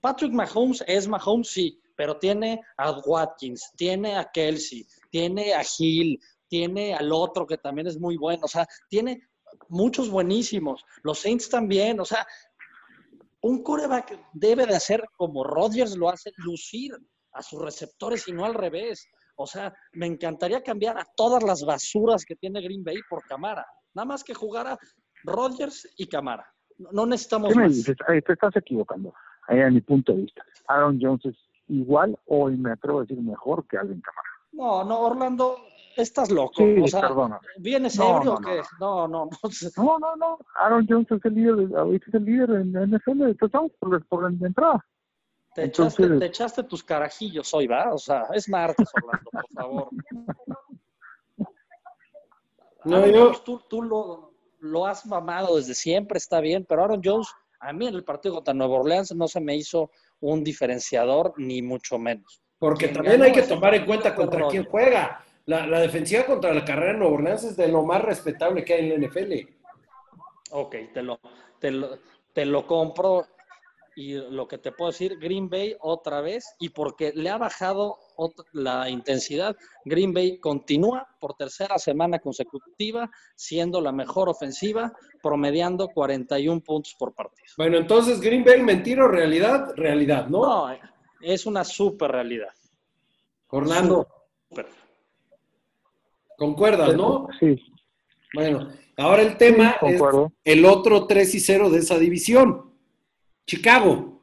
Patrick 0.00 0.32
Mahomes 0.32 0.84
es 0.86 1.08
Mahomes, 1.08 1.48
sí, 1.48 1.80
pero 1.96 2.18
tiene 2.18 2.60
a 2.76 2.92
Watkins, 2.92 3.72
tiene 3.76 4.16
a 4.16 4.30
Kelsey, 4.30 4.86
tiene 5.10 5.54
a 5.54 5.62
Hill, 5.78 6.20
tiene 6.46 6.94
al 6.94 7.12
otro 7.12 7.46
que 7.46 7.58
también 7.58 7.86
es 7.86 7.98
muy 7.98 8.16
bueno, 8.16 8.42
o 8.44 8.48
sea, 8.48 8.66
tiene 8.88 9.22
muchos 9.68 10.10
buenísimos. 10.10 10.84
Los 11.02 11.20
Saints 11.20 11.48
también, 11.48 12.00
o 12.00 12.04
sea, 12.04 12.26
un 13.40 13.62
coreback 13.62 14.18
debe 14.32 14.66
de 14.66 14.76
hacer 14.76 15.04
como 15.16 15.44
Rodgers 15.44 15.96
lo 15.96 16.08
hace, 16.08 16.32
lucir 16.36 16.92
a 17.32 17.42
sus 17.42 17.60
receptores 17.60 18.26
y 18.28 18.32
no 18.32 18.44
al 18.44 18.54
revés. 18.54 19.06
O 19.40 19.46
sea, 19.46 19.72
me 19.92 20.06
encantaría 20.06 20.62
cambiar 20.64 20.98
a 20.98 21.06
todas 21.16 21.44
las 21.44 21.62
basuras 21.64 22.24
que 22.24 22.34
tiene 22.34 22.60
Green 22.60 22.82
Bay 22.82 22.96
por 23.08 23.22
Camara. 23.24 23.64
Nada 23.94 24.04
más 24.06 24.24
que 24.24 24.34
jugara 24.34 24.76
Rodgers 25.22 25.88
y 25.96 26.08
Camara. 26.08 26.44
No, 26.92 27.06
necesitamos 27.06 27.50
¿Qué 27.50 27.54
me 27.56 27.66
más. 27.66 27.72
dices? 27.76 27.96
Ay, 28.08 28.20
te 28.22 28.32
estás 28.32 28.56
equivocando, 28.56 29.14
ahí 29.46 29.60
a 29.60 29.70
mi 29.70 29.80
punto 29.80 30.12
de 30.12 30.22
vista. 30.22 30.42
Aaron 30.66 30.98
Jones 31.00 31.24
es 31.26 31.36
igual 31.68 32.18
o 32.26 32.48
me 32.50 32.72
atrevo 32.72 32.98
a 32.98 33.02
decir 33.02 33.20
mejor 33.22 33.64
que 33.68 33.78
Alvin 33.78 34.00
Kamara. 34.00 34.28
No, 34.52 34.82
no, 34.84 35.00
Orlando, 35.02 35.56
estás 35.96 36.32
loco. 36.32 36.54
Sí, 36.56 36.76
o 36.82 36.88
sea, 36.88 37.02
perdona. 37.02 37.38
¿vienes 37.58 37.96
No, 37.96 38.16
ebrio 38.16 38.30
no, 38.32 38.36
o 38.36 38.40
qué? 38.40 38.60
No, 38.80 39.06
no, 39.08 39.24
no. 39.26 39.30
No, 39.76 39.98
no, 40.00 40.16
no. 40.16 40.38
Aaron 40.56 40.84
Jones 40.88 41.06
es 41.12 41.24
el 41.24 41.34
líder, 41.34 41.56
de- 41.68 41.96
es 41.96 42.14
el 42.14 42.24
líder 42.24 42.50
en 42.50 42.72
la 42.72 42.82
NFL 42.86 43.18
de 43.26 43.34
touchdowns 43.36 43.72
por, 43.78 44.04
por 44.06 44.32
la 44.32 44.46
entrada. 44.46 44.84
Te, 45.54 45.64
Entonces- 45.64 45.98
echaste, 45.98 46.18
te 46.18 46.26
echaste 46.26 46.62
tus 46.64 46.84
carajillos 46.84 47.52
hoy, 47.54 47.66
¿va? 47.66 47.92
O 47.92 47.98
sea, 47.98 48.24
es 48.32 48.48
martes, 48.48 48.88
Orlando, 49.02 49.30
por 49.30 49.48
favor. 49.52 49.88
No, 52.84 52.96
Aaron 52.98 53.10
yo- 53.12 53.24
Jones, 53.26 53.44
tú, 53.44 53.60
tú 53.68 53.82
lo, 53.82 54.32
lo 54.60 54.86
has 54.86 55.04
mamado 55.04 55.56
desde 55.56 55.74
siempre, 55.74 56.16
está 56.18 56.40
bien, 56.40 56.64
pero 56.66 56.84
Aaron 56.84 57.00
Jones, 57.04 57.28
a 57.60 57.72
mí 57.72 57.86
en 57.88 57.94
el 57.94 58.04
partido 58.04 58.36
contra 58.36 58.54
Nueva 58.54 58.76
Orleans 58.78 59.14
no 59.14 59.26
se 59.28 59.40
me 59.40 59.56
hizo 59.56 59.90
un 60.20 60.44
diferenciador, 60.44 61.34
ni 61.36 61.60
mucho 61.60 61.98
menos. 61.98 62.40
Porque 62.58 62.86
Quien 62.86 62.94
también 62.94 63.22
hay 63.22 63.32
que 63.32 63.42
tomar 63.42 63.74
en 63.74 63.84
cuenta 63.84 64.14
contra 64.14 64.46
quién 64.48 64.64
juega. 64.64 65.24
La, 65.46 65.66
la 65.66 65.80
defensiva 65.80 66.24
contra 66.24 66.52
la 66.54 66.64
carrera 66.64 66.92
en 66.92 66.98
Nueva 67.00 67.14
Orleans 67.14 67.44
es 67.44 67.56
de 67.56 67.68
lo 67.68 67.82
más 67.84 68.02
respetable 68.02 68.64
que 68.64 68.74
hay 68.74 68.90
en 68.92 69.00
la 69.00 69.08
NFL. 69.08 69.32
Ok, 70.52 70.76
te 70.94 71.02
lo, 71.02 71.20
te 71.58 71.70
lo, 71.70 71.98
te 72.32 72.44
lo 72.44 72.66
compro. 72.66 73.26
Y 74.00 74.12
lo 74.12 74.46
que 74.46 74.58
te 74.58 74.70
puedo 74.70 74.92
decir, 74.92 75.18
Green 75.18 75.50
Bay 75.50 75.74
otra 75.80 76.20
vez, 76.20 76.54
y 76.60 76.68
porque 76.68 77.10
le 77.16 77.30
ha 77.30 77.36
bajado 77.36 77.98
la 78.52 78.88
intensidad, 78.88 79.56
Green 79.84 80.14
Bay 80.14 80.38
continúa 80.38 81.04
por 81.18 81.34
tercera 81.34 81.76
semana 81.78 82.20
consecutiva 82.20 83.10
siendo 83.34 83.80
la 83.80 83.90
mejor 83.90 84.28
ofensiva, 84.28 84.92
promediando 85.20 85.88
41 85.88 86.60
puntos 86.60 86.94
por 86.96 87.12
partido. 87.12 87.48
Bueno, 87.56 87.76
entonces 87.78 88.20
Green 88.20 88.44
Bay, 88.44 88.62
mentira 88.62 89.04
o 89.04 89.08
realidad, 89.08 89.72
realidad, 89.74 90.28
¿no? 90.28 90.68
No, 90.68 90.76
es 91.20 91.44
una 91.44 91.64
super 91.64 92.12
realidad. 92.12 92.52
Orlando, 93.48 94.06
concuerdas, 96.36 96.94
¿no? 96.94 97.26
Sí, 97.40 97.60
Bueno, 98.32 98.68
ahora 98.96 99.22
el 99.22 99.36
tema 99.36 99.76
Sí, 99.80 99.86
es 99.88 100.00
el 100.44 100.64
otro 100.64 101.08
3 101.08 101.34
y 101.34 101.40
0 101.40 101.70
de 101.70 101.78
esa 101.80 101.98
división. 101.98 102.67
Chicago, 103.48 104.20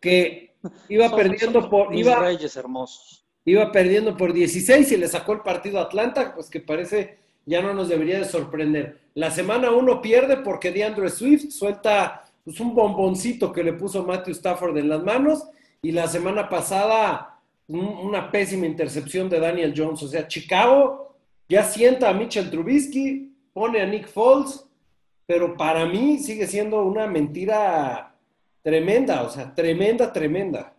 que 0.00 0.54
iba 0.88 1.08
Son- 1.10 1.18
perdiendo 1.18 1.60
son 1.60 1.70
por 1.70 1.90
mis 1.90 2.00
iba, 2.00 2.16
reyes 2.18 2.56
hermosos. 2.56 3.24
iba 3.44 3.70
perdiendo 3.70 4.16
por 4.16 4.32
16 4.32 4.90
y 4.90 4.96
le 4.96 5.06
sacó 5.06 5.34
el 5.34 5.40
partido 5.40 5.78
a 5.78 5.82
Atlanta, 5.82 6.34
pues 6.34 6.48
que 6.48 6.60
parece 6.60 7.18
ya 7.44 7.60
no 7.60 7.74
nos 7.74 7.88
debería 7.90 8.18
de 8.18 8.24
sorprender. 8.24 9.00
La 9.14 9.30
semana 9.30 9.70
1 9.70 10.00
pierde 10.00 10.38
porque 10.38 10.70
DeAndre 10.72 11.10
Swift 11.10 11.50
suelta 11.50 12.24
pues, 12.42 12.58
un 12.60 12.74
bomboncito 12.74 13.52
que 13.52 13.62
le 13.62 13.74
puso 13.74 14.02
Matthew 14.04 14.32
Stafford 14.32 14.78
en 14.78 14.88
las 14.88 15.02
manos 15.02 15.44
y 15.82 15.92
la 15.92 16.08
semana 16.08 16.48
pasada 16.48 17.38
un- 17.68 17.80
una 17.86 18.30
pésima 18.30 18.64
intercepción 18.64 19.28
de 19.28 19.40
Daniel 19.40 19.74
Jones. 19.76 20.02
O 20.02 20.08
sea, 20.08 20.26
Chicago 20.26 21.14
ya 21.50 21.62
sienta 21.64 22.08
a 22.08 22.14
Mitchell 22.14 22.50
Trubisky, 22.50 23.30
pone 23.52 23.80
a 23.82 23.86
Nick 23.86 24.08
Foles, 24.08 24.64
pero 25.26 25.54
para 25.54 25.84
mí 25.84 26.18
sigue 26.18 26.46
siendo 26.46 26.82
una 26.84 27.06
mentira 27.06 28.14
tremenda, 28.62 29.22
o 29.22 29.30
sea, 29.30 29.54
tremenda, 29.54 30.12
tremenda. 30.12 30.74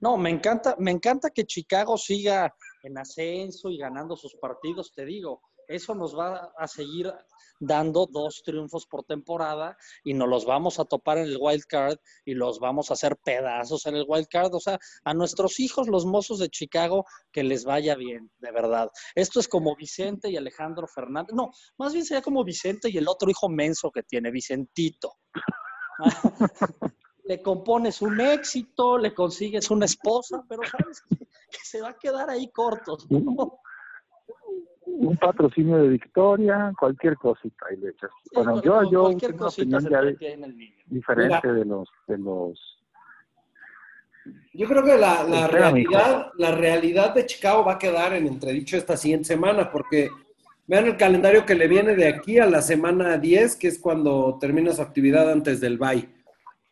No, 0.00 0.16
me 0.16 0.30
encanta, 0.30 0.74
me 0.78 0.90
encanta 0.90 1.30
que 1.30 1.44
Chicago 1.44 1.96
siga 1.96 2.52
en 2.82 2.98
ascenso 2.98 3.70
y 3.70 3.78
ganando 3.78 4.16
sus 4.16 4.34
partidos, 4.34 4.92
te 4.92 5.04
digo. 5.04 5.40
Eso 5.68 5.94
nos 5.94 6.18
va 6.18 6.52
a 6.58 6.66
seguir 6.66 7.12
dando 7.60 8.06
dos 8.06 8.42
triunfos 8.44 8.86
por 8.86 9.04
temporada 9.04 9.76
y 10.02 10.14
nos 10.14 10.28
los 10.28 10.44
vamos 10.44 10.80
a 10.80 10.84
topar 10.84 11.18
en 11.18 11.26
el 11.26 11.38
wild 11.40 11.64
card 11.68 11.98
y 12.24 12.34
los 12.34 12.58
vamos 12.58 12.90
a 12.90 12.94
hacer 12.94 13.16
pedazos 13.24 13.86
en 13.86 13.94
el 13.94 14.04
wild 14.08 14.26
card. 14.26 14.52
O 14.54 14.60
sea, 14.60 14.78
a 15.04 15.14
nuestros 15.14 15.60
hijos, 15.60 15.88
los 15.88 16.04
mozos 16.04 16.40
de 16.40 16.48
Chicago, 16.48 17.04
que 17.30 17.44
les 17.44 17.64
vaya 17.64 17.94
bien, 17.94 18.30
de 18.38 18.50
verdad. 18.50 18.90
Esto 19.14 19.38
es 19.38 19.46
como 19.46 19.76
Vicente 19.76 20.28
y 20.28 20.36
Alejandro 20.36 20.88
Fernández. 20.88 21.34
No, 21.34 21.52
más 21.78 21.92
bien 21.92 22.04
sería 22.04 22.22
como 22.22 22.42
Vicente 22.44 22.90
y 22.90 22.98
el 22.98 23.06
otro 23.06 23.30
hijo 23.30 23.48
menso 23.48 23.92
que 23.92 24.02
tiene, 24.02 24.32
Vicentito. 24.32 25.14
le 27.24 27.42
compones 27.42 28.02
un 28.02 28.20
éxito, 28.20 28.98
le 28.98 29.14
consigues 29.14 29.70
una 29.70 29.86
esposa, 29.86 30.44
pero 30.48 30.62
sabes 30.64 31.02
que, 31.08 31.26
se 31.62 31.80
va 31.80 31.90
a 31.90 31.98
quedar 31.98 32.28
ahí 32.28 32.50
corto. 32.50 32.98
Un 34.84 35.16
patrocinio 35.16 35.78
de 35.78 35.88
Victoria, 35.88 36.72
cualquier 36.78 37.16
cosita 37.16 37.66
y 37.72 37.76
le 37.78 37.90
echas. 37.90 38.10
bueno, 38.34 38.60
yo, 38.62 38.82
yo 38.90 39.16
tengo 39.16 39.36
una 39.36 39.48
opinión 39.48 39.88
ya 39.88 40.02
diferente 40.86 41.52
de 41.52 41.64
los, 41.64 41.88
de 42.06 42.18
los 42.18 42.82
yo 44.52 44.68
creo 44.68 44.84
que 44.84 44.98
la, 44.98 45.24
la 45.24 45.46
realidad, 45.48 46.30
la 46.36 46.52
realidad 46.52 47.14
de 47.14 47.26
Chicago 47.26 47.64
va 47.64 47.74
a 47.74 47.78
quedar 47.78 48.12
en 48.12 48.26
entredicho 48.26 48.76
esta 48.76 48.96
siguiente 48.96 49.28
semana, 49.28 49.70
porque 49.70 50.10
vean 50.66 50.86
el 50.86 50.96
calendario 50.96 51.44
que 51.44 51.54
le 51.54 51.68
viene 51.68 51.94
de 51.94 52.08
aquí 52.08 52.38
a 52.38 52.46
la 52.46 52.62
semana 52.62 53.18
10, 53.18 53.56
que 53.56 53.68
es 53.68 53.78
cuando 53.78 54.38
termina 54.40 54.72
su 54.72 54.82
actividad 54.82 55.30
antes 55.30 55.60
del 55.60 55.78
bye. 55.78 56.08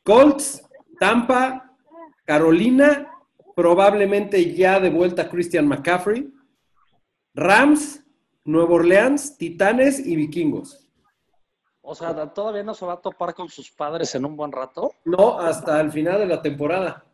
Colts, 0.03 0.63
Tampa, 0.99 1.77
Carolina, 2.25 3.11
probablemente 3.55 4.55
ya 4.55 4.81
de 4.81 4.91
vuelta 4.91 5.29
Christian 5.29 5.67
McCaffrey, 5.67 6.33
Rams, 7.35 8.03
Nuevo 8.45 8.75
Orleans, 8.75 9.37
Titanes 9.37 10.05
y 10.05 10.17
Vikingos. 10.17 10.89
O 11.83 11.95
sea, 11.95 12.15
¿todavía 12.33 12.63
no 12.63 12.75
se 12.75 12.87
va 12.87 12.95
a 12.95 13.01
topar 13.01 13.35
con 13.35 13.49
sus 13.49 13.71
padres 13.71 14.15
en 14.15 14.25
un 14.25 14.37
buen 14.37 14.53
rato? 14.53 14.93
No, 15.05 15.39
hasta 15.39 15.81
el 15.81 15.91
final 15.91 16.19
de 16.21 16.27
la 16.27 16.41
temporada. 16.41 17.05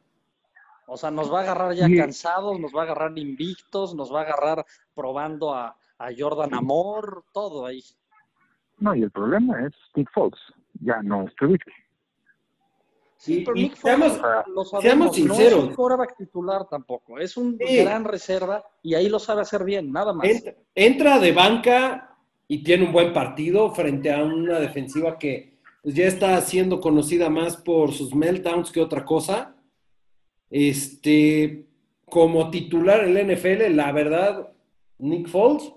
O 0.86 0.96
sea, 0.96 1.10
nos 1.10 1.32
va 1.32 1.40
a 1.40 1.42
agarrar 1.42 1.74
ya 1.74 1.88
cansados, 1.96 2.60
nos 2.60 2.74
va 2.74 2.82
a 2.82 2.84
agarrar 2.84 3.18
invictos, 3.18 3.94
nos 3.94 4.12
va 4.12 4.20
a 4.20 4.22
agarrar 4.24 4.64
probando 4.94 5.52
a, 5.52 5.76
Jordan 6.16 6.54
Amor, 6.54 7.24
todo 7.32 7.66
ahí. 7.66 7.82
No, 8.78 8.94
y 8.94 9.02
el 9.02 9.10
problema 9.10 9.66
es 9.66 9.72
Steve 9.88 10.08
Fox, 10.12 10.38
ya 10.80 11.02
no 11.02 11.22
es 11.22 11.34
Trubisky. 11.36 11.70
Sí, 13.16 13.42
pero 13.44 13.54
Nick 13.54 13.74
seamos, 13.76 14.20
lo 14.54 14.64
sabemos, 14.64 15.16
sinceros. 15.16 15.52
No 15.52 15.64
es 15.64 15.68
un 15.70 15.74
quarterback 15.74 16.16
titular 16.16 16.68
tampoco, 16.68 17.18
es 17.18 17.36
un 17.36 17.56
gran 17.56 18.04
reserva 18.04 18.62
y 18.82 18.94
ahí 18.94 19.08
lo 19.08 19.18
sabe 19.18 19.40
hacer 19.40 19.64
bien, 19.64 19.90
nada 19.90 20.12
más. 20.12 20.28
Entra, 20.74 21.18
de 21.18 21.32
banca 21.32 22.16
y 22.46 22.62
tiene 22.62 22.84
un 22.84 22.92
buen 22.92 23.12
partido 23.12 23.70
frente 23.70 24.12
a 24.12 24.22
una 24.22 24.60
defensiva 24.60 25.18
que 25.18 25.58
pues, 25.82 25.94
ya 25.94 26.04
está 26.04 26.38
siendo 26.42 26.80
conocida 26.80 27.30
más 27.30 27.56
por 27.56 27.92
sus 27.92 28.14
meltdowns 28.14 28.70
que 28.70 28.82
otra 28.82 29.04
cosa. 29.04 29.56
Este, 30.50 31.66
como 32.04 32.50
titular 32.50 33.04
en 33.04 33.16
el 33.16 33.36
NFL, 33.36 33.74
la 33.74 33.92
verdad, 33.92 34.52
Nick 34.98 35.28
Foles 35.28 35.72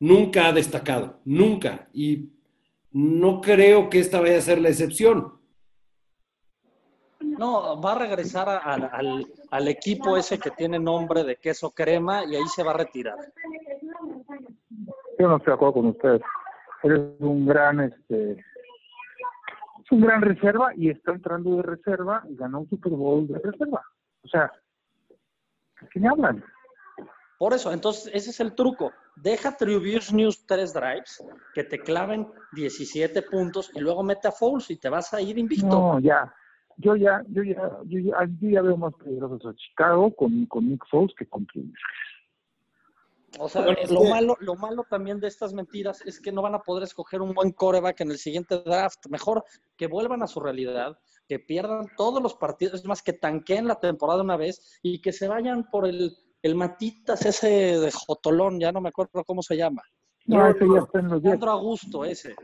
nunca 0.00 0.48
ha 0.48 0.52
destacado, 0.52 1.20
nunca. 1.24 1.88
Y 1.92 2.32
no 2.90 3.40
creo 3.40 3.88
que 3.88 4.00
esta 4.00 4.20
vaya 4.20 4.38
a 4.38 4.42
ser 4.42 4.60
la 4.60 4.70
excepción. 4.70 5.38
No, 7.20 7.80
va 7.80 7.92
a 7.92 7.98
regresar 7.98 8.48
al, 8.48 9.68
equipo 9.68 10.16
ese 10.16 10.38
que 10.38 10.50
tiene 10.50 10.78
nombre 10.78 11.22
de 11.22 11.36
queso 11.36 11.70
crema 11.70 12.24
y 12.24 12.34
ahí 12.34 12.46
se 12.54 12.62
va 12.62 12.72
a 12.72 12.78
retirar. 12.78 13.16
Yo 15.18 15.28
no 15.28 15.36
estoy 15.36 15.50
de 15.50 15.54
acuerdo 15.54 15.74
con 15.74 15.86
ustedes. 15.86 16.22
Eres 16.82 17.00
un 17.20 17.46
gran, 17.46 17.80
este, 17.80 18.32
es 18.32 19.92
un 19.92 20.00
gran 20.00 20.22
reserva 20.22 20.72
y 20.74 20.88
está 20.88 21.12
entrando 21.12 21.56
de 21.56 21.62
reserva 21.62 22.24
y 22.28 22.36
ganó 22.36 22.60
un 22.60 22.68
Super 22.70 22.92
Bowl 22.92 23.28
de 23.28 23.38
reserva. 23.38 23.82
O 24.24 24.28
sea, 24.28 24.50
¿qué 25.92 26.00
me 26.00 26.08
hablan? 26.08 26.42
Por 27.40 27.54
eso, 27.54 27.72
entonces, 27.72 28.10
ese 28.12 28.28
es 28.28 28.40
el 28.40 28.54
truco. 28.54 28.92
Deja 29.16 29.56
Tribute 29.56 30.12
News 30.12 30.44
tres 30.44 30.74
drives, 30.74 31.24
que 31.54 31.64
te 31.64 31.78
claven 31.78 32.28
17 32.52 33.22
puntos 33.22 33.70
y 33.74 33.80
luego 33.80 34.02
mete 34.02 34.28
a 34.28 34.30
Fouls 34.30 34.70
y 34.70 34.76
te 34.76 34.90
vas 34.90 35.14
a 35.14 35.22
ir 35.22 35.38
invicto. 35.38 35.66
No, 35.66 35.98
ya 36.00 36.30
yo 36.76 36.96
ya, 36.96 37.22
yo 37.28 37.42
ya, 37.42 37.78
yo 37.86 37.98
ya, 37.98 38.28
yo 38.40 38.50
ya 38.50 38.60
veo 38.60 38.76
más 38.76 38.92
peligrosos 38.94 39.40
a 39.46 39.54
Chicago 39.54 40.14
con, 40.14 40.44
con 40.46 40.68
Nick 40.68 40.84
Foles 40.90 41.14
que 41.16 41.26
con 41.26 41.46
O 43.38 43.48
sea, 43.48 43.64
lo 43.90 44.04
malo, 44.04 44.36
lo 44.40 44.54
malo 44.56 44.84
también 44.88 45.18
de 45.18 45.28
estas 45.28 45.54
mentiras 45.54 46.02
es 46.06 46.20
que 46.20 46.32
no 46.32 46.42
van 46.42 46.54
a 46.54 46.62
poder 46.62 46.84
escoger 46.84 47.22
un 47.22 47.32
buen 47.32 47.52
coreback 47.52 48.00
en 48.02 48.10
el 48.10 48.18
siguiente 48.18 48.60
draft. 48.62 49.06
Mejor 49.08 49.44
que 49.78 49.86
vuelvan 49.86 50.22
a 50.22 50.26
su 50.26 50.40
realidad, 50.40 50.98
que 51.26 51.38
pierdan 51.38 51.86
todos 51.96 52.22
los 52.22 52.34
partidos, 52.34 52.80
es 52.80 52.86
más, 52.86 53.02
que 53.02 53.12
tanqueen 53.14 53.66
la 53.66 53.80
temporada 53.80 54.22
una 54.22 54.36
vez 54.36 54.78
y 54.82 55.00
que 55.00 55.12
se 55.12 55.26
vayan 55.26 55.70
por 55.70 55.86
el, 55.86 56.16
el 56.42 56.54
Matitas 56.54 57.24
ese 57.26 57.78
de 57.78 57.90
Jotolón, 57.90 58.58
ya 58.60 58.72
no 58.72 58.80
me 58.80 58.88
acuerdo 58.88 59.24
cómo 59.24 59.42
se 59.42 59.56
llama. 59.56 59.82
No, 60.26 60.48
ese 60.48 60.66
ya 60.72 60.80
está 60.80 60.98
en 61.00 61.08
los 61.08 61.42
Augusto, 61.48 62.04
ese. 62.04 62.34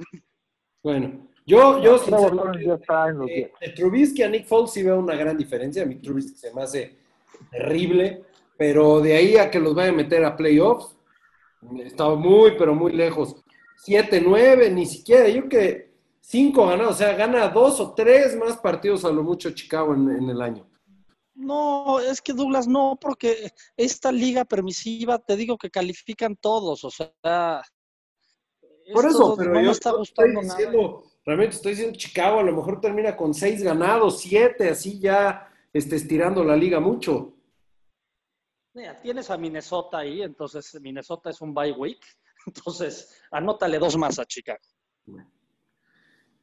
Bueno, 0.82 1.28
yo, 1.46 1.82
yo 1.82 1.98
sinceramente, 1.98 3.50
de, 3.60 3.72
Trubisky 3.74 4.22
a 4.22 4.28
Nick 4.28 4.46
Foles 4.46 4.72
sí 4.72 4.82
veo 4.82 4.98
una 4.98 5.14
gran 5.14 5.36
diferencia. 5.36 5.82
A 5.82 5.86
mí 5.86 5.96
Trubisky 5.96 6.36
se 6.36 6.54
me 6.54 6.62
hace 6.62 6.96
terrible, 7.50 8.24
pero 8.56 9.00
de 9.00 9.16
ahí 9.16 9.36
a 9.36 9.50
que 9.50 9.60
los 9.60 9.74
vaya 9.74 9.90
a 9.90 9.94
meter 9.94 10.24
a 10.24 10.36
playoffs, 10.36 10.96
estaba 11.84 12.14
muy, 12.16 12.52
pero 12.58 12.74
muy 12.74 12.92
lejos. 12.92 13.36
7-9, 13.86 14.72
ni 14.72 14.86
siquiera, 14.86 15.28
yo 15.28 15.48
que 15.48 15.92
5 16.20 16.66
ganados, 16.66 16.94
o 16.94 16.98
sea, 16.98 17.14
gana 17.14 17.48
dos 17.48 17.78
o 17.78 17.94
tres 17.94 18.36
más 18.36 18.56
partidos 18.56 19.04
a 19.04 19.10
lo 19.10 19.22
mucho 19.22 19.52
Chicago 19.52 19.94
en, 19.94 20.28
el 20.28 20.40
año. 20.40 20.66
No, 21.36 22.00
es 22.00 22.20
que 22.22 22.32
Douglas 22.32 22.66
no, 22.66 22.98
porque 23.00 23.52
esta 23.76 24.10
liga 24.10 24.44
permisiva, 24.44 25.18
te 25.18 25.36
digo 25.36 25.56
que 25.58 25.70
califican 25.70 26.36
todos, 26.36 26.82
o 26.84 26.90
sea. 26.90 27.62
Por 28.92 29.06
eso, 29.06 29.36
pero 29.36 29.52
no 29.52 29.62
me 29.62 29.70
está 29.70 29.90
gustando 29.92 30.42
nada 30.42 30.58
realmente 31.26 31.56
estoy 31.56 31.72
diciendo 31.72 31.98
Chicago 31.98 32.38
a 32.38 32.44
lo 32.44 32.52
mejor 32.52 32.80
termina 32.80 33.16
con 33.16 33.34
seis 33.34 33.62
ganados, 33.62 34.20
siete, 34.20 34.70
así 34.70 35.00
ya 35.00 35.52
este, 35.72 35.96
estirando 35.96 36.44
la 36.44 36.56
liga 36.56 36.78
mucho. 36.78 37.34
Mira, 38.72 39.00
tienes 39.00 39.28
a 39.30 39.36
Minnesota 39.36 39.98
ahí, 39.98 40.22
entonces 40.22 40.80
Minnesota 40.80 41.30
es 41.30 41.40
un 41.40 41.52
bye 41.52 41.72
week, 41.72 42.00
entonces 42.46 43.20
anótale 43.30 43.78
dos 43.78 43.96
más 43.96 44.18
a 44.18 44.24
Chicago. 44.24 44.60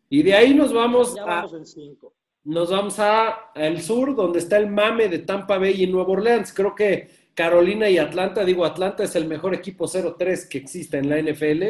Y 0.10 0.22
de 0.22 0.34
ahí 0.36 0.54
nos 0.54 0.74
vamos 0.74 1.16
ya 1.16 1.26
vamos 1.26 1.54
en 1.54 1.66
cinco. 1.66 2.14
Nos 2.46 2.72
vamos 2.72 3.00
a 3.00 3.52
el 3.56 3.82
sur, 3.82 4.16
donde 4.16 4.40
está 4.40 4.58
el 4.58 4.68
mame 4.70 5.08
de 5.08 5.20
Tampa 5.20 5.58
Bay 5.58 5.82
y 5.82 5.88
Nueva 5.88 6.12
Orleans. 6.12 6.52
Creo 6.54 6.76
que 6.76 7.10
Carolina 7.34 7.90
y 7.90 7.98
Atlanta, 7.98 8.44
digo, 8.44 8.66
Atlanta 8.66 9.04
es 9.04 9.16
el 9.16 9.26
mejor 9.26 9.54
equipo 9.54 9.86
0-3 9.86 10.50
que 10.50 10.58
existe 10.58 10.98
en 10.98 11.10
la 11.10 11.22
NFL, 11.22 11.64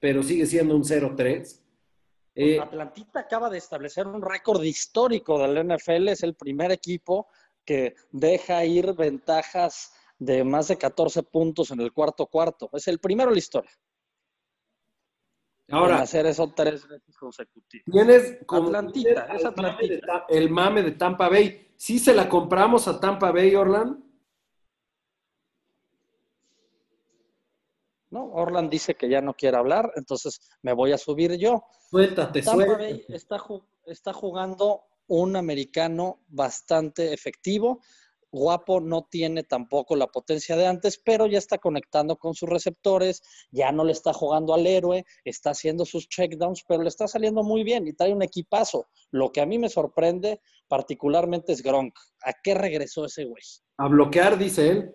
pero 0.00 0.22
sigue 0.22 0.46
siendo 0.46 0.74
un 0.74 0.82
0-3. 0.82 1.60
Eh, 2.36 2.58
Atlantita 2.58 3.20
acaba 3.20 3.50
de 3.50 3.58
establecer 3.58 4.06
un 4.06 4.22
récord 4.22 4.62
histórico 4.62 5.38
del 5.38 5.68
NFL, 5.68 6.08
es 6.08 6.22
el 6.22 6.34
primer 6.34 6.72
equipo 6.72 7.28
que 7.64 7.94
deja 8.10 8.64
ir 8.64 8.94
ventajas 8.94 9.92
de 10.18 10.42
más 10.42 10.68
de 10.68 10.78
14 10.78 11.22
puntos 11.22 11.70
en 11.70 11.80
el 11.80 11.92
cuarto 11.92 12.26
cuarto. 12.26 12.70
Es 12.72 12.88
el 12.88 12.98
primero 12.98 13.30
en 13.30 13.34
la 13.34 13.38
historia. 13.38 13.70
Ahora, 15.70 16.02
hacer 16.02 16.26
eso 16.26 16.52
tres 16.54 16.86
veces 16.86 17.16
consecutivas. 17.16 17.84
Tienes 17.90 18.38
Atlantita, 18.48 19.26
es 19.34 19.44
Atlantita. 19.44 20.26
el 20.28 20.50
mame 20.50 20.82
de 20.82 20.92
Tampa 20.92 21.28
Bay. 21.28 21.72
¿Sí 21.76 21.98
se 21.98 22.14
la 22.14 22.28
compramos 22.28 22.86
a 22.86 23.00
Tampa 23.00 23.32
Bay, 23.32 23.54
Orland? 23.54 24.04
¿no? 28.10 28.26
Orland 28.26 28.70
dice 28.70 28.94
que 28.94 29.08
ya 29.08 29.20
no 29.20 29.34
quiere 29.34 29.56
hablar, 29.56 29.90
entonces 29.96 30.40
me 30.62 30.72
voy 30.72 30.92
a 30.92 30.98
subir 30.98 31.36
yo. 31.36 31.64
Suéltate, 31.90 32.42
Tampa 32.42 32.78
está, 33.08 33.38
está 33.86 34.12
jugando 34.12 34.84
un 35.08 35.36
americano 35.36 36.20
bastante 36.28 37.12
efectivo. 37.12 37.80
Guapo 38.34 38.80
no 38.80 39.06
tiene 39.08 39.44
tampoco 39.44 39.94
la 39.94 40.08
potencia 40.08 40.56
de 40.56 40.66
antes, 40.66 41.00
pero 41.02 41.26
ya 41.26 41.38
está 41.38 41.58
conectando 41.58 42.16
con 42.16 42.34
sus 42.34 42.48
receptores, 42.48 43.22
ya 43.52 43.70
no 43.70 43.84
le 43.84 43.92
está 43.92 44.12
jugando 44.12 44.54
al 44.54 44.66
héroe, 44.66 45.04
está 45.24 45.50
haciendo 45.50 45.84
sus 45.84 46.08
checkdowns, 46.08 46.64
pero 46.66 46.82
le 46.82 46.88
está 46.88 47.06
saliendo 47.06 47.44
muy 47.44 47.62
bien 47.62 47.86
y 47.86 47.92
trae 47.92 48.12
un 48.12 48.22
equipazo. 48.22 48.88
Lo 49.12 49.30
que 49.30 49.40
a 49.40 49.46
mí 49.46 49.58
me 49.58 49.68
sorprende 49.68 50.40
particularmente 50.66 51.52
es 51.52 51.62
Gronk. 51.62 51.94
¿A 52.24 52.32
qué 52.42 52.54
regresó 52.54 53.04
ese 53.04 53.24
güey? 53.24 53.42
A 53.78 53.86
bloquear, 53.86 54.36
dice 54.36 54.68
él 54.68 54.94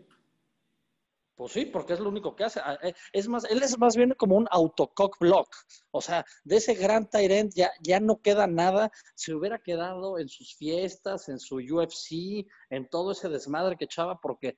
Pues 1.40 1.54
sí, 1.54 1.66
porque 1.68 1.94
es 1.94 2.02
lo 2.02 2.10
único 2.10 2.36
que 2.36 2.44
hace. 2.44 2.60
Ah, 2.60 2.78
eh, 2.84 2.94
es 3.14 3.30
más, 3.30 3.46
él 3.46 3.64
es 3.64 3.80
más 3.80 3.96
bien 3.96 4.14
como 4.18 4.36
un 4.36 4.46
autocock 4.52 5.18
block. 5.22 5.48
O 5.92 6.02
sea, 6.02 6.26
de 6.44 6.58
ese 6.58 6.74
gran 6.74 7.10
Tyrant 7.10 7.54
ya, 7.56 7.72
ya 7.82 8.02
no 8.02 8.22
queda 8.22 8.46
nada. 8.46 8.92
Se 9.16 9.34
hubiera 9.34 9.58
quedado 9.58 10.20
en 10.20 10.28
sus 10.28 10.54
fiestas, 10.58 11.30
en 11.30 11.40
su 11.40 11.56
UFC, 11.56 12.46
en 12.70 12.90
todo 12.90 13.14
ese 13.14 13.30
desmadre 13.30 13.78
que 13.78 13.86
echaba, 13.86 14.20
porque 14.20 14.58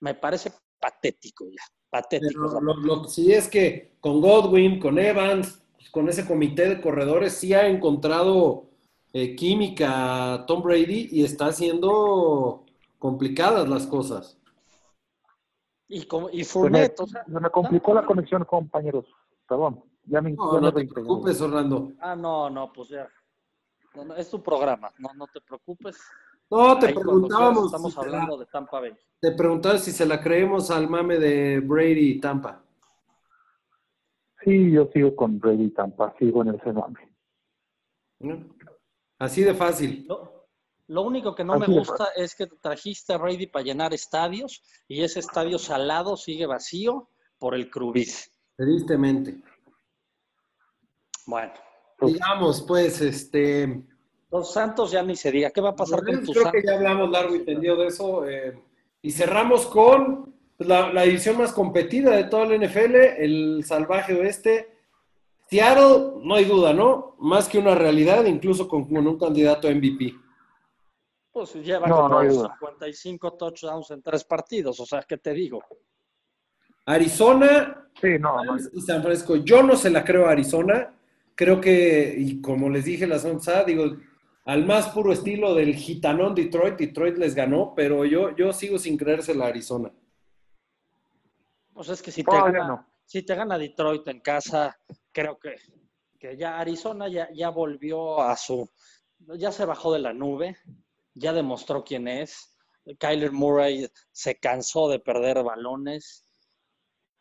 me 0.00 0.14
parece 0.14 0.52
patético 0.78 1.46
ya. 1.46 1.64
Patético. 1.88 2.60
lo, 2.60 3.04
que 3.04 3.08
sí 3.08 3.32
es 3.32 3.48
que 3.48 3.96
con 3.98 4.20
Godwin, 4.20 4.78
con 4.78 4.98
Evans, 4.98 5.64
pues, 5.76 5.88
con 5.88 6.10
ese 6.10 6.26
comité 6.26 6.68
de 6.68 6.82
corredores, 6.82 7.32
sí 7.32 7.54
ha 7.54 7.66
encontrado 7.66 8.68
eh, 9.14 9.34
química 9.34 10.44
Tom 10.46 10.62
Brady 10.62 11.08
y 11.10 11.24
está 11.24 11.46
haciendo 11.46 12.66
complicadas 12.98 13.66
las 13.66 13.86
cosas. 13.86 14.36
Y, 15.94 16.06
como, 16.06 16.30
y 16.30 16.42
Fournette, 16.42 16.96
se 16.96 17.02
me, 17.02 17.04
o 17.04 17.06
sea, 17.06 17.24
me 17.40 17.50
complicó 17.50 17.92
la 17.92 18.06
conexión, 18.06 18.42
compañeros. 18.46 19.04
Perdón. 19.46 19.84
Ya 20.06 20.22
me, 20.22 20.32
no, 20.32 20.58
no 20.58 20.72
te 20.72 20.86
preocupes, 20.86 21.38
Orlando. 21.42 21.92
Ah, 22.00 22.16
no, 22.16 22.48
no, 22.48 22.72
pues 22.72 22.88
ya. 22.88 23.06
es 24.16 24.30
tu 24.30 24.42
programa, 24.42 24.90
no, 24.98 25.10
no 25.14 25.26
te 25.26 25.42
preocupes. 25.42 26.00
No, 26.50 26.78
te 26.78 26.94
preguntábamos. 26.94 27.66
Estamos 27.66 27.98
hablando 27.98 28.38
de 28.38 28.46
Tampa 28.46 28.80
Bay. 28.80 28.94
Te 29.20 29.32
preguntaba 29.32 29.76
si 29.76 29.92
se 29.92 30.06
la 30.06 30.18
creemos 30.18 30.70
al 30.70 30.88
mame 30.88 31.18
de 31.18 31.60
Brady 31.60 32.12
y 32.12 32.20
Tampa. 32.20 32.64
Sí, 34.42 34.72
yo 34.72 34.88
sigo 34.94 35.14
con 35.14 35.38
Brady 35.38 35.64
y 35.64 35.70
Tampa, 35.72 36.14
sigo 36.18 36.40
en 36.40 36.54
ese 36.54 36.72
mame. 36.72 37.14
Así 39.18 39.42
de 39.42 39.52
fácil. 39.52 40.08
Lo 40.88 41.02
único 41.02 41.34
que 41.34 41.44
no 41.44 41.58
me 41.58 41.66
gusta 41.66 42.08
es 42.16 42.34
que 42.34 42.46
trajiste 42.46 43.12
a 43.12 43.18
Brady 43.18 43.46
para 43.46 43.64
llenar 43.64 43.94
estadios 43.94 44.62
y 44.88 45.02
ese 45.02 45.20
estadio 45.20 45.58
salado 45.58 46.16
sigue 46.16 46.46
vacío 46.46 47.08
por 47.38 47.54
el 47.54 47.70
Crubis. 47.70 48.30
Tristemente. 48.56 49.40
Bueno. 51.26 51.52
Digamos, 52.00 52.62
pues, 52.62 53.00
este. 53.00 53.84
Los 54.30 54.52
Santos 54.52 54.90
ya 54.90 55.02
ni 55.02 55.14
se 55.14 55.30
diga. 55.30 55.50
¿Qué 55.50 55.60
va 55.60 55.70
a 55.70 55.76
pasar 55.76 56.04
con 56.04 56.24
tus 56.24 56.36
Creo 56.36 56.50
que 56.50 56.62
ya 56.64 56.74
hablamos 56.74 57.10
largo 57.10 57.36
y 57.36 57.44
tendido 57.44 57.76
de 57.76 57.86
eso. 57.86 58.28
Eh, 58.28 58.58
y 59.02 59.10
cerramos 59.10 59.66
con 59.66 60.34
la, 60.58 60.92
la, 60.92 61.02
división 61.02 61.38
más 61.38 61.52
competida 61.52 62.16
de 62.16 62.24
todo 62.24 62.44
el 62.44 62.60
NFL, 62.66 62.94
el 63.18 63.64
salvaje 63.64 64.14
oeste. 64.14 64.68
Seattle, 65.48 66.20
no 66.22 66.34
hay 66.34 66.44
duda, 66.44 66.72
¿no? 66.72 67.14
Más 67.18 67.48
que 67.48 67.58
una 67.58 67.74
realidad, 67.74 68.24
incluso 68.24 68.66
con, 68.68 68.84
con 68.84 69.06
un 69.06 69.18
candidato 69.18 69.68
a 69.68 69.70
MVP. 69.70 70.14
Pues 71.32 71.54
lleva 71.54 71.88
como 71.88 72.20
55 72.20 73.32
touchdowns 73.34 73.90
en 73.90 74.02
tres 74.02 74.22
partidos, 74.24 74.78
o 74.80 74.86
sea, 74.86 75.02
¿qué 75.02 75.16
te 75.16 75.32
digo? 75.32 75.62
Arizona 76.84 77.88
sí, 78.00 78.18
no, 78.18 78.36
y 78.72 78.80
San 78.80 79.02
Francisco. 79.02 79.36
Yo 79.36 79.62
no 79.62 79.76
se 79.76 79.90
la 79.90 80.04
creo 80.04 80.26
a 80.26 80.32
Arizona. 80.32 80.94
Creo 81.34 81.60
que, 81.60 82.14
y 82.18 82.40
como 82.42 82.68
les 82.68 82.84
dije 82.84 83.06
la 83.06 83.18
semana 83.18 83.38
pasada, 83.38 83.64
digo, 83.64 83.84
al 84.44 84.66
más 84.66 84.88
puro 84.88 85.12
estilo 85.12 85.54
del 85.54 85.74
gitanón 85.74 86.34
Detroit, 86.34 86.76
Detroit 86.76 87.16
les 87.16 87.34
ganó, 87.34 87.72
pero 87.74 88.04
yo, 88.04 88.34
yo 88.36 88.52
sigo 88.52 88.78
sin 88.78 88.96
creérsela 88.96 89.46
a 89.46 89.48
Arizona. 89.48 89.90
Pues 91.72 91.88
es 91.88 92.02
que 92.02 92.10
si 92.10 92.22
te, 92.22 92.30
gana, 92.30 92.86
si 93.06 93.22
te 93.22 93.34
gana 93.34 93.56
Detroit 93.56 94.06
en 94.08 94.20
casa, 94.20 94.78
creo 95.10 95.38
que, 95.38 95.54
que 96.18 96.36
ya 96.36 96.58
Arizona 96.58 97.08
ya, 97.08 97.28
ya 97.32 97.48
volvió 97.48 98.20
a 98.20 98.36
su, 98.36 98.68
ya 99.36 99.50
se 99.52 99.64
bajó 99.64 99.92
de 99.92 100.00
la 100.00 100.12
nube, 100.12 100.56
ya 101.14 101.32
demostró 101.32 101.84
quién 101.84 102.08
es. 102.08 102.56
Kyler 102.98 103.32
Murray 103.32 103.88
se 104.10 104.38
cansó 104.38 104.88
de 104.88 104.98
perder 104.98 105.42
balones. 105.42 106.24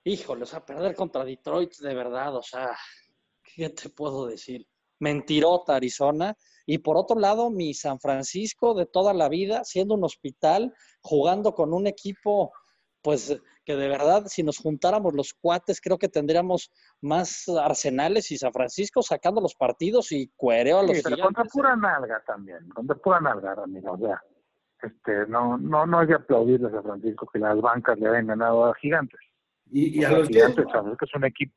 Híjole, 0.03 0.43
o 0.43 0.45
sea, 0.45 0.65
perder 0.65 0.95
contra 0.95 1.23
Detroit 1.23 1.75
de 1.77 1.93
verdad, 1.93 2.35
o 2.35 2.41
sea, 2.41 2.75
¿qué 3.43 3.69
te 3.69 3.89
puedo 3.89 4.25
decir? 4.25 4.67
Mentirota 4.99 5.75
Arizona. 5.75 6.35
Y 6.65 6.79
por 6.79 6.97
otro 6.97 7.19
lado, 7.19 7.49
mi 7.49 7.73
San 7.73 7.99
Francisco 7.99 8.73
de 8.73 8.85
toda 8.85 9.13
la 9.13 9.29
vida, 9.29 9.63
siendo 9.63 9.95
un 9.95 10.03
hospital, 10.03 10.73
jugando 11.01 11.53
con 11.53 11.73
un 11.73 11.85
equipo, 11.87 12.51
pues 13.01 13.41
que 13.65 13.75
de 13.75 13.87
verdad, 13.87 14.23
si 14.27 14.43
nos 14.43 14.57
juntáramos 14.57 15.13
los 15.13 15.33
cuates, 15.33 15.81
creo 15.81 15.97
que 15.97 16.09
tendríamos 16.09 16.71
más 17.01 17.47
arsenales 17.47 18.31
y 18.31 18.37
San 18.37 18.53
Francisco 18.53 19.01
sacando 19.01 19.41
los 19.41 19.55
partidos 19.55 20.11
y 20.11 20.31
cuereo 20.35 20.79
a 20.79 20.83
los 20.83 20.97
sí, 20.97 21.03
pero 21.03 21.17
Contra 21.23 21.45
pura 21.45 21.75
nalga 21.75 22.23
también, 22.25 22.67
contra 22.69 22.95
pura 22.95 23.19
nalga, 23.19 23.55
Ramiro, 23.55 23.93
o 23.93 23.97
sea, 23.97 24.21
este, 24.81 25.27
no, 25.27 25.57
no, 25.57 25.85
no 25.85 25.99
hay 25.99 26.07
que 26.07 26.13
aplaudirle 26.15 26.67
a 26.67 26.71
San 26.71 26.83
Francisco 26.83 27.27
que 27.31 27.39
las 27.39 27.59
bancas 27.61 27.99
le 27.99 28.09
hayan 28.09 28.27
ganado 28.27 28.65
a 28.65 28.73
Gigantes. 28.75 29.19
Y, 29.71 30.03
a 30.03 30.11
los 30.11 30.27
Gigantes, 30.27 30.65
sabes 30.71 30.97
que 30.97 31.05
es 31.05 31.15
un 31.15 31.25
equipo. 31.25 31.53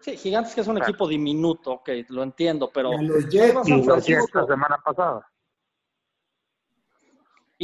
Sí, 0.00 0.16
Gigantes 0.16 0.54
que 0.54 0.60
es 0.60 0.68
un 0.68 0.78
equipo 0.78 1.08
diminuto, 1.08 1.82
que 1.84 2.04
lo 2.10 2.22
entiendo, 2.22 2.70
pero... 2.72 2.92
Y 2.92 2.96
a 2.96 3.02
los 3.02 3.28
Jets, 3.28 3.68
y 3.68 3.82
los 3.82 4.06
Jets. 4.06 4.34
la 4.34 4.46
semana 4.46 4.78
pasada. 4.84 5.26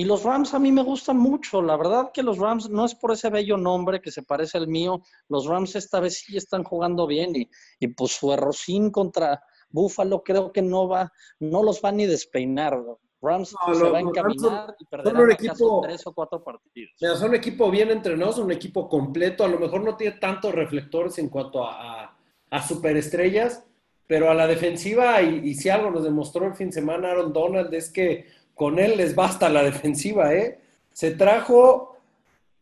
Y 0.01 0.05
los 0.05 0.23
Rams 0.23 0.55
a 0.55 0.59
mí 0.59 0.73
me 0.73 0.83
gustan 0.83 1.19
mucho. 1.19 1.61
La 1.61 1.77
verdad 1.77 2.11
que 2.11 2.23
los 2.23 2.39
Rams 2.39 2.71
no 2.71 2.87
es 2.87 2.95
por 2.95 3.13
ese 3.13 3.29
bello 3.29 3.59
nombre 3.59 4.01
que 4.01 4.11
se 4.11 4.23
parece 4.23 4.57
al 4.57 4.67
mío. 4.67 5.03
Los 5.29 5.45
Rams 5.45 5.77
esta 5.77 6.01
vez 6.01 6.21
sí 6.21 6.39
están 6.39 6.65
jugando 6.65 7.07
bien 7.07 7.37
y, 7.37 7.51
y 7.79 7.89
pues 7.89 8.13
su 8.13 8.33
errocín 8.33 8.91
contra 8.91 9.45
Buffalo 9.69 10.23
creo 10.23 10.53
que 10.53 10.63
no 10.63 10.89
va, 10.89 11.13
no 11.39 11.63
los 11.63 11.83
va 11.85 11.93
ni 11.93 12.07
despeinar. 12.07 12.83
Rams 13.21 13.51
se 13.51 13.91
va 13.91 13.99
a 13.99 14.01
encaminar 14.01 14.75
y 14.79 14.87
perderá 14.87 15.21
un 15.21 15.33
equipo, 15.33 15.83
tres 15.83 16.07
o 16.07 16.15
cuatro 16.15 16.43
partidos. 16.43 16.93
son 17.19 17.29
un 17.29 17.35
equipo 17.35 17.71
bien 17.71 17.91
entrenado, 17.91 18.43
un 18.43 18.53
equipo 18.53 18.89
completo. 18.89 19.45
A 19.45 19.49
lo 19.49 19.59
mejor 19.59 19.85
no 19.85 19.99
tiene 19.99 20.17
tantos 20.17 20.55
reflectores 20.55 21.19
en 21.19 21.29
cuanto 21.29 21.63
a, 21.63 22.17
a, 22.49 22.67
superestrellas, 22.67 23.67
pero 24.07 24.31
a 24.31 24.35
la 24.35 24.47
defensiva, 24.47 25.21
y, 25.21 25.51
y 25.51 25.55
si 25.57 25.69
algo 25.69 25.91
nos 25.91 26.05
demostró 26.05 26.47
el 26.47 26.55
fin 26.55 26.69
de 26.69 26.73
semana 26.73 27.11
Aaron 27.11 27.35
Donald, 27.35 27.75
es 27.75 27.93
que 27.93 28.40
con 28.61 28.79
él 28.79 28.99
les 28.99 29.15
basta 29.15 29.49
la 29.49 29.63
defensiva, 29.63 30.35
¿eh? 30.35 30.61
Se 30.93 31.13
trajo 31.13 31.97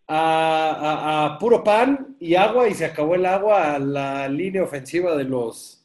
a, 0.07 1.37
puro 1.41 1.65
pan 1.65 2.15
y 2.21 2.37
agua 2.37 2.69
y 2.69 2.75
se 2.75 2.85
acabó 2.85 3.17
el 3.17 3.27
agua 3.27 3.75
a 3.75 3.79
la 3.81 4.29
línea 4.29 4.63
ofensiva 4.63 5.17
de 5.17 5.25
los 5.25 5.85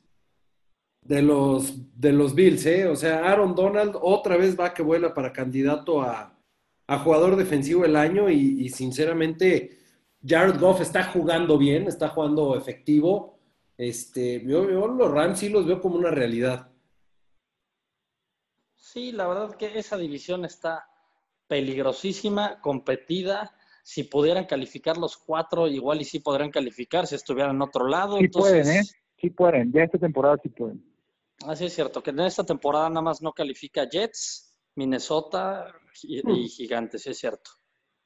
de 1.01 1.23
los 1.23 1.99
de 1.99 2.13
los 2.13 2.35
Bills, 2.35 2.63
¿eh? 2.67 2.85
O 2.85 2.95
sea, 2.95 3.27
Aaron 3.27 3.55
Donald 3.55 3.97
otra 3.99 4.37
vez 4.37 4.55
va 4.57 4.71
que 4.75 4.83
vuela 4.83 5.15
para 5.15 5.33
candidato 5.33 6.03
a, 6.03 6.37
jugador 7.03 7.35
defensivo 7.35 7.81
del 7.81 7.95
año 7.95 8.29
y, 8.29 8.69
sinceramente 8.69 9.79
Jared 10.23 10.59
Goff 10.59 10.79
está 10.81 11.05
jugando 11.05 11.57
bien, 11.57 11.87
está 11.87 12.09
jugando 12.09 12.55
efectivo. 12.55 13.39
Este, 13.79 14.43
yo 14.45 14.63
los 14.63 15.09
Rams 15.11 15.39
sí 15.39 15.49
los 15.49 15.65
veo 15.65 15.81
como 15.81 15.95
una 15.95 16.11
realidad. 16.11 16.69
Sí, 18.83 19.13
la 19.13 19.27
verdad 19.29 19.55
que 19.55 19.79
esa 19.79 19.95
división 19.95 20.43
está 20.43 20.85
peligrosísima, 21.47 22.59
competida. 22.59 23.55
Si 23.81 24.03
pudieran 24.03 24.45
calificar 24.45 24.97
los 24.97 25.15
cuatro, 25.15 25.69
igual 25.69 26.01
y 26.01 26.03
sí 26.03 26.19
podrían 26.19 26.51
calificar 26.51 27.07
si 27.07 27.15
estuvieran 27.15 27.55
en 27.55 27.61
otro 27.61 27.87
lado. 27.87 28.17
Sí 28.17 28.27
pueden, 28.27 28.67
¿eh? 28.67 28.81
Sí 29.21 29.29
pueden. 29.29 29.71
Ya 29.71 29.83
esta 29.83 29.97
temporada 29.97 30.37
sí 30.43 30.49
pueden. 30.49 30.83
Así 31.47 31.65
es 31.65 31.73
cierto, 31.73 32.03
que 32.03 32.09
en 32.09 32.19
esta 32.19 32.43
temporada 32.43 32.89
nada 32.89 33.03
más 33.03 33.21
no 33.21 33.31
califica 33.31 33.87
Jets, 33.89 34.53
Minnesota 34.75 35.65
y, 36.01 36.17
y 36.17 36.21
hmm. 36.21 36.49
Gigantes, 36.49 37.07
es 37.07 37.17
cierto. 37.17 37.51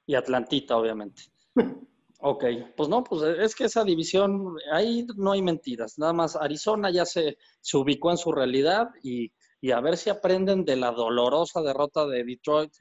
Y 0.05 0.13
Atlantita, 0.13 0.77
obviamente. 0.77 1.23
Ok, 2.19 2.45
pues 2.75 2.89
no, 2.89 3.03
pues 3.03 3.21
es 3.21 3.53
que 3.53 3.65
esa 3.65 3.83
división, 3.83 4.55
ahí 4.71 5.05
no 5.17 5.33
hay 5.33 5.43
mentiras. 5.43 5.99
Nada 5.99 6.13
más 6.13 6.35
Arizona 6.35 6.89
ya 6.89 7.05
se, 7.05 7.37
se 7.61 7.77
ubicó 7.77 8.09
en 8.09 8.17
su 8.17 8.31
realidad 8.31 8.89
y 9.03 9.31
y 9.61 9.71
a 9.71 9.79
ver 9.79 9.97
si 9.97 10.09
aprenden 10.09 10.65
de 10.65 10.75
la 10.75 10.91
dolorosa 10.91 11.61
derrota 11.61 12.05
de 12.05 12.23
Detroit, 12.23 12.71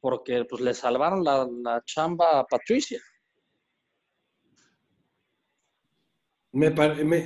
porque 0.00 0.44
pues 0.44 0.62
le 0.62 0.74
salvaron 0.74 1.24
la, 1.24 1.82
chamba 1.84 2.40
a 2.40 2.46
Patricia. 2.46 3.00
Me, 6.52 6.68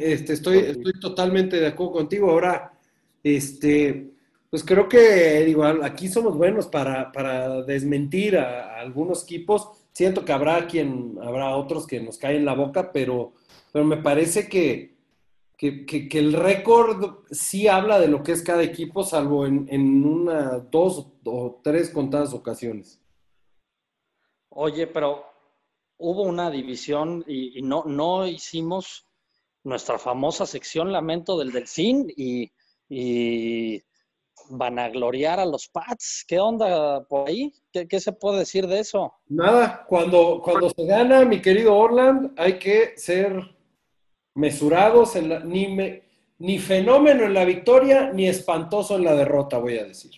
este, 0.01 0.35
estoy, 0.35 0.59
estoy 0.59 0.93
totalmente 1.01 1.59
de 1.59 1.69
acuerdo 1.69 1.93
contigo. 1.93 2.31
Ahora, 2.31 2.79
este, 3.23 4.13
pues 4.51 4.63
creo 4.65 4.89
que 4.89 5.49
igual 5.49 5.83
aquí 5.83 6.09
somos 6.09 6.37
buenos 6.37 6.67
para, 6.67 7.11
para 7.11 7.63
desmentir 7.63 8.37
a, 8.37 8.77
a, 8.77 8.81
algunos 8.81 9.23
equipos. 9.23 9.69
Siento 9.93 10.25
que 10.25 10.33
habrá 10.33 10.67
quien, 10.67 11.17
habrá 11.23 11.57
otros 11.57 11.87
que 11.87 12.01
nos 12.01 12.19
caen 12.19 12.45
la 12.45 12.55
boca, 12.55 12.93
pero, 12.93 13.33
pero 13.73 13.85
me 13.85 13.97
parece 13.97 14.49
que, 14.49 14.94
que, 15.57 16.09
el 16.13 16.33
récord 16.33 17.25
sí 17.31 17.69
habla 17.69 17.99
de 17.99 18.09
lo 18.09 18.23
que 18.23 18.33
es 18.33 18.43
cada 18.43 18.63
equipo, 18.63 19.03
salvo 19.05 19.47
en, 19.47 19.67
en 19.71 20.05
una, 20.05 20.59
dos 20.59 21.07
o 21.25 21.61
tres 21.63 21.91
contadas 21.91 22.35
ocasiones. 22.35 23.01
Oye, 24.51 24.87
pero 24.87 25.25
hubo 25.99 26.23
una 26.23 26.51
división 26.51 27.25
y, 27.27 27.63
no, 27.63 27.85
no 27.85 28.27
hicimos 28.27 29.07
nuestra 29.63 29.99
famosa 29.99 30.47
sección 30.47 30.93
Lamento 30.93 31.39
del 31.39 31.53
Delfín 31.53 32.13
y, 32.17 32.53
y 32.89 33.83
vanagloriar 34.51 35.41
a 35.41 35.47
los 35.47 35.69
Pats. 35.69 36.25
¿Qué 36.27 36.39
onda 36.39 37.05
por 37.05 37.29
ahí? 37.29 37.53
¿Qué, 37.73 37.89
qué 37.89 38.01
se 38.01 38.13
puede 38.13 38.41
decir 38.41 38.67
de 38.67 38.81
eso? 38.81 39.15
Nada, 39.29 39.85
cuando, 39.89 40.41
cuando 40.43 40.69
se 40.71 40.85
gana, 40.85 41.25
mi 41.25 41.41
querido 41.41 41.75
Orland, 41.75 42.39
hay 42.39 42.59
que 42.59 42.97
ser 42.97 43.55
mesurados, 44.35 45.17
en 45.17 45.29
la- 45.29 45.41
ni, 45.41 45.69
me- 45.75 46.03
ni 46.39 46.59
fenómeno 46.59 47.25
en 47.25 47.35
la 47.35 47.45
victoria, 47.45 48.13
ni 48.13 48.27
espantoso 48.27 48.97
en 48.97 49.05
la 49.05 49.15
derrota, 49.15 49.59
voy 49.59 49.79
a 49.79 49.85
decir. 49.85 50.13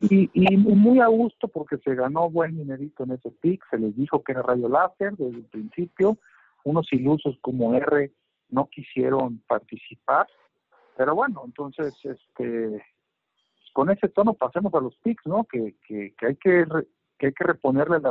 Y, 0.00 0.28
y 0.34 0.56
muy 0.56 1.00
a 1.00 1.06
gusto 1.06 1.48
porque 1.48 1.78
se 1.78 1.94
ganó 1.94 2.28
buen 2.30 2.56
dinerito 2.56 3.04
en 3.04 3.12
ese 3.12 3.30
pick, 3.30 3.64
se 3.70 3.78
les 3.78 3.96
dijo 3.96 4.22
que 4.22 4.32
era 4.32 4.42
rayo 4.42 4.68
láser 4.68 5.16
desde 5.16 5.38
el 5.38 5.44
principio, 5.44 6.18
unos 6.64 6.92
ilusos 6.92 7.36
como 7.40 7.74
R 7.74 8.12
no 8.50 8.68
quisieron 8.68 9.42
participar, 9.46 10.26
pero 10.96 11.14
bueno, 11.14 11.42
entonces 11.44 11.94
este 12.04 12.84
con 13.72 13.90
ese 13.90 14.08
tono 14.08 14.34
pasemos 14.34 14.72
a 14.74 14.80
los 14.80 14.94
picks, 14.98 15.26
¿no? 15.26 15.44
Que, 15.44 15.74
que, 15.86 16.14
hay 16.20 16.36
que 16.36 16.64
que 17.18 17.26
hay 17.26 17.32
que 17.32 17.44
reponerle 17.44 17.98
la 18.00 18.10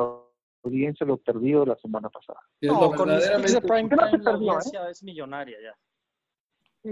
audiencia 0.64 1.06
lo 1.06 1.18
perdido 1.18 1.62
de 1.62 1.68
la 1.68 1.76
semana 1.78 2.10
pasada. 2.10 2.40
No, 2.62 2.92
con 2.92 3.10
mis 3.10 3.18
picks 3.18 3.54
de 3.54 3.60
verdaderamente- 3.60 3.68
prime 3.68 3.90
¿Qué 3.90 3.96
no 3.96 4.04
se 4.06 4.10
time 4.12 4.24
la 4.24 4.32
perdió, 4.32 4.60
eh? 4.88 4.92
es 4.92 5.04
millonaria 5.04 5.58
ya. 5.62 5.78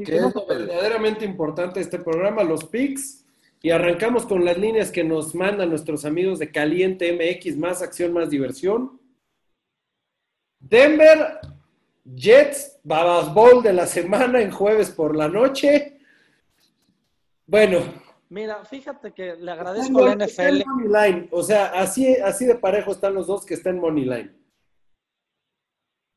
Que 0.06 0.16
es 0.18 0.22
lo 0.22 0.46
perdió. 0.46 0.68
verdaderamente 0.68 1.26
importante 1.26 1.80
de 1.80 1.84
este 1.84 2.00
programa, 2.00 2.44
los 2.44 2.64
picks. 2.66 3.26
Y 3.64 3.70
arrancamos 3.70 4.26
con 4.26 4.44
las 4.44 4.58
líneas 4.58 4.90
que 4.92 5.04
nos 5.04 5.36
mandan 5.36 5.70
nuestros 5.70 6.04
amigos 6.06 6.40
de 6.40 6.52
Caliente 6.52 7.14
MX, 7.14 7.58
más 7.58 7.82
acción, 7.84 8.12
más 8.12 8.30
diversión. 8.32 9.00
Denver, 10.60 11.40
Jets, 12.04 12.80
Babas 12.84 13.32
Bowl 13.34 13.62
de 13.62 13.74
la 13.74 13.86
semana 13.86 14.42
en 14.42 14.50
jueves 14.52 14.90
por 14.90 15.16
la 15.16 15.28
noche. 15.28 16.00
Bueno, 17.46 17.80
Mira, 18.32 18.64
fíjate 18.64 19.12
que 19.12 19.36
le 19.36 19.52
agradezco 19.52 20.06
a 20.06 20.16
la 20.16 20.26
NFL. 20.26 20.64
money 20.66 20.88
line. 20.88 21.30
O 21.34 21.44
sea, 21.44 21.66
así, 21.74 22.16
así 22.16 22.46
de 22.46 22.56
parejo 22.56 22.94
están 22.94 23.14
los 23.14 23.28
dos 23.28 23.46
que 23.46 23.56
están 23.56 23.76
en 23.76 23.82
Money 23.82 24.06
Line. 24.06 24.40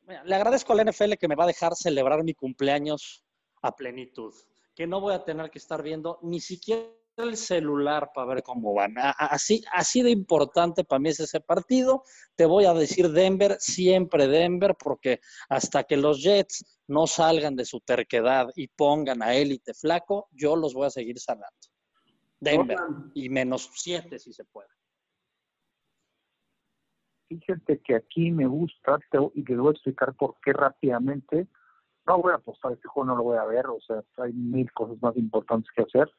Mira, 0.07 0.23
le 0.23 0.35
agradezco 0.37 0.73
a 0.73 0.77
la 0.77 0.85
NFL 0.85 1.15
que 1.15 1.27
me 1.27 1.35
va 1.35 1.43
a 1.43 1.49
dejar 1.49 1.75
celebrar 1.75 2.23
mi 2.23 2.33
cumpleaños 2.33 3.25
a 3.63 3.75
plenitud. 3.75 4.33
Que 4.77 4.87
no 4.87 5.01
voy 5.01 5.13
a 5.13 5.25
tener 5.25 5.51
que 5.51 5.59
estar 5.59 5.83
viendo 5.83 6.21
ni 6.23 6.39
siquiera 6.39 6.87
el 7.17 7.37
celular 7.37 8.13
para 8.15 8.29
ver 8.29 8.45
cómo 8.45 8.73
van. 8.75 8.95
Así, 8.97 9.65
así 9.73 10.03
de 10.03 10.11
importante 10.11 10.85
para 10.85 11.01
mí 11.01 11.09
es 11.09 11.19
ese 11.19 11.41
partido. 11.41 12.05
Te 12.37 12.47
voy 12.47 12.67
a 12.67 12.75
decir 12.75 13.11
Denver, 13.11 13.57
siempre 13.59 14.29
Denver, 14.29 14.77
porque 14.79 15.19
hasta 15.49 15.83
que 15.83 15.97
los 15.97 16.23
Jets 16.23 16.65
no 16.87 17.09
salgan 17.09 17.57
de 17.57 17.65
su 17.65 17.81
terquedad 17.81 18.51
y 18.55 18.69
pongan 18.69 19.21
a 19.21 19.35
élite 19.35 19.75
flaco, 19.75 20.29
yo 20.31 20.55
los 20.55 20.75
voy 20.75 20.87
a 20.87 20.91
seguir 20.91 21.19
sanando. 21.19 21.74
Denver. 22.41 22.79
Y 23.15 23.29
menos 23.29 23.71
siete 23.75 24.19
si 24.19 24.33
se 24.33 24.45
puede. 24.45 24.69
Fíjate 27.29 27.81
que 27.81 27.97
aquí 27.97 28.31
me 28.31 28.47
gusta, 28.47 28.99
te- 29.11 29.19
y 29.35 29.43
te 29.43 29.57
voy 29.57 29.69
a 29.69 29.73
explicar 29.73 30.15
por 30.15 30.37
qué 30.43 30.53
rápidamente. 30.53 31.49
No 32.07 32.21
voy 32.21 32.33
a 32.33 32.37
apostar 32.37 32.73
este 32.73 32.87
juego, 32.87 33.07
no 33.07 33.17
lo 33.17 33.23
voy 33.23 33.39
a 33.39 33.45
ver, 33.45 33.67
o 33.67 33.81
sea, 33.81 34.03
hay 34.19 34.33
mil 34.35 34.71
cosas 34.73 35.01
más 35.01 35.17
importantes 35.17 35.71
que 35.75 35.83
hacer, 35.83 36.11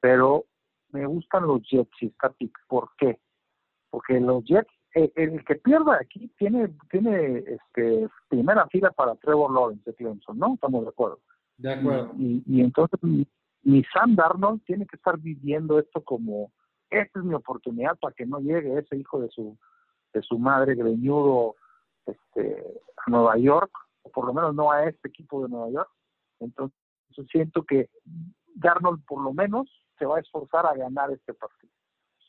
pero 0.00 0.46
me 0.88 1.06
gustan 1.06 1.46
los 1.46 1.62
Jets 1.70 2.02
y 2.02 2.06
está 2.06 2.30
pick. 2.30 2.56
¿Por 2.66 2.90
qué? 2.98 3.20
Porque 3.90 4.18
los 4.18 4.44
Jets, 4.44 4.72
eh, 4.96 5.12
el 5.14 5.44
que 5.44 5.54
pierda 5.54 5.98
aquí 6.00 6.28
tiene 6.36 6.74
tiene 6.90 7.38
este 7.46 8.08
primera 8.28 8.66
fila 8.68 8.90
para 8.90 9.14
Trevor 9.16 9.52
Lawrence 9.52 9.88
de 9.88 9.94
Clemson, 9.94 10.36
¿no? 10.36 10.54
Estamos 10.54 10.82
de 10.82 10.88
acuerdo. 10.88 11.20
De 11.58 11.72
acuerdo. 11.72 12.12
Y, 12.18 12.42
y 12.46 12.60
entonces 12.60 12.98
mi 13.64 13.82
Sam 13.92 14.14
Darnold 14.14 14.62
tiene 14.64 14.86
que 14.86 14.96
estar 14.96 15.18
viviendo 15.18 15.78
esto 15.78 16.02
como, 16.02 16.52
esta 16.90 17.18
es 17.18 17.24
mi 17.24 17.34
oportunidad 17.34 17.98
para 17.98 18.14
que 18.14 18.26
no 18.26 18.38
llegue 18.40 18.78
ese 18.78 18.96
hijo 18.96 19.20
de 19.20 19.28
su 19.30 19.58
de 20.14 20.22
su 20.22 20.38
madre 20.38 20.74
greñudo 20.76 21.56
este, 22.06 22.64
a 23.04 23.10
Nueva 23.10 23.36
York, 23.36 23.72
o 24.02 24.10
por 24.10 24.26
lo 24.26 24.32
menos 24.32 24.54
no 24.54 24.70
a 24.70 24.84
este 24.84 25.08
equipo 25.08 25.42
de 25.42 25.48
Nueva 25.48 25.70
York. 25.70 25.90
Entonces 26.40 26.76
siento 27.30 27.64
que 27.64 27.90
Darnold 28.54 29.04
por 29.04 29.22
lo 29.22 29.32
menos 29.32 29.68
se 29.98 30.06
va 30.06 30.18
a 30.18 30.20
esforzar 30.20 30.66
a 30.66 30.74
ganar 30.74 31.10
este 31.10 31.34
partido. 31.34 31.72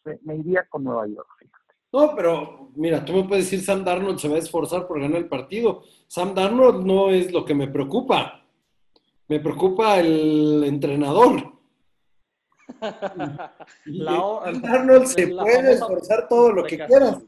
Me, 0.03 0.19
me 0.23 0.35
iría 0.37 0.67
con 0.67 0.83
Nueva 0.83 1.07
York, 1.07 1.27
fíjate. 1.39 1.65
No, 1.91 2.13
pero 2.15 2.71
mira, 2.75 3.05
tú 3.05 3.13
me 3.13 3.23
puedes 3.23 3.45
decir 3.45 3.61
Sam 3.61 3.83
Darnold 3.83 4.17
se 4.17 4.27
va 4.27 4.35
a 4.35 4.39
esforzar 4.39 4.87
por 4.87 4.99
ganar 4.99 5.17
el 5.17 5.29
partido. 5.29 5.83
Sam 6.07 6.33
Darnold 6.33 6.85
no 6.85 7.09
es 7.09 7.31
lo 7.31 7.45
que 7.45 7.55
me 7.55 7.67
preocupa. 7.67 8.44
Me 9.27 9.39
preocupa 9.39 9.99
el 9.99 10.63
entrenador. 10.65 11.53
La 13.85 14.51
Darnold 14.61 15.05
se 15.05 15.27
la 15.27 15.43
puede 15.43 15.55
famosa 15.55 15.71
esforzar 15.73 16.27
todo 16.27 16.51
lo 16.51 16.63
que 16.65 16.77
quieras, 16.77 17.23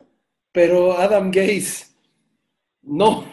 pero 0.52 0.94
Adam 0.94 1.30
Gaze 1.32 1.96
no. 2.84 3.24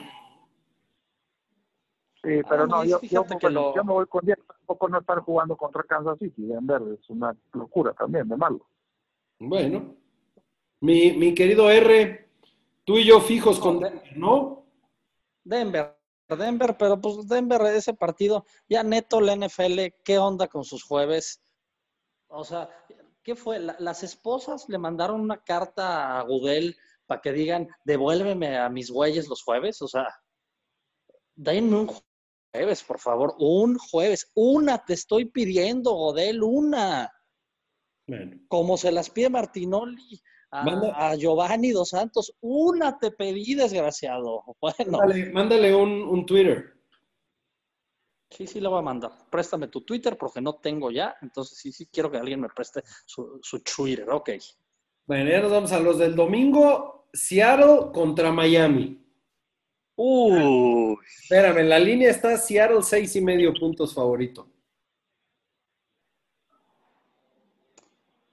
Sí, 2.22 2.40
pero 2.48 2.66
no, 2.66 2.84
yo, 2.84 3.00
yo, 3.02 3.24
que 3.38 3.50
lo- 3.50 3.74
yo 3.74 3.84
me 3.84 3.92
voy 3.92 4.06
con 4.06 4.24
10, 4.24 4.38
tampoco 4.46 4.88
no 4.88 4.98
estar 4.98 5.18
jugando 5.20 5.56
contra 5.56 5.82
Kansas 5.82 6.18
City, 6.18 6.42
Denver 6.46 6.80
es 6.98 7.10
una 7.10 7.36
locura 7.52 7.92
también, 7.92 8.26
de 8.28 8.36
malo. 8.36 8.66
Bueno, 9.38 9.94
mi, 10.80 11.12
mi 11.12 11.34
querido 11.34 11.70
R, 11.70 12.28
tú 12.84 12.96
y 12.96 13.04
yo 13.04 13.20
fijos 13.20 13.58
con 13.58 13.80
Denver, 13.80 14.16
¿no? 14.16 14.64
Denver, 15.42 15.94
Denver, 16.28 16.76
pero 16.78 17.00
pues 17.00 17.28
Denver, 17.28 17.60
ese 17.66 17.94
partido, 17.94 18.44
ya 18.68 18.82
neto 18.82 19.20
la 19.20 19.34
NFL, 19.34 19.94
¿qué 20.02 20.18
onda 20.18 20.48
con 20.48 20.64
sus 20.64 20.82
jueves? 20.82 21.42
O 22.28 22.44
sea, 22.44 22.68
¿qué 23.22 23.36
fue? 23.36 23.58
La- 23.58 23.76
las 23.78 24.02
esposas 24.02 24.68
le 24.68 24.78
mandaron 24.78 25.20
una 25.20 25.42
carta 25.42 26.18
a 26.18 26.22
Gudel 26.22 26.76
para 27.06 27.20
que 27.20 27.32
digan, 27.32 27.68
devuélveme 27.84 28.56
a 28.58 28.68
mis 28.70 28.90
güeyes 28.90 29.28
los 29.28 29.42
jueves, 29.42 29.82
o 29.82 29.88
sea, 29.88 30.06
denme 31.34 31.76
un 31.76 31.90
jueves, 32.52 32.82
por 32.82 32.98
favor, 32.98 33.34
un 33.38 33.76
jueves, 33.78 34.30
una 34.34 34.84
te 34.84 34.94
estoy 34.94 35.26
pidiendo, 35.26 35.92
Godel, 35.92 36.42
una, 36.42 37.12
Bueno, 38.06 38.38
como 38.48 38.76
se 38.76 38.90
las 38.92 39.10
pide 39.10 39.28
Martinoli. 39.28 40.20
A, 40.56 40.62
Manda- 40.62 40.94
a 40.96 41.16
Giovanni 41.16 41.72
Dos 41.72 41.88
Santos, 41.88 42.32
una 42.40 42.96
te 42.96 43.10
pedí, 43.10 43.54
desgraciado. 43.54 44.44
Bueno, 44.60 44.98
mándale, 44.98 45.32
mándale 45.32 45.74
un, 45.74 45.90
un 46.02 46.24
Twitter. 46.24 46.72
Sí, 48.30 48.46
sí, 48.46 48.60
lo 48.60 48.70
voy 48.70 48.78
a 48.78 48.82
mandar. 48.82 49.10
Préstame 49.30 49.66
tu 49.66 49.80
Twitter 49.80 50.16
porque 50.16 50.40
no 50.40 50.54
tengo 50.56 50.92
ya. 50.92 51.16
Entonces, 51.22 51.58
sí, 51.58 51.72
sí, 51.72 51.86
quiero 51.86 52.08
que 52.10 52.18
alguien 52.18 52.40
me 52.40 52.48
preste 52.48 52.82
su, 53.04 53.40
su 53.42 53.60
Twitter. 53.62 54.08
Ok. 54.10 54.30
Bueno, 55.06 55.28
ya 55.28 55.40
nos 55.40 55.50
vamos 55.50 55.72
a 55.72 55.80
los 55.80 55.98
del 55.98 56.14
domingo. 56.14 57.08
Seattle 57.12 57.90
contra 57.92 58.30
Miami. 58.32 59.00
Uy. 59.96 60.96
Espérame, 61.22 61.64
la 61.68 61.78
línea 61.80 62.10
está 62.10 62.36
Seattle 62.36 62.82
seis 62.82 63.14
y 63.16 63.20
medio 63.20 63.52
puntos 63.54 63.92
favorito. 63.94 64.48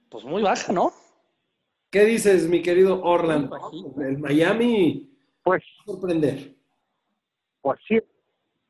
Pues 0.08 0.24
muy 0.24 0.42
baja, 0.42 0.72
¿no? 0.72 0.92
¿Qué 1.92 2.06
dices, 2.06 2.48
mi 2.48 2.62
querido 2.62 3.02
Orland? 3.02 3.50
Bajito. 3.50 4.00
El 4.00 4.16
Miami 4.18 5.14
Pues, 5.44 5.62
va 5.62 5.82
a 5.82 5.86
sorprender. 5.92 6.56
pues 7.60 7.78
sí, 7.86 8.00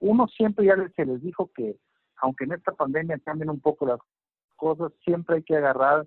uno 0.01 0.27
siempre 0.27 0.67
ya 0.67 0.75
se 0.97 1.07
les 1.07 1.23
dijo 1.23 1.49
que, 1.55 1.79
aunque 2.17 2.45
en 2.45 2.53
esta 2.55 2.73
pandemia 2.73 3.21
cambien 3.25 3.49
un 3.51 3.61
poco 3.61 3.87
las 3.87 4.01
cosas, 4.57 4.93
siempre 5.05 5.37
hay 5.37 5.43
que 5.45 5.57
agarrar 5.57 6.05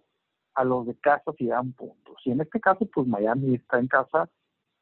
a 0.55 0.63
los 0.66 0.86
de 0.88 0.95
casa 0.95 1.32
si 1.38 1.47
dan 1.47 1.72
puntos. 1.72 2.18
Y 2.26 2.32
en 2.32 2.41
este 2.41 2.59
caso, 2.59 2.86
pues 2.93 3.07
Miami 3.07 3.55
está 3.55 3.80
en 3.80 3.88
casa, 3.88 4.30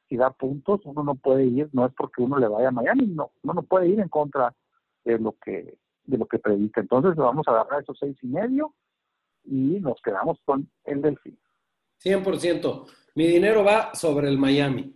si 0.10 0.18
da 0.18 0.32
puntos, 0.32 0.82
uno 0.86 1.04
no 1.04 1.14
puede 1.14 1.46
ir, 1.46 1.70
no 1.72 1.86
es 1.86 1.94
porque 1.94 2.24
uno 2.24 2.40
le 2.40 2.48
vaya 2.48 2.70
a 2.70 2.72
Miami, 2.72 3.06
no, 3.08 3.32
uno 3.44 3.54
no 3.54 3.62
puede 3.62 3.90
ir 3.90 4.00
en 4.00 4.10
contra 4.10 4.56
de 5.06 5.20
lo 5.20 5.34
que 5.34 5.78
de 6.06 6.18
lo 6.18 6.26
que 6.26 6.40
predica. 6.40 6.82
Entonces 6.82 7.16
vamos 7.16 7.48
a 7.48 7.52
agarrar 7.52 7.84
esos 7.84 7.98
seis 8.00 8.18
y 8.24 8.28
medio 8.28 8.74
y 9.46 9.80
nos 9.80 10.02
quedamos 10.02 10.40
con 10.46 10.68
el 10.86 11.02
Delfín. 11.02 11.38
100%. 12.04 12.86
Mi 13.16 13.28
dinero 13.28 13.64
va 13.64 13.94
sobre 13.94 14.28
el 14.28 14.38
Miami. 14.38 14.94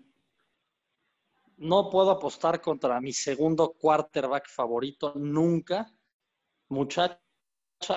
No 1.57 1.89
puedo 1.89 2.11
apostar 2.11 2.61
contra 2.61 2.99
mi 3.01 3.13
segundo 3.13 3.73
quarterback 3.79 4.47
favorito 4.49 5.13
nunca. 5.15 5.91
Muchacha 6.69 7.19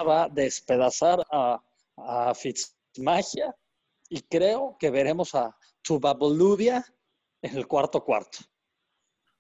va 0.07 0.25
a 0.25 0.29
despedazar 0.29 1.23
a, 1.31 1.63
a 1.97 2.35
Fitzmagia 2.35 3.55
y 4.09 4.23
creo 4.23 4.77
que 4.79 4.91
veremos 4.91 5.35
a 5.35 5.55
Tubaboludia 5.83 6.85
en 7.43 7.57
el 7.57 7.67
cuarto 7.67 8.05
cuarto. 8.05 8.39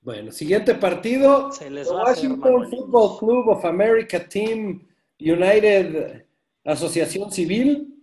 Bueno, 0.02 0.32
siguiente 0.32 0.74
partido. 0.74 1.52
Se 1.52 1.70
les 1.70 1.90
va 1.90 2.02
hacer, 2.02 2.30
Washington. 2.30 2.70
Football 2.70 3.18
Club 3.18 3.48
of 3.48 3.64
America 3.64 4.26
Team 4.26 4.86
United 5.18 6.26
Asociación 6.64 7.30
Civil 7.30 7.99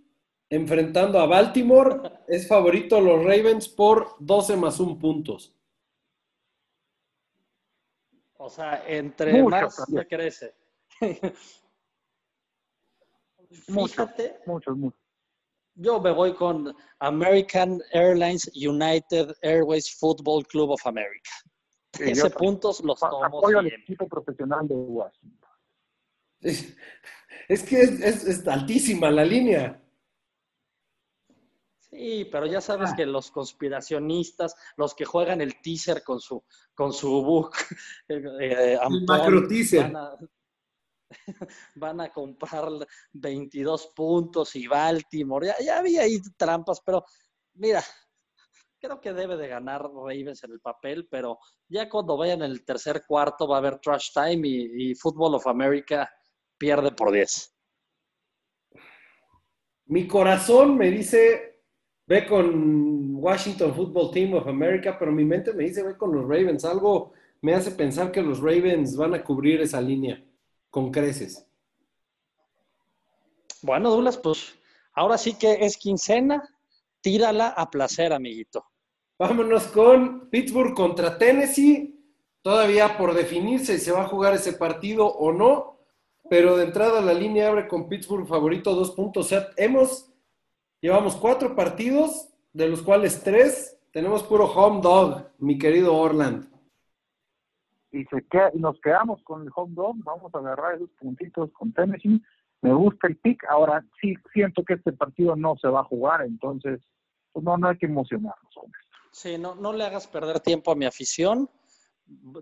enfrentando 0.50 1.18
a 1.20 1.26
Baltimore. 1.26 2.20
Es 2.26 2.46
favorito 2.48 3.00
los 3.00 3.22
Ravens 3.24 3.68
por 3.68 4.16
12 4.20 4.56
más 4.56 4.80
1 4.80 4.98
puntos. 4.98 5.54
O 8.38 8.48
sea, 8.48 8.84
entre 8.86 9.32
Mucho 9.42 9.50
más 9.66 9.88
me 9.90 10.06
crece. 10.06 10.54
Fíjate, 13.50 14.38
muchos, 14.46 14.76
muchos. 14.76 15.00
yo 15.74 16.00
me 16.00 16.12
voy 16.12 16.34
con 16.34 16.74
American 16.98 17.80
Airlines 17.92 18.50
United 18.54 19.34
Airways 19.42 19.96
Football 19.98 20.46
Club 20.46 20.70
of 20.70 20.86
America. 20.86 21.30
Sí, 21.94 22.04
13 22.04 22.22
yo 22.22 22.30
puntos 22.30 22.80
los 22.84 23.00
tomo 23.00 23.24
Apoyo 23.24 23.58
al 23.60 23.66
equipo 23.68 24.06
profesional 24.06 24.68
de 24.68 24.74
Washington. 24.74 25.48
Es, 26.40 26.76
es 27.48 27.62
que 27.62 27.80
es, 27.80 28.00
es- 28.00 28.24
es 28.24 28.46
altísima 28.46 29.10
la 29.10 29.24
línea. 29.24 29.82
Sí, 31.90 32.28
pero 32.30 32.46
ya 32.46 32.58
Ah. 32.58 32.60
sabes 32.62 32.92
que 32.94 33.06
los 33.06 33.30
conspiracionistas, 33.30 34.54
los 34.76 34.94
que 34.94 35.04
juegan 35.06 35.40
el 35.40 35.60
teaser 35.62 36.02
con 36.02 36.20
su, 36.20 36.44
con 36.74 36.92
su 36.92 37.22
book, 37.22 37.52
eh, 38.08 38.78
Ampón, 38.80 39.04
macro 39.06 39.48
teaser. 39.48 39.84
Van 39.84 39.96
a, 39.96 40.16
van 41.76 42.00
a 42.02 42.12
comprar 42.12 42.68
22 43.12 43.86
puntos 43.96 44.54
y 44.56 44.66
Baltimore. 44.66 45.46
Ya, 45.46 45.56
ya 45.64 45.78
había 45.78 46.02
ahí 46.02 46.20
trampas, 46.36 46.82
pero 46.84 47.04
mira, 47.54 47.82
creo 48.78 49.00
que 49.00 49.14
debe 49.14 49.36
de 49.38 49.48
ganar 49.48 49.82
Ravens 49.82 50.44
en 50.44 50.52
el 50.52 50.60
papel, 50.60 51.08
pero 51.10 51.38
ya 51.68 51.88
cuando 51.88 52.18
vayan 52.18 52.42
en 52.42 52.50
el 52.50 52.64
tercer 52.66 53.04
cuarto 53.06 53.48
va 53.48 53.56
a 53.56 53.58
haber 53.60 53.78
trash 53.80 54.12
time 54.12 54.46
y, 54.46 54.90
y 54.90 54.94
Football 54.94 55.36
of 55.36 55.46
America 55.46 56.08
pierde 56.58 56.92
por 56.92 57.10
10. 57.10 57.54
Mi 59.86 60.06
corazón 60.06 60.76
me 60.76 60.90
dice, 60.90 61.47
ve 62.08 62.26
con 62.26 63.16
Washington 63.16 63.74
Football 63.74 64.10
Team 64.10 64.34
of 64.34 64.48
America, 64.48 64.96
pero 64.98 65.12
mi 65.12 65.24
mente 65.24 65.52
me 65.52 65.64
dice, 65.64 65.82
ve 65.82 65.96
con 65.96 66.12
los 66.12 66.22
Ravens. 66.22 66.64
Algo 66.64 67.12
me 67.42 67.54
hace 67.54 67.70
pensar 67.70 68.10
que 68.10 68.22
los 68.22 68.40
Ravens 68.40 68.96
van 68.96 69.14
a 69.14 69.22
cubrir 69.22 69.60
esa 69.60 69.80
línea 69.80 70.24
con 70.70 70.90
creces. 70.90 71.46
Bueno, 73.60 73.90
Douglas, 73.90 74.16
pues 74.16 74.54
ahora 74.94 75.18
sí 75.18 75.34
que 75.34 75.58
es 75.60 75.76
quincena, 75.76 76.48
tírala 77.00 77.48
a 77.48 77.70
placer, 77.70 78.12
amiguito. 78.12 78.64
Vámonos 79.18 79.64
con 79.64 80.30
Pittsburgh 80.30 80.74
contra 80.74 81.18
Tennessee. 81.18 81.94
Todavía 82.40 82.96
por 82.96 83.14
definirse 83.14 83.78
si 83.78 83.84
se 83.84 83.92
va 83.92 84.04
a 84.04 84.08
jugar 84.08 84.32
ese 84.32 84.54
partido 84.54 85.06
o 85.06 85.32
no. 85.32 85.78
Pero 86.30 86.56
de 86.56 86.64
entrada 86.64 87.00
la 87.00 87.12
línea 87.12 87.48
abre 87.48 87.68
con 87.68 87.88
Pittsburgh 87.88 88.26
favorito 88.26 88.74
dos 88.74 88.92
puntos. 88.92 89.26
O 89.26 89.28
sea, 89.28 89.48
hemos, 89.56 90.07
llevamos 90.80 91.16
cuatro 91.16 91.54
partidos, 91.54 92.28
de 92.52 92.68
los 92.68 92.82
cuales 92.82 93.22
tres 93.22 93.78
tenemos 93.92 94.22
puro 94.22 94.44
home 94.46 94.80
dog, 94.80 95.30
mi 95.38 95.58
querido 95.58 95.94
Orland. 95.96 96.48
Y, 97.90 98.04
se 98.04 98.22
queda- 98.26 98.50
y 98.54 98.58
nos 98.58 98.78
quedamos 98.80 99.22
con 99.22 99.42
el 99.42 99.48
home 99.54 99.74
dog, 99.74 99.96
vamos 100.04 100.34
a 100.34 100.38
agarrar 100.38 100.74
esos 100.74 100.90
puntitos 101.00 101.50
con 101.52 101.72
Tennessee. 101.72 102.20
Me 102.60 102.72
gusta 102.74 103.06
el 103.06 103.16
pick. 103.16 103.44
Ahora 103.48 103.84
sí 104.00 104.14
siento 104.32 104.62
que 104.64 104.74
este 104.74 104.92
partido 104.92 105.36
no 105.36 105.56
se 105.56 105.68
va 105.68 105.80
a 105.80 105.84
jugar, 105.84 106.22
entonces 106.22 106.80
pues 107.32 107.44
no, 107.44 107.56
no 107.56 107.68
hay 107.68 107.78
que 107.78 107.86
emocionarnos. 107.86 108.56
hombre. 108.56 108.80
Sí, 109.12 109.38
no, 109.38 109.54
no 109.54 109.72
le 109.72 109.84
hagas 109.84 110.06
perder 110.06 110.40
tiempo 110.40 110.70
a 110.72 110.74
mi 110.74 110.84
afición. 110.84 111.48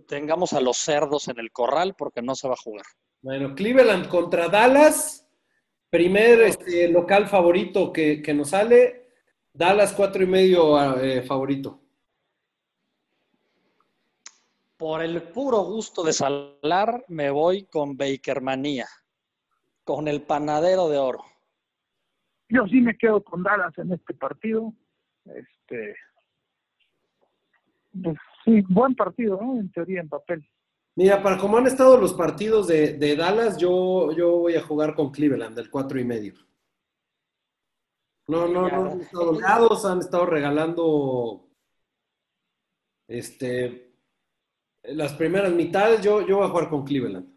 Tengamos 0.08 0.52
a 0.52 0.60
los 0.60 0.78
cerdos 0.78 1.28
en 1.28 1.38
el 1.38 1.52
corral 1.52 1.94
porque 1.96 2.22
no 2.22 2.34
se 2.34 2.48
va 2.48 2.54
a 2.54 2.62
jugar. 2.62 2.84
Bueno, 3.22 3.54
Cleveland 3.54 4.08
contra 4.08 4.48
Dallas. 4.48 5.25
Primer 5.90 6.40
este, 6.42 6.88
local 6.88 7.26
favorito 7.26 7.92
que, 7.92 8.20
que 8.22 8.34
nos 8.34 8.50
sale. 8.50 9.06
Dallas 9.52 9.94
cuatro 9.94 10.22
y 10.22 10.26
medio 10.26 10.98
eh, 11.00 11.22
favorito. 11.22 11.80
Por 14.76 15.02
el 15.02 15.22
puro 15.22 15.62
gusto 15.62 16.02
de 16.04 16.12
salar, 16.12 17.04
me 17.08 17.30
voy 17.30 17.64
con 17.64 17.96
Bakermanía, 17.96 18.86
con 19.84 20.06
el 20.08 20.20
panadero 20.20 20.90
de 20.90 20.98
oro. 20.98 21.24
Yo 22.50 22.66
sí 22.66 22.82
me 22.82 22.96
quedo 22.98 23.24
con 23.24 23.42
Dallas 23.42 23.76
en 23.78 23.92
este 23.92 24.12
partido. 24.12 24.74
Este, 25.24 25.96
pues, 28.02 28.18
sí, 28.44 28.62
buen 28.68 28.94
partido, 28.94 29.40
¿no? 29.40 29.58
En 29.58 29.72
teoría, 29.72 30.00
en 30.00 30.08
papel. 30.10 30.46
Mira, 30.96 31.22
para 31.22 31.36
como 31.36 31.58
han 31.58 31.66
estado 31.66 31.98
los 31.98 32.14
partidos 32.14 32.66
de, 32.66 32.94
de 32.94 33.16
Dallas, 33.16 33.58
yo, 33.58 34.12
yo 34.12 34.38
voy 34.38 34.56
a 34.56 34.62
jugar 34.62 34.94
con 34.94 35.12
Cleveland, 35.12 35.54
del 35.54 35.70
cuatro 35.70 36.00
y 36.00 36.04
medio. 36.04 36.34
No, 38.28 38.48
no, 38.48 38.68
no 38.68 38.92
han 38.92 39.00
estado 39.02 39.30
holgados, 39.30 39.84
han 39.84 39.98
estado 39.98 40.26
regalando 40.26 41.48
este 43.06 43.92
las 44.82 45.12
primeras 45.12 45.52
mitades. 45.52 46.00
Yo, 46.00 46.26
yo 46.26 46.38
voy 46.38 46.46
a 46.46 46.50
jugar 46.50 46.70
con 46.70 46.84
Cleveland. 46.84 47.30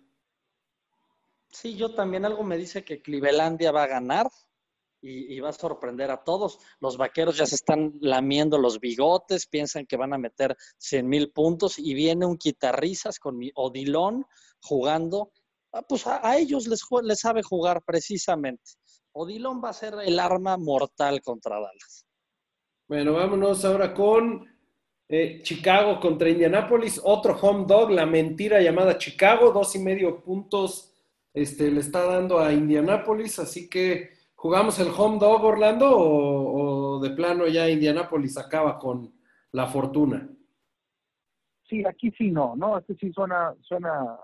Sí, 1.49 1.75
yo 1.75 1.93
también 1.93 2.25
algo 2.25 2.43
me 2.43 2.57
dice 2.57 2.85
que 2.85 3.01
Clevelandia 3.01 3.71
va 3.71 3.83
a 3.83 3.87
ganar 3.87 4.29
y, 5.01 5.39
va 5.39 5.49
a 5.49 5.53
sorprender 5.53 6.11
a 6.11 6.23
todos. 6.23 6.59
Los 6.79 6.97
vaqueros 6.97 7.37
ya 7.37 7.45
se 7.45 7.55
están 7.55 7.93
lamiendo 8.01 8.57
los 8.57 8.79
bigotes, 8.79 9.47
piensan 9.47 9.85
que 9.85 9.97
van 9.97 10.13
a 10.13 10.17
meter 10.17 10.55
100 10.77 11.07
mil 11.07 11.31
puntos 11.31 11.79
y 11.79 11.93
viene 11.93 12.25
un 12.25 12.37
quitarrisas 12.37 13.19
con 13.19 13.37
mi 13.37 13.51
Odilón 13.55 14.25
jugando. 14.61 15.31
Ah, 15.71 15.83
pues 15.87 16.05
a, 16.07 16.37
ellos 16.37 16.67
les, 16.67 16.81
les 17.03 17.19
sabe 17.19 17.43
jugar 17.43 17.83
precisamente. 17.83 18.71
Odilón 19.11 19.61
va 19.63 19.69
a 19.69 19.73
ser 19.73 19.95
el 20.03 20.19
arma 20.19 20.57
mortal 20.57 21.21
contra 21.21 21.55
Dallas. 21.55 22.05
Bueno, 22.87 23.13
vámonos 23.13 23.63
ahora 23.65 23.93
con 23.93 24.47
eh, 25.07 25.41
Chicago 25.41 25.99
contra 25.99 26.29
Indianapolis. 26.29 27.01
Otro 27.03 27.37
home 27.39 27.65
dog, 27.67 27.91
la 27.91 28.05
mentira 28.05 28.61
llamada 28.61 28.97
Chicago. 28.97 29.51
Dos 29.51 29.75
y 29.75 29.79
medio 29.79 30.23
puntos 30.23 30.93
este, 31.33 31.71
le 31.71 31.79
está 31.81 32.05
dando 32.05 32.39
a 32.39 32.53
Indianapolis. 32.53 33.39
Así 33.39 33.69
que, 33.69 34.11
¿jugamos 34.39 34.79
el 34.79 34.87
home 34.97 35.19
dog, 35.19 35.43
Orlando? 35.43 35.89
O, 35.91 36.95
o 36.95 36.99
de 36.99 37.11
plano 37.11 37.47
ya 37.47 37.69
Indianapolis 37.69 38.37
acaba 38.37 38.79
con 38.79 39.13
la 39.51 39.67
fortuna? 39.67 40.29
Sí, 41.67 41.85
aquí 41.85 42.11
sí 42.17 42.31
no, 42.31 42.55
¿no? 42.55 42.77
Este 42.77 42.95
sí 42.95 43.11
suena, 43.13 43.53
suena, 43.61 44.17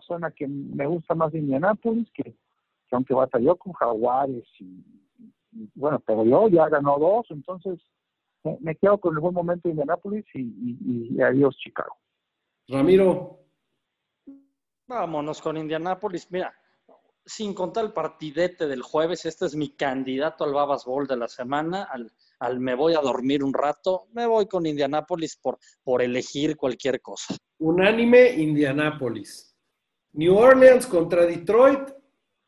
suena 0.00 0.30
que 0.30 0.46
me 0.46 0.86
gusta 0.86 1.14
más 1.14 1.34
Indianapolis, 1.34 2.08
que, 2.12 2.24
que 2.24 2.96
aunque 2.96 3.14
batalló 3.14 3.56
con 3.56 3.72
Jaguares 3.72 4.44
y, 4.60 4.84
y, 5.52 5.70
bueno, 5.74 6.00
pero 6.06 6.24
yo 6.24 6.48
ya 6.48 6.68
ganó 6.68 6.98
dos, 6.98 7.26
entonces 7.30 7.80
me, 8.44 8.56
me 8.60 8.76
quedo 8.76 8.98
con 8.98 9.14
el 9.14 9.20
buen 9.20 9.34
momento 9.34 9.68
de 9.68 9.70
Indianapolis 9.70 10.26
y, 10.34 10.40
y, 10.40 11.16
y 11.16 11.22
adiós 11.22 11.56
Chicago. 11.56 11.96
Ramiro. 12.68 13.38
Vámonos 14.86 15.40
con 15.40 15.56
Indianápolis. 15.56 16.30
Mira, 16.30 16.54
sin 17.24 17.54
contar 17.54 17.84
el 17.84 17.92
partidete 17.92 18.66
del 18.66 18.82
jueves, 18.82 19.24
este 19.24 19.46
es 19.46 19.54
mi 19.54 19.70
candidato 19.70 20.44
al 20.44 20.52
Babas 20.52 20.84
Bowl 20.84 21.06
de 21.06 21.16
la 21.16 21.28
semana, 21.28 21.84
al, 21.84 22.12
al 22.38 22.58
me 22.58 22.74
voy 22.74 22.94
a 22.94 23.00
dormir 23.00 23.44
un 23.44 23.54
rato. 23.54 24.08
Me 24.12 24.26
voy 24.26 24.46
con 24.46 24.66
Indianápolis 24.66 25.36
por, 25.36 25.58
por 25.84 26.02
elegir 26.02 26.56
cualquier 26.56 27.00
cosa. 27.00 27.36
Unánime, 27.58 28.32
Indianapolis. 28.32 29.56
New 30.14 30.36
Orleans 30.36 30.86
contra 30.86 31.24
Detroit. 31.24 31.90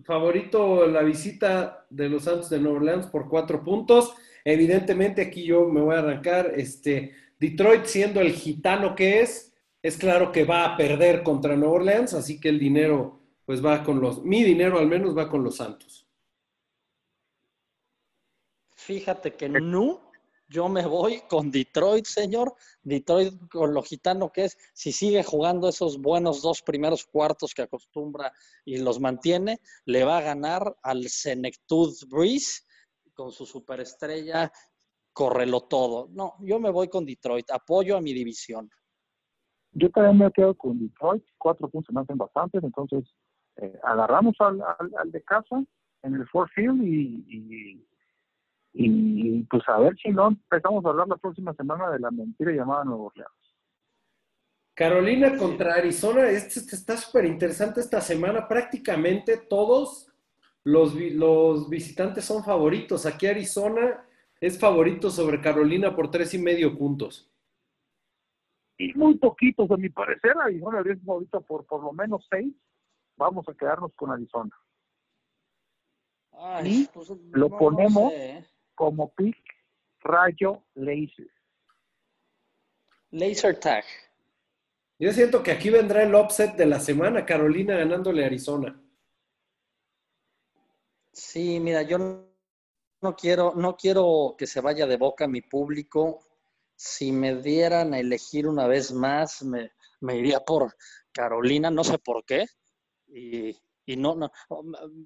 Favorito 0.03 0.87
la 0.87 1.03
visita 1.03 1.87
de 1.89 2.09
los 2.09 2.25
Santos 2.25 2.51
de 2.51 2.59
Nueva 2.59 2.79
Orleans 2.79 3.07
por 3.07 3.29
cuatro 3.29 3.63
puntos. 3.63 4.15
Evidentemente 4.45 5.23
aquí 5.23 5.45
yo 5.45 5.67
me 5.67 5.81
voy 5.81 5.95
a 5.95 6.01
arrancar. 6.01 6.53
Este, 6.57 7.13
Detroit 7.39 7.85
siendo 7.85 8.21
el 8.21 8.33
gitano 8.33 8.95
que 8.95 9.21
es, 9.21 9.55
es 9.81 9.97
claro 9.97 10.33
que 10.33 10.45
va 10.45 10.65
a 10.65 10.77
perder 10.77 11.23
contra 11.23 11.57
Nueva 11.57 11.75
Orleans, 11.75 12.15
así 12.15 12.41
que 12.41 12.49
el 12.49 12.59
dinero 12.59 13.21
pues 13.45 13.65
va 13.65 13.83
con 13.83 14.01
los, 14.01 14.23
mi 14.23 14.43
dinero 14.43 14.79
al 14.79 14.87
menos 14.87 15.17
va 15.17 15.29
con 15.29 15.45
los 15.45 15.57
Santos. 15.57 16.07
Fíjate 18.75 19.35
que 19.35 19.49
no, 19.49 20.01
yo 20.49 20.69
me 20.69 20.85
voy 20.85 21.23
con 21.29 21.51
Detroit, 21.51 22.05
señor. 22.05 22.55
Detroit 22.83 23.35
con 23.51 23.73
lo 23.73 23.83
gitano 23.83 24.31
que 24.31 24.45
es, 24.45 24.59
si 24.75 24.93
sigue 24.93 25.23
jugando 25.23 25.69
esos 25.69 25.99
buenos 25.99 26.43
dos 26.43 26.63
primeros 26.63 27.07
cuartos 27.07 27.55
que 27.55 27.63
acostumbra 27.63 28.33
y 28.65 28.79
los 28.79 29.01
mantiene, 29.01 29.61
le 29.87 30.05
va 30.05 30.19
a 30.19 30.23
ganar 30.23 30.77
al 30.83 31.09
Senectud 31.09 31.95
Breeze 32.09 32.63
con 33.15 33.33
su 33.33 33.47
superestrella, 33.47 34.53
correlo 35.13 35.63
todo. 35.63 36.09
No, 36.11 36.35
yo 36.41 36.59
me 36.59 36.71
voy 36.71 36.89
con 36.89 37.07
Detroit, 37.07 37.51
apoyo 37.51 37.97
a 37.97 38.01
mi 38.01 38.13
división. 38.13 38.69
Yo 39.73 39.91
también 39.91 40.19
me 40.19 40.31
quedo 40.31 40.55
con 40.55 40.79
Detroit, 40.79 41.25
cuatro 41.39 41.69
puntos 41.69 41.95
me 41.95 42.03
hacen 42.03 42.19
bastantes, 42.19 42.63
entonces 42.63 43.05
eh, 43.57 43.79
agarramos 43.83 44.35
al, 44.41 44.61
al, 44.63 44.93
al, 44.99 45.13
de 45.13 45.23
casa 45.23 45.63
en 46.03 46.15
el 46.15 46.27
Ford 46.29 46.49
Field 46.55 46.83
y, 46.83 47.25
y, 47.29 47.87
y, 48.73 49.43
pues 49.45 49.63
a 49.69 49.79
ver 49.79 49.97
si 49.97 50.11
no 50.11 50.29
empezamos 50.29 50.85
a 50.85 50.89
hablar 50.89 51.09
la 51.09 51.17
próxima 51.17 51.55
semana 51.55 51.91
de 51.91 52.01
la 52.01 52.11
mentira 52.11 52.53
llamada 52.53 52.85
Nuevo 52.85 53.07
Orleans. 53.07 53.31
Carolina 54.75 55.37
contra 55.37 55.75
Arizona, 55.75 56.29
este, 56.31 56.59
este 56.59 56.75
está 56.75 56.97
súper 56.97 57.27
interesante 57.27 57.81
esta 57.81 58.01
semana, 58.01 58.49
prácticamente 58.49 59.37
todos 59.37 60.13
los, 60.65 60.95
los 60.95 61.69
visitantes 61.71 62.25
son 62.25 62.43
favoritos. 62.43 63.07
Aquí 63.07 63.27
Arizona 63.27 64.05
es 64.41 64.59
favorito 64.59 65.11
sobre 65.11 65.41
Carolina 65.41 65.95
por 65.95 66.11
tres 66.11 66.35
y 66.35 66.39
medio 66.39 66.77
puntos. 66.77 67.31
Y 68.77 68.93
muy 68.95 69.17
poquitos, 69.17 69.71
a 69.71 69.77
mi 69.77 69.89
parecer, 69.91 70.37
Arizona 70.37 70.83
es 70.85 71.01
favorito 71.05 71.41
por 71.43 71.65
por 71.67 71.85
lo 71.85 71.93
menos 71.93 72.27
seis. 72.29 72.53
Vamos 73.17 73.49
a 73.49 73.55
quedarnos 73.55 73.93
con 73.95 74.11
Arizona. 74.11 74.51
Ay, 76.33 76.83
Y 76.83 76.87
pues, 76.89 77.11
lo 77.11 77.49
no 77.49 77.59
ponemos 77.59 78.13
sé, 78.13 78.31
¿eh? 78.31 78.47
como 78.75 79.13
pick 79.15 79.37
rayo 80.01 80.63
laser. 80.75 81.29
Laser 83.11 83.59
tag. 83.61 83.85
Yo 84.99 85.13
siento 85.13 85.43
que 85.43 85.53
aquí 85.53 85.71
vendrá 85.71 86.03
el 86.03 86.15
upset 86.15 86.57
de 86.57 86.67
la 86.67 86.81
semana, 86.81 87.25
Carolina 87.25 87.77
ganándole 87.77 88.25
a 88.25 88.27
Arizona. 88.27 88.81
Sí, 91.13 91.61
mira, 91.61 91.83
yo 91.83 91.99
no 91.99 92.35
no 93.05 93.15
quiero, 93.15 93.53
no 93.55 93.77
quiero 93.77 94.35
que 94.39 94.47
se 94.47 94.63
vaya 94.63 94.87
de 94.87 94.97
boca 94.97 95.29
mi 95.29 95.43
público. 95.43 96.21
Si 96.75 97.13
me 97.13 97.37
dieran 97.37 97.93
a 97.93 98.01
elegir 98.01 98.49
una 98.49 98.67
vez 98.67 98.93
más, 98.93 99.43
me, 99.43 99.73
me 100.01 100.17
iría 100.17 100.41
por 100.41 100.75
Carolina, 101.13 101.71
no 101.71 101.85
sé 101.85 101.99
por 101.99 102.25
qué. 102.25 102.47
Y, 103.15 103.57
y 103.87 103.97
no, 103.97 104.15
no, 104.17 104.31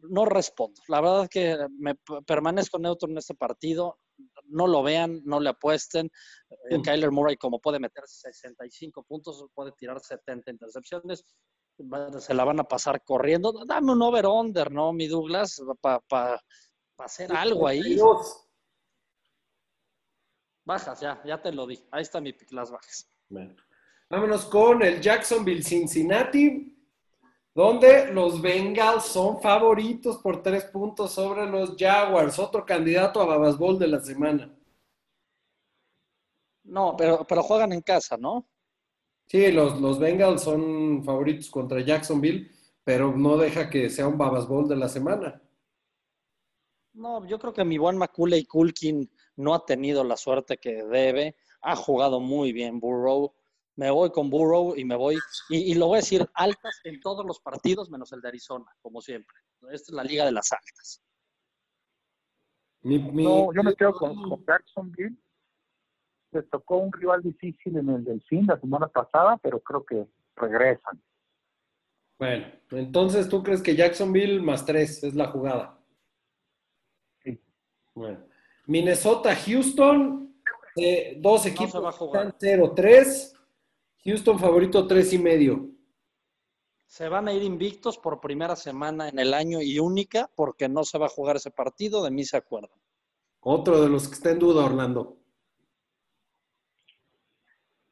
no 0.09 0.24
respondo. 0.24 0.80
La 0.88 1.00
verdad 1.00 1.24
es 1.24 1.28
que 1.28 1.56
me 1.78 1.94
permanezco 2.26 2.78
neutro 2.78 3.09
en 3.11 3.18
este 3.18 3.34
partido. 3.34 3.98
No 4.46 4.66
lo 4.66 4.82
vean, 4.82 5.20
no 5.24 5.40
le 5.40 5.50
apuesten. 5.50 6.11
Eh, 6.70 6.78
Mm. 6.78 6.82
Kyler 6.82 7.11
Murray, 7.11 7.36
como 7.36 7.61
puede 7.61 7.78
meter 7.78 8.04
65 8.06 9.02
puntos, 9.02 9.44
puede 9.54 9.72
tirar 9.72 10.00
70 10.00 10.50
intercepciones, 10.50 11.24
se 12.18 12.34
la 12.34 12.44
van 12.44 12.61
a 12.61 12.64
pasar 12.64 13.02
corriendo. 13.04 13.52
Dame 13.66 13.92
un 13.92 14.02
over-under, 14.02 14.70
¿no, 14.70 14.92
mi 14.92 15.06
Douglas? 15.06 15.62
Para 15.80 16.42
hacer 16.98 17.32
algo 17.32 17.66
ahí. 17.68 17.80
32. 17.80 18.44
Bajas, 20.64 21.00
ya, 21.00 21.22
ya 21.24 21.40
te 21.40 21.52
lo 21.52 21.66
di. 21.66 21.82
Ahí 21.90 22.02
está 22.02 22.20
mi 22.20 22.32
pick, 22.32 22.52
las 22.52 22.70
bajas. 22.70 23.09
Bueno, 23.28 23.54
vámonos 24.11 24.44
con 24.46 24.82
el 24.82 25.00
Jacksonville 25.00 25.62
Cincinnati, 25.62 26.78
donde 27.59 28.12
los 28.12 28.40
Bengals 28.40 29.06
son 29.06 29.40
favoritos 29.40 30.18
por 30.18 30.44
tres 30.44 30.66
puntos 30.66 31.11
sobre 31.11 31.44
los 31.44 31.74
Jaguars, 31.76 32.38
otro 32.38 32.64
candidato 32.64 33.20
a 33.20 33.24
Babas 33.24 33.59
Bowl 33.59 33.76
de 33.76 33.88
la 33.88 33.98
semana. 33.98 34.56
No, 36.62 36.94
pero, 36.96 37.26
pero 37.26 37.42
juegan 37.42 37.72
en 37.72 37.80
casa, 37.80 38.16
¿no? 38.16 38.46
Sí, 39.26 39.50
los, 39.50 39.80
los 39.80 39.98
Bengals 39.98 40.42
son 40.42 41.02
favoritos 41.02 41.50
contra 41.50 41.80
Jacksonville, 41.80 42.48
pero 42.84 43.16
no 43.16 43.36
deja 43.36 43.68
que 43.68 43.90
sea 43.90 44.06
un 44.06 44.16
Babas 44.16 44.46
Bowl 44.46 44.68
de 44.68 44.76
la 44.76 44.88
semana. 44.88 45.42
No, 46.92 47.26
yo 47.26 47.40
creo 47.40 47.52
que 47.52 47.64
mi 47.64 47.76
buen 47.76 47.98
Macaulay 47.98 48.44
Culkin 48.44 49.11
no 49.34 49.52
ha 49.52 49.66
tenido 49.66 50.04
la 50.04 50.16
suerte 50.16 50.59
que 50.59 50.84
debe. 50.84 51.34
Ha 51.62 51.74
jugado 51.74 52.20
muy 52.20 52.52
bien 52.52 52.78
Burrow. 52.78 53.34
Me 53.79 53.93
voy 53.93 54.11
con 54.11 54.29
Burrow 54.29 54.74
y 54.76 54.85
me 54.85 54.97
voy, 54.97 55.18
y, 55.51 55.70
y 55.70 55.74
lo 55.74 55.87
voy 55.87 55.99
a 55.99 56.01
decir, 56.01 56.29
altas 56.35 56.81
en 56.83 56.99
todos 57.01 57.24
los 57.24 57.39
partidos, 57.39 57.89
menos 57.91 58.12
el 58.12 58.20
de 58.20 58.26
Arizona, 58.26 58.66
como 58.83 59.01
siempre. 59.01 59.37
Esta 59.70 59.93
es 59.93 59.95
la 59.95 60.03
liga 60.03 60.24
de 60.24 60.33
las 60.33 60.51
altas. 60.51 61.01
Mi- 62.83 62.99
mi- 62.99 63.22
No, 63.22 63.53
yo 63.55 63.62
me 63.62 63.74
quedo 63.76 63.93
con, 63.93 64.20
con 64.29 64.45
Jacksonville. 64.45 65.16
Les 66.33 66.51
tocó 66.51 66.79
un 66.79 66.93
rival 66.93 67.22
difícil 67.22 67.76
en 67.76 67.89
el 67.89 68.05
Delfín 68.05 68.47
la 68.49 68.59
semana 68.59 68.89
pasada, 68.89 69.39
pero 69.41 69.61
creo 69.61 69.85
que 69.87 70.09
regresan. 70.35 71.01
Bueno, 72.18 72.47
entonces 72.72 73.29
tú 73.29 73.45
crees 73.45 73.62
que 73.62 73.76
Jacksonville 73.76 74.41
más 74.43 74.66
tres 74.66 75.05
es 75.05 75.14
la 75.14 75.29
jugada. 75.29 75.79
Sí. 77.22 77.41
Bueno, 77.95 78.26
Minnesota, 78.66 79.37
Houston, 79.37 80.35
eh, 80.74 81.16
dos 81.20 81.47
equipos 81.47 81.95
jugar. 81.97 82.26
están 82.26 82.39
0-3. 82.59 83.37
Houston 84.05 84.38
favorito 84.38 84.86
tres 84.86 85.12
y 85.12 85.18
medio. 85.18 85.68
Se 86.86 87.09
van 87.09 87.28
a 87.28 87.32
ir 87.34 87.42
invictos 87.42 87.99
por 87.99 88.20
primera 88.20 88.57
semana 88.57 89.09
en 89.09 89.18
el 89.18 89.34
año 89.34 89.61
y 89.61 89.78
única 89.78 90.30
porque 90.34 90.68
no 90.68 90.84
se 90.84 90.96
va 90.99 91.07
a 91.07 91.11
jugar 91.11 91.36
ese 91.36 91.51
partido, 91.51 92.03
de 92.03 92.11
mí 92.11 92.24
se 92.24 92.36
acuerdan. 92.38 92.70
Otro 93.40 93.80
de 93.82 93.88
los 93.88 94.09
que 94.09 94.14
está 94.14 94.30
en 94.30 94.38
duda, 94.38 94.64
Orlando. 94.64 95.18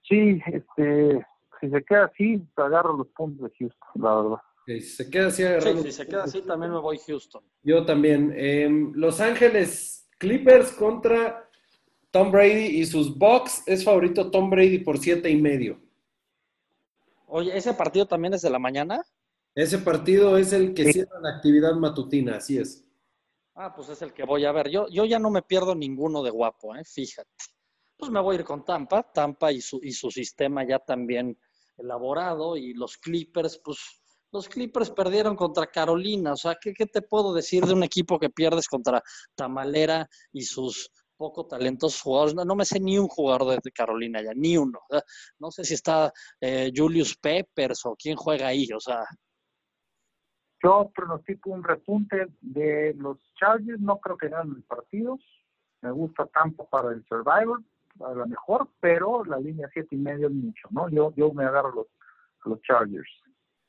Sí, 0.09 0.41
este, 0.47 1.27
si 1.61 1.69
se 1.71 1.85
queda 1.85 2.05
así, 2.07 2.43
agarro 2.57 2.97
los 2.97 3.09
puntos 3.09 3.51
de 3.51 3.57
Houston, 3.59 3.89
la 4.03 4.15
verdad. 4.15 4.37
Si 4.67 4.81
se 4.81 5.11
queda 5.11 5.27
así 5.29 5.43
Sí, 5.43 5.49
agarrando- 5.49 5.83
si 5.83 5.93
se 5.93 6.07
queda 6.07 6.25
así, 6.25 6.43
también 6.43 6.73
me 6.73 6.79
voy 6.81 6.99
Houston. 6.99 7.43
Yo 7.63 7.85
también. 7.85 8.33
Eh, 8.35 8.69
Los 8.95 9.21
Ángeles 9.21 10.09
Clippers 10.19 10.73
contra 10.73 11.49
Tom 12.11 12.31
Brady 12.33 12.79
y 12.81 12.87
sus 12.87 13.17
Bucks. 13.17 13.63
Es 13.67 13.85
favorito 13.85 14.31
Tom 14.31 14.49
Brady 14.51 14.79
por 14.79 14.99
siete 14.99 15.29
y 15.31 15.41
medio. 15.41 15.81
Oye, 17.27 17.57
¿ese 17.57 17.75
partido 17.75 18.07
también 18.07 18.35
es 18.35 18.43
de 18.43 18.51
la 18.51 18.59
mañana? 18.59 19.03
Ese 19.55 19.79
partido 19.79 20.37
es 20.39 20.53
el 20.53 20.75
que 20.75 20.85
Sí. 20.85 20.93
cierra 20.95 21.21
la 21.21 21.31
actividad 21.31 21.75
matutina, 21.75 22.37
así 22.37 22.59
es. 22.59 22.85
Ah, 23.55 23.75
pues 23.75 23.89
es 23.89 24.03
el 24.03 24.13
que 24.13 24.25
voy 24.25 24.45
a 24.45 24.53
ver. 24.53 24.69
Yo, 24.69 24.87
yo 24.89 25.05
ya 25.07 25.19
no 25.19 25.31
me 25.31 25.43
pierdo 25.43 25.75
ninguno 25.75 26.23
de 26.23 26.31
guapo, 26.31 26.77
¿eh? 26.77 26.83
fíjate. 26.85 27.31
Pues 27.97 28.11
me 28.11 28.21
voy 28.21 28.37
a 28.37 28.41
ir 28.41 28.45
con 28.45 28.65
Tampa, 28.65 29.03
Tampa 29.03 29.51
y 29.51 29.61
su, 29.63 29.81
y 29.83 29.93
su 29.93 30.11
sistema 30.11 30.67
ya 30.69 30.79
también 30.79 31.39
elaborado, 31.79 32.57
y 32.57 32.75
los 32.75 32.99
Clippers, 32.99 33.61
pues 33.65 33.79
los 34.33 34.49
Clippers 34.49 34.91
perdieron 34.91 35.35
contra 35.37 35.67
Carolina, 35.67 36.33
o 36.35 36.37
sea, 36.37 36.57
¿qué, 36.61 36.75
qué 36.75 36.85
te 36.87 37.01
puedo 37.01 37.33
decir 37.33 37.65
de 37.65 37.73
un 37.73 37.83
equipo 37.83 38.19
que 38.19 38.29
pierdes 38.29 38.69
contra 38.69 39.03
Tamalera 39.35 40.07
y 40.33 40.43
sus 40.43 40.91
poco 41.17 41.47
talentosos 41.47 42.01
jugadores? 42.01 42.35
No, 42.35 42.45
no 42.45 42.55
me 42.55 42.65
sé 42.65 42.79
ni 42.81 42.99
un 42.99 43.09
jugador 43.09 43.61
de, 43.63 43.73
Carolina 43.73 44.23
ya, 44.23 44.33
ni 44.35 44.57
uno. 44.57 44.81
No 45.39 45.51
sé 45.51 45.65
si 45.65 45.75
está 45.75 46.13
eh, 46.41 46.71
Julius 46.75 47.17
Peppers 47.17 47.85
o 47.87 47.97
quién 47.97 48.17
juega 48.17 48.49
ahí, 48.49 48.69
o 48.75 48.81
sea, 48.81 49.05
Yo 50.63 50.91
pronostico 50.95 51.51
un 51.51 51.63
repunte 51.63 52.27
de 52.41 52.95
los 52.99 53.19
Chargers, 53.39 53.81
no 53.81 53.99
creo 53.99 54.17
que 54.17 54.29
ganen 54.29 54.55
el 54.57 54.63
partido. 54.65 55.19
Me 55.83 55.91
gusta 55.91 56.27
tanto 56.27 56.67
para 56.67 56.91
el 56.91 57.05
Survivor, 57.07 57.63
a 58.01 58.13
lo 58.13 58.27
mejor, 58.27 58.69
pero 58.81 59.25
la 59.25 59.39
línea 59.39 59.69
siete 59.73 59.95
y 59.95 59.99
medio 59.99 60.29
es 60.29 60.33
mucho, 60.35 60.69
¿no? 60.71 60.89
Yo, 60.89 61.13
yo 61.17 61.33
me 61.33 61.45
agarro 61.45 61.73
los, 61.75 61.87
a 62.45 62.49
los 62.49 62.61
Chargers. 62.63 63.09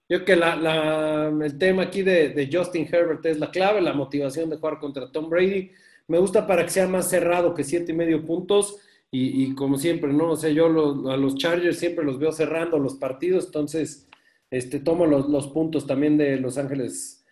Yo 0.10 0.24
creo 0.24 0.26
que 0.26 0.36
la- 0.38 0.56
la- 0.56 1.28
el 1.46 1.58
tema 1.58 1.84
aquí 1.84 2.02
de, 2.02 2.30
de 2.30 2.50
Justin 2.52 2.88
Herbert 2.90 3.26
es 3.26 3.40
la 3.40 3.52
clave, 3.52 3.82
la 3.82 3.94
motivación 3.94 4.50
de 4.50 4.56
jugar 4.56 4.80
contra 4.80 5.12
Tom 5.12 5.30
Brady. 5.30 5.72
Me 6.08 6.20
gusta 6.20 6.48
para 6.48 6.64
que 6.64 6.70
sea 6.70 6.88
más 6.88 7.10
cerrado 7.10 7.54
que 7.54 7.64
siete 7.64 7.92
y 7.92 7.96
medio 7.96 8.26
puntos. 8.26 8.80
Y, 9.10 9.44
y 9.46 9.56
como 9.56 9.78
siempre, 9.78 10.12
¿no? 10.12 10.32
O 10.32 10.36
sea, 10.36 10.50
yo 10.50 10.68
los- 10.68 11.06
a 11.08 11.16
los 11.16 11.36
Chargers 11.36 11.80
siempre 11.80 12.04
los 12.04 12.20
veo 12.20 12.32
cerrando 12.34 12.78
los 12.78 12.96
partidos, 12.96 13.46
entonces 13.46 14.08
este, 14.52 14.80
tomo 14.82 15.06
los, 15.06 15.30
los 15.30 15.48
puntos 15.48 15.88
también 15.88 16.18
de 16.18 16.38
Los 16.38 16.58
Ángeles 16.58 17.26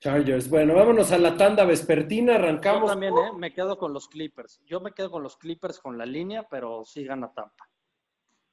Chargers. 0.00 0.48
Bueno, 0.48 0.74
vámonos 0.74 1.12
a 1.12 1.18
la 1.18 1.36
tanda 1.36 1.64
vespertina, 1.64 2.32
Yo 2.32 2.38
arrancamos. 2.38 2.90
también, 2.90 3.12
¿eh? 3.14 3.30
Me 3.36 3.52
quedo 3.52 3.76
con 3.78 3.92
los 3.92 4.08
Clippers. 4.08 4.60
Yo 4.66 4.80
me 4.80 4.92
quedo 4.92 5.10
con 5.10 5.22
los 5.22 5.36
Clippers 5.36 5.80
con 5.80 5.98
la 5.98 6.06
línea, 6.06 6.46
pero 6.50 6.84
sí 6.86 7.04
gana 7.04 7.30
Tampa. 7.32 7.68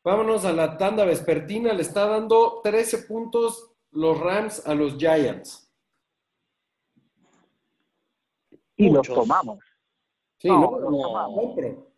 Vámonos 0.03 0.43
a 0.45 0.51
la 0.53 0.77
tanda 0.77 1.03
vespertina, 1.05 1.73
le 1.73 1.81
está 1.81 2.05
dando 2.07 2.61
13 2.63 2.99
puntos 2.99 3.71
los 3.91 4.19
Rams 4.19 4.65
a 4.67 4.75
los 4.75 4.97
Giants. 4.97 5.64
Y 8.77 8.89
Muchos. 8.89 9.07
los 9.15 9.27
tomamos. 9.27 9.59
Sí, 10.37 10.47
No, 10.49 10.59
¿no? 10.61 10.79
los 10.79 10.91
no. 10.91 11.01
tomamos. 11.01 11.39
compro. 11.39 11.91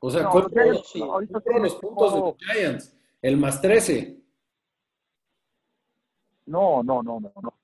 O 0.00 0.10
sea, 0.10 0.22
No, 0.24 0.30
compro, 0.30 0.74
sí. 0.84 1.00
ahorita 1.02 1.32
compro 1.40 1.58
los 1.62 1.74
puntos 1.76 2.14
de 2.14 2.20
los 2.20 2.34
Giants. 2.38 2.96
El 3.22 3.36
más 3.38 3.60
13. 3.62 4.20
No, 6.46 6.82
no, 6.82 7.02
no, 7.02 7.20
no, 7.20 7.32
no. 7.42 7.54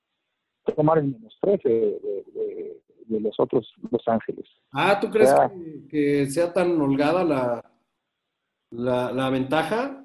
Tomar 0.75 0.99
el 0.99 1.05
menos 1.09 1.37
13 1.41 1.69
de, 1.69 2.25
de- 2.33 2.81
de 3.07 3.21
los 3.21 3.39
otros 3.41 3.69
Los 3.91 4.07
Ángeles. 4.07 4.47
Ah, 4.73 4.99
¿tú 5.01 5.11
crees 5.11 5.35
que, 5.35 5.89
que 5.89 6.27
sea 6.31 6.53
tan 6.53 6.81
holgada 6.81 7.25
la, 7.25 7.71
la, 8.71 9.11
la 9.13 9.31
ventaja? 9.31 10.00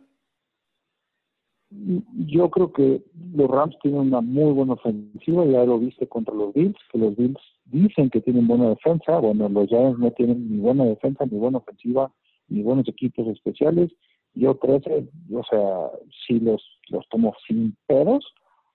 Yo 2.27 2.49
creo 2.49 2.71
que 2.71 3.03
los 3.33 3.49
Rams 3.49 3.75
tienen 3.81 4.01
una 4.01 4.21
muy 4.21 4.51
buena 4.53 4.73
ofensiva, 4.73 5.45
ya 5.45 5.65
lo 5.65 5.79
viste 5.79 6.07
contra 6.07 6.33
los 6.33 6.53
Bills, 6.53 6.77
que 6.91 6.97
los 6.97 7.15
Bills 7.15 7.39
dicen 7.65 8.09
que 8.09 8.21
tienen 8.21 8.47
buena 8.47 8.69
defensa, 8.69 9.17
bueno, 9.19 9.49
los 9.49 9.67
Giants 9.67 9.99
no 9.99 10.11
tienen 10.11 10.49
ni 10.49 10.59
buena 10.59 10.85
defensa, 10.85 11.25
ni 11.25 11.37
buena 11.37 11.57
ofensiva, 11.57 12.11
ni 12.47 12.61
buenos 12.61 12.87
equipos 12.87 13.27
especiales. 13.27 13.91
Yo 14.33 14.55
13, 14.55 15.09
o 15.33 15.43
sea, 15.49 15.91
sí 16.27 16.39
los, 16.39 16.61
los 16.89 17.07
tomo 17.09 17.33
sin 17.47 17.75
pedos 17.87 18.25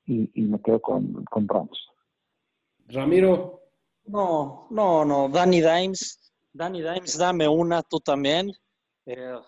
y, 0.07 0.31
y 0.35 0.43
me 0.43 0.61
quedo 0.61 0.81
con, 0.81 1.25
con 1.25 1.47
Rams. 1.49 1.79
Ramiro, 2.89 3.61
No, 4.07 4.67
no, 4.71 5.05
no. 5.05 5.29
Danny 5.29 5.61
Dimes, 5.61 6.33
Danny 6.53 6.83
Dimes, 6.83 7.17
dame 7.19 7.47
una, 7.47 7.83
tú 7.83 8.01
también. 8.01 8.51
Eh, 9.07 9.39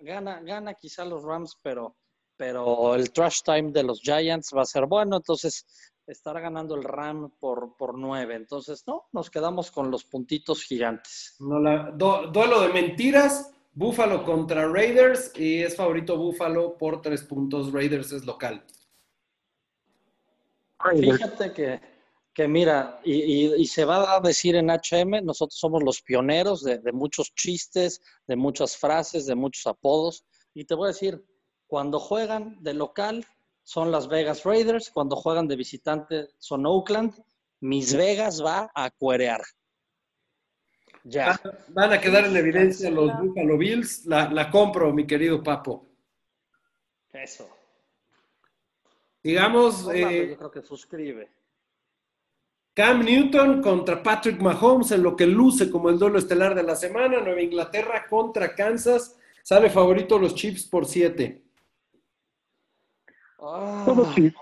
gana, 0.00 0.40
gana 0.40 0.74
quizá 0.74 1.04
los 1.04 1.24
Rams, 1.24 1.58
pero, 1.62 1.96
pero 2.36 2.94
el 2.94 3.12
trash 3.12 3.40
time 3.42 3.70
de 3.72 3.82
los 3.82 4.00
Giants 4.00 4.52
va 4.56 4.62
a 4.62 4.66
ser 4.66 4.86
bueno, 4.86 5.16
entonces 5.16 5.66
estará 6.06 6.40
ganando 6.40 6.74
el 6.74 6.84
Ram 6.84 7.30
por, 7.38 7.76
por 7.76 7.96
nueve. 7.96 8.34
Entonces, 8.34 8.84
no, 8.86 9.04
nos 9.12 9.30
quedamos 9.30 9.70
con 9.70 9.90
los 9.90 10.04
puntitos 10.04 10.62
gigantes. 10.62 11.36
no 11.40 11.58
la- 11.60 11.90
du- 11.90 12.30
duelo 12.32 12.60
de 12.60 12.68
mentiras. 12.68 13.50
Búfalo 13.76 14.22
contra 14.22 14.68
Raiders 14.68 15.32
y 15.34 15.62
es 15.62 15.74
favorito 15.74 16.16
Búfalo 16.16 16.78
por 16.78 17.02
tres 17.02 17.22
puntos. 17.22 17.72
Raiders 17.72 18.12
es 18.12 18.24
local. 18.24 18.64
Fíjate 21.00 21.52
que 21.52 21.94
que 22.34 22.48
mira, 22.48 23.00
y, 23.04 23.64
se 23.66 23.84
va 23.84 24.16
a 24.16 24.20
decir 24.20 24.56
en 24.56 24.68
HM, 24.68 25.22
nosotros 25.22 25.56
somos 25.56 25.84
los 25.84 26.02
pioneros 26.02 26.64
de, 26.64 26.78
de, 26.78 26.92
muchos 26.92 27.32
chistes, 27.32 28.02
de 28.26 28.34
muchas 28.34 28.76
frases, 28.76 29.26
de 29.26 29.36
muchos 29.36 29.68
apodos. 29.68 30.24
Y 30.52 30.64
te 30.64 30.74
voy 30.74 30.86
a 30.86 30.88
decir, 30.88 31.24
cuando 31.74 31.98
juegan 31.98 32.56
de 32.62 32.72
local 32.72 33.26
son 33.64 33.90
las 33.90 34.06
Vegas 34.06 34.44
Raiders, 34.44 34.90
cuando 34.90 35.16
juegan 35.16 35.48
de 35.48 35.56
visitante 35.56 36.28
son 36.38 36.66
Oakland, 36.66 37.20
Mis 37.58 37.96
Vegas 37.96 38.40
va 38.44 38.70
a 38.72 38.92
cuerear. 38.92 39.42
Ya. 41.02 41.36
Van 41.70 41.92
a 41.92 42.00
quedar 42.00 42.26
en 42.26 42.36
evidencia 42.36 42.88
los 42.92 43.10
Buffalo 43.18 43.58
Bills. 43.58 44.06
La, 44.06 44.30
la 44.30 44.52
compro, 44.52 44.92
mi 44.92 45.04
querido 45.04 45.42
Papo. 45.42 45.88
Eso. 47.12 47.50
Digamos. 49.20 49.88
Eh, 49.92 50.28
yo 50.28 50.36
creo 50.36 50.50
que 50.52 50.62
suscribe. 50.62 51.28
Cam 52.72 53.04
Newton 53.04 53.60
contra 53.60 54.00
Patrick 54.00 54.40
Mahomes 54.40 54.92
en 54.92 55.02
lo 55.02 55.16
que 55.16 55.26
luce 55.26 55.68
como 55.72 55.90
el 55.90 55.98
duelo 55.98 56.20
estelar 56.20 56.54
de 56.54 56.62
la 56.62 56.76
semana. 56.76 57.18
Nueva 57.18 57.42
Inglaterra 57.42 58.06
contra 58.08 58.54
Kansas. 58.54 59.18
Sale 59.42 59.70
favorito 59.70 60.20
los 60.20 60.36
Chiefs 60.36 60.66
por 60.66 60.86
7. 60.86 61.43
Todos 63.44 64.14
Chiefs. 64.14 64.36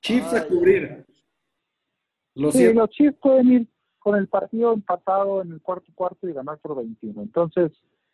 Chiefs 0.00 0.32
a 0.32 0.46
cubrir. 0.46 1.04
Los, 2.34 2.54
sí, 2.54 2.72
los 2.72 2.88
Chiefs 2.90 3.18
pueden 3.20 3.52
ir 3.52 3.68
con 3.98 4.16
el 4.16 4.26
partido 4.26 4.72
empatado 4.72 5.42
en 5.42 5.52
el 5.52 5.60
cuarto 5.60 5.92
cuarto 5.94 6.28
y 6.28 6.32
ganar 6.32 6.58
por 6.58 6.76
21. 6.76 7.22
Entonces, 7.22 7.72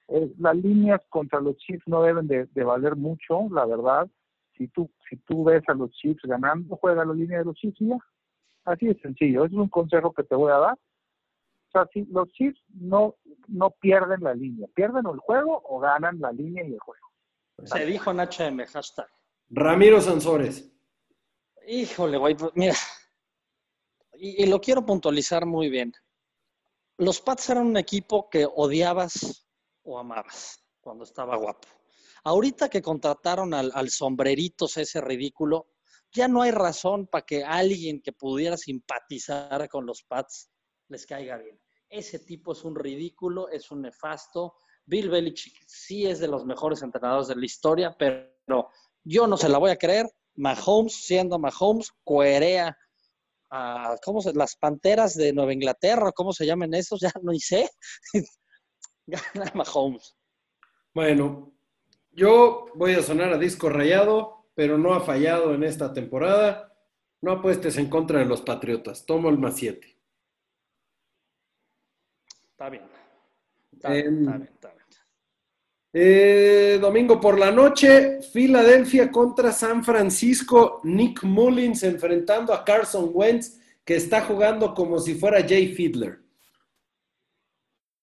eh, 0.08 0.32
las 0.38 0.56
líneas 0.56 1.00
contra 1.08 1.40
los 1.40 1.56
Chiefs 1.58 1.86
no 1.86 2.02
deben 2.02 2.26
de, 2.26 2.64
valer 2.64 2.96
mucho, 2.96 3.48
la 3.50 3.64
verdad. 3.64 4.08
Si 4.56 4.68
tú, 4.68 4.90
si 5.08 5.16
tú 5.18 5.44
ves 5.44 5.62
a 5.68 5.74
los 5.74 5.90
Chiefs 5.92 6.22
ganando, 6.24 6.76
juega 6.76 7.04
la 7.04 7.14
línea 7.14 7.38
de 7.38 7.44
los 7.44 7.56
Chiefs 7.56 7.80
y 7.80 7.88
ya. 7.88 7.98
Así 8.64 8.86
de 8.86 9.00
sencillo. 9.00 9.44
Ese 9.44 9.54
es 9.54 9.60
un 9.60 9.68
consejo 9.68 10.12
que 10.12 10.24
te 10.24 10.34
voy 10.34 10.50
a 10.50 10.58
dar. 10.58 10.74
O 10.74 11.70
sea, 11.72 11.86
si 11.92 12.04
los 12.06 12.28
Chiefs 12.32 12.60
no, 12.74 13.14
no 13.46 13.70
pierden 13.70 14.22
la 14.22 14.34
línea, 14.34 14.66
pierden 14.74 15.06
el 15.06 15.18
juego 15.18 15.62
o 15.64 15.78
ganan 15.78 16.20
la 16.20 16.32
línea 16.32 16.64
y 16.66 16.74
el 16.74 16.80
juego. 16.80 17.09
Se 17.64 17.84
dijo 17.86 18.10
en 18.10 18.20
HM, 18.20 18.66
hashtag. 18.66 19.08
Ramiro 19.50 20.00
Sansores. 20.00 20.70
Híjole, 21.66 22.18
güey, 22.18 22.36
pues, 22.36 22.52
mira. 22.54 22.74
Y, 24.14 24.44
y, 24.44 24.46
lo 24.46 24.60
quiero 24.60 24.84
puntualizar 24.84 25.46
muy 25.46 25.68
bien. 25.70 25.92
Los 26.98 27.20
Pats 27.20 27.50
eran 27.50 27.66
un 27.66 27.76
equipo 27.76 28.28
que 28.28 28.46
odiabas 28.46 29.46
o 29.82 29.98
amabas 29.98 30.62
cuando 30.80 31.04
estaba 31.04 31.36
guapo. 31.36 31.68
Ahorita 32.24 32.68
que 32.68 32.82
contrataron 32.82 33.54
al, 33.54 33.72
al 33.74 33.88
sombreritos 33.90 34.76
ese 34.76 35.00
ridículo, 35.00 35.68
ya 36.12 36.28
no 36.28 36.42
hay 36.42 36.50
razón 36.50 37.06
para 37.06 37.24
que 37.24 37.44
alguien 37.44 38.02
que 38.02 38.12
pudiera 38.12 38.56
simpatizar 38.56 39.68
con 39.68 39.86
los 39.86 40.02
Pats 40.02 40.50
les 40.88 41.06
caiga 41.06 41.38
bien. 41.38 41.58
Ese 41.88 42.18
tipo 42.20 42.52
es 42.52 42.64
un 42.64 42.74
ridículo, 42.74 43.48
es 43.48 43.70
un 43.70 43.82
nefasto. 43.82 44.56
Bill 44.90 45.08
Belichick 45.08 45.54
sí 45.66 46.04
es 46.04 46.18
de 46.18 46.26
los 46.26 46.44
mejores 46.44 46.82
entrenadores 46.82 47.28
de 47.28 47.36
la 47.36 47.46
historia, 47.46 47.96
pero 47.96 48.68
yo 49.04 49.28
no 49.28 49.36
se 49.36 49.48
la 49.48 49.58
voy 49.58 49.70
a 49.70 49.76
creer. 49.76 50.10
Mahomes, 50.34 51.04
siendo 51.04 51.38
Mahomes, 51.38 51.92
coerea 52.02 52.76
a, 53.50 53.96
¿cómo 54.04 54.20
se, 54.20 54.32
las 54.34 54.56
panteras 54.56 55.14
de 55.14 55.32
Nueva 55.32 55.52
Inglaterra, 55.52 56.10
¿cómo 56.12 56.32
se 56.32 56.44
llaman 56.44 56.74
esos? 56.74 57.00
Ya 57.00 57.12
no 57.22 57.32
sé. 57.34 57.68
Gana 59.06 59.52
Mahomes. 59.54 60.16
Bueno, 60.92 61.52
yo 62.10 62.66
voy 62.74 62.94
a 62.94 63.02
sonar 63.02 63.32
a 63.32 63.38
disco 63.38 63.68
rayado, 63.68 64.50
pero 64.54 64.76
no 64.76 64.92
ha 64.92 65.00
fallado 65.00 65.54
en 65.54 65.62
esta 65.62 65.92
temporada. 65.92 66.76
No 67.20 67.32
apuestes 67.32 67.76
en 67.76 67.88
contra 67.88 68.18
de 68.18 68.24
los 68.24 68.42
Patriotas. 68.42 69.06
Tomo 69.06 69.28
el 69.28 69.38
más 69.38 69.56
7. 69.56 69.86
Está 72.50 72.70
bien. 72.70 72.82
Está, 73.72 73.90
bien, 73.90 74.28
está 74.42 74.68
bien, 74.68 74.79
eh, 75.92 76.78
domingo 76.80 77.20
por 77.20 77.38
la 77.38 77.50
noche, 77.50 78.22
Filadelfia 78.22 79.10
contra 79.10 79.52
San 79.52 79.82
Francisco. 79.82 80.80
Nick 80.84 81.24
Mullins 81.24 81.82
enfrentando 81.82 82.52
a 82.52 82.64
Carson 82.64 83.10
Wentz, 83.12 83.58
que 83.84 83.96
está 83.96 84.22
jugando 84.22 84.74
como 84.74 85.00
si 85.00 85.14
fuera 85.14 85.46
Jay 85.46 85.74
Fiedler. 85.74 86.20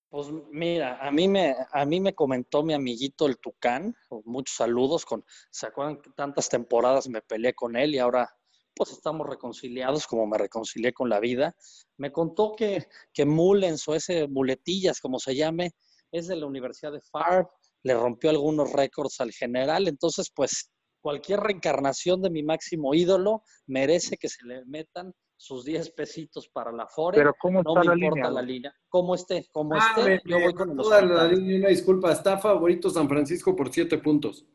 Pues 0.10 0.28
mira, 0.52 0.98
a 1.06 1.12
mí 1.12 1.28
me, 1.28 1.56
a 1.72 1.86
mí 1.86 2.00
me 2.00 2.16
comentó 2.16 2.64
mi 2.64 2.74
amiguito 2.74 3.26
el 3.28 3.38
Tucán, 3.38 3.94
muchos 4.24 4.56
saludos, 4.56 5.06
con, 5.06 5.24
¿se 5.52 5.68
acuerdan 5.68 6.02
que 6.02 6.10
tantas 6.12 6.50
temporadas 6.50 7.10
me 7.10 7.22
peleé 7.22 7.54
con 7.54 7.76
él 7.76 7.94
y 7.94 8.00
ahora 8.00 8.34
pues 8.74 8.92
estamos 8.92 9.28
reconciliados 9.28 10.08
como 10.08 10.28
me 10.28 10.38
reconcilié 10.38 10.94
con 10.94 11.10
la 11.10 11.20
vida. 11.20 11.56
Me 11.98 12.12
contó 12.12 12.54
que, 12.56 12.88
que 13.12 13.26
Mullens 13.26 13.88
o 13.88 13.96
ese 13.96 14.28
Muletillas, 14.28 15.02
como 15.02 15.20
se 15.20 15.36
llame, 15.36 15.74
es 16.12 16.28
de 16.28 16.36
la 16.36 16.46
Universidad 16.46 16.92
de 16.92 17.02
Farb, 17.02 17.50
le 17.88 17.94
rompió 17.94 18.30
algunos 18.30 18.74
récords 18.74 19.22
al 19.22 19.32
general, 19.32 19.88
entonces 19.88 20.30
pues 20.36 20.70
cualquier 21.02 21.40
reencarnación 21.40 22.22
de 22.22 22.30
mi 22.30 22.44
máximo 22.44 22.94
ídolo 22.94 23.44
merece 23.66 24.18
que 24.18 24.28
se 24.28 24.46
le 24.46 24.66
metan 24.66 25.14
sus 25.38 25.64
10 25.64 25.92
pesitos 25.92 26.50
para 26.50 26.72
la 26.72 26.88
Fore. 26.88 27.18
Pero 27.18 27.34
¿cómo 27.40 27.62
no 27.64 27.76
me 27.76 27.86
importa 27.86 27.96
línea, 27.96 28.32
la 28.32 28.42
línea. 28.42 28.76
¿Cómo 28.90 29.16
esté? 29.16 29.48
¿Cómo 29.52 29.76
ah, 29.76 29.94
esté? 29.96 30.22
yo 30.26 30.40
voy 30.40 30.54
con 30.54 30.76
toda 30.76 31.02
la 31.02 31.28
línea, 31.28 31.60
una 31.60 31.70
disculpa. 31.70 32.12
Está 32.12 32.38
favorito 32.38 32.90
San 32.90 33.08
Francisco 33.08 33.56
por 33.56 33.72
7 33.72 34.00
puntos. 34.00 34.46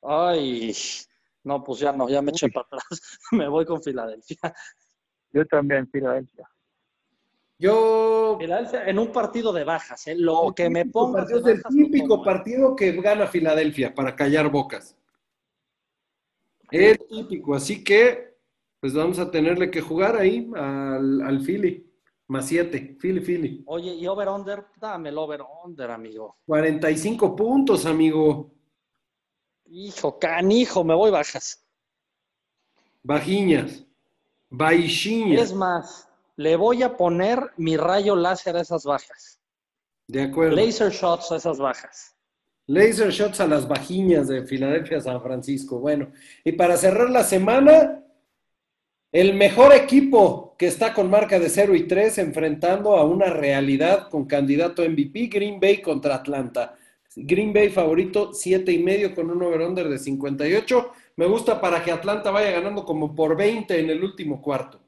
Ay, 0.00 0.72
no, 1.42 1.62
pues 1.62 1.80
ya 1.80 1.92
no, 1.92 2.08
ya 2.08 2.22
me 2.22 2.30
eché 2.30 2.48
para 2.48 2.66
atrás. 2.66 2.84
me 3.32 3.48
voy 3.48 3.66
con 3.66 3.82
Filadelfia. 3.82 4.54
Yo 5.32 5.44
también, 5.46 5.88
Filadelfia. 5.90 6.48
Yo. 7.58 8.38
En 8.40 8.98
un 8.98 9.12
partido 9.12 9.52
de 9.52 9.64
bajas, 9.64 10.06
¿eh? 10.06 10.14
Lo 10.16 10.52
que 10.54 10.68
me 10.68 10.86
ponga. 10.86 11.22
Es 11.22 11.46
el 11.46 11.62
típico 11.62 12.22
partido 12.22 12.74
que 12.74 12.92
gana 12.92 13.26
Filadelfia 13.26 13.94
para 13.94 14.14
callar 14.16 14.50
bocas. 14.50 14.96
Es 16.70 16.98
típico, 17.06 17.54
así 17.54 17.84
que, 17.84 18.36
pues 18.80 18.94
vamos 18.94 19.18
a 19.18 19.30
tenerle 19.30 19.70
que 19.70 19.80
jugar 19.80 20.16
ahí 20.16 20.50
al, 20.56 21.20
al 21.22 21.40
Philly. 21.40 21.88
Más 22.26 22.46
7, 22.46 22.96
Philly, 22.98 23.20
Philly. 23.20 23.62
Oye, 23.66 23.94
y 23.94 24.06
over-under, 24.06 24.66
dame 24.80 25.10
el 25.10 25.18
over-under, 25.18 25.90
amigo. 25.90 26.38
45 26.46 27.36
puntos, 27.36 27.84
amigo. 27.84 28.50
Hijo, 29.66 30.18
canijo, 30.18 30.82
me 30.84 30.94
voy 30.94 31.10
bajas. 31.10 31.62
Bajiñas. 33.02 33.84
Baixinhas. 34.48 35.42
Es 35.42 35.52
más, 35.52 36.08
le 36.36 36.56
voy 36.56 36.82
a 36.82 36.96
poner 36.96 37.52
mi 37.56 37.76
rayo 37.76 38.16
láser 38.16 38.56
a 38.56 38.60
esas 38.60 38.84
bajas. 38.84 39.40
De 40.06 40.22
acuerdo. 40.22 40.56
Laser 40.56 40.90
shots 40.90 41.32
a 41.32 41.36
esas 41.36 41.58
bajas. 41.58 42.14
Laser 42.66 43.10
shots 43.10 43.40
a 43.40 43.46
las 43.46 43.68
bajiñas 43.68 44.28
de 44.28 44.44
Filadelfia 44.44 45.00
San 45.00 45.20
Francisco. 45.22 45.78
Bueno, 45.78 46.12
y 46.44 46.52
para 46.52 46.76
cerrar 46.76 47.10
la 47.10 47.22
semana, 47.22 48.02
el 49.12 49.34
mejor 49.34 49.74
equipo 49.74 50.54
que 50.58 50.66
está 50.66 50.92
con 50.94 51.10
marca 51.10 51.38
de 51.38 51.48
0 51.48 51.74
y 51.74 51.86
3 51.86 52.18
enfrentando 52.18 52.96
a 52.96 53.04
una 53.04 53.26
realidad 53.26 54.08
con 54.08 54.24
candidato 54.24 54.82
MVP, 54.82 55.26
Green 55.26 55.60
Bay 55.60 55.80
contra 55.80 56.16
Atlanta. 56.16 56.74
Green 57.16 57.52
Bay 57.52 57.68
favorito, 57.68 58.32
siete 58.32 58.72
y 58.72 58.82
medio 58.82 59.14
con 59.14 59.30
un 59.30 59.42
over-under 59.42 59.88
de 59.88 59.98
58. 59.98 60.90
Me 61.16 61.26
gusta 61.26 61.60
para 61.60 61.82
que 61.82 61.92
Atlanta 61.92 62.30
vaya 62.30 62.50
ganando 62.50 62.84
como 62.84 63.14
por 63.14 63.36
20 63.36 63.78
en 63.78 63.90
el 63.90 64.02
último 64.02 64.42
cuarto. 64.42 64.83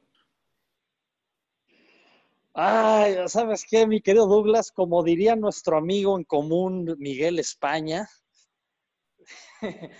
Ay, 2.59 3.15
¿sabes 3.27 3.63
qué, 3.69 3.85
mi 3.85 4.01
querido 4.01 4.25
Douglas? 4.25 4.71
Como 4.71 5.03
diría 5.03 5.35
nuestro 5.35 5.77
amigo 5.77 6.17
en 6.17 6.23
común, 6.23 6.95
Miguel 6.97 7.37
España, 7.37 8.09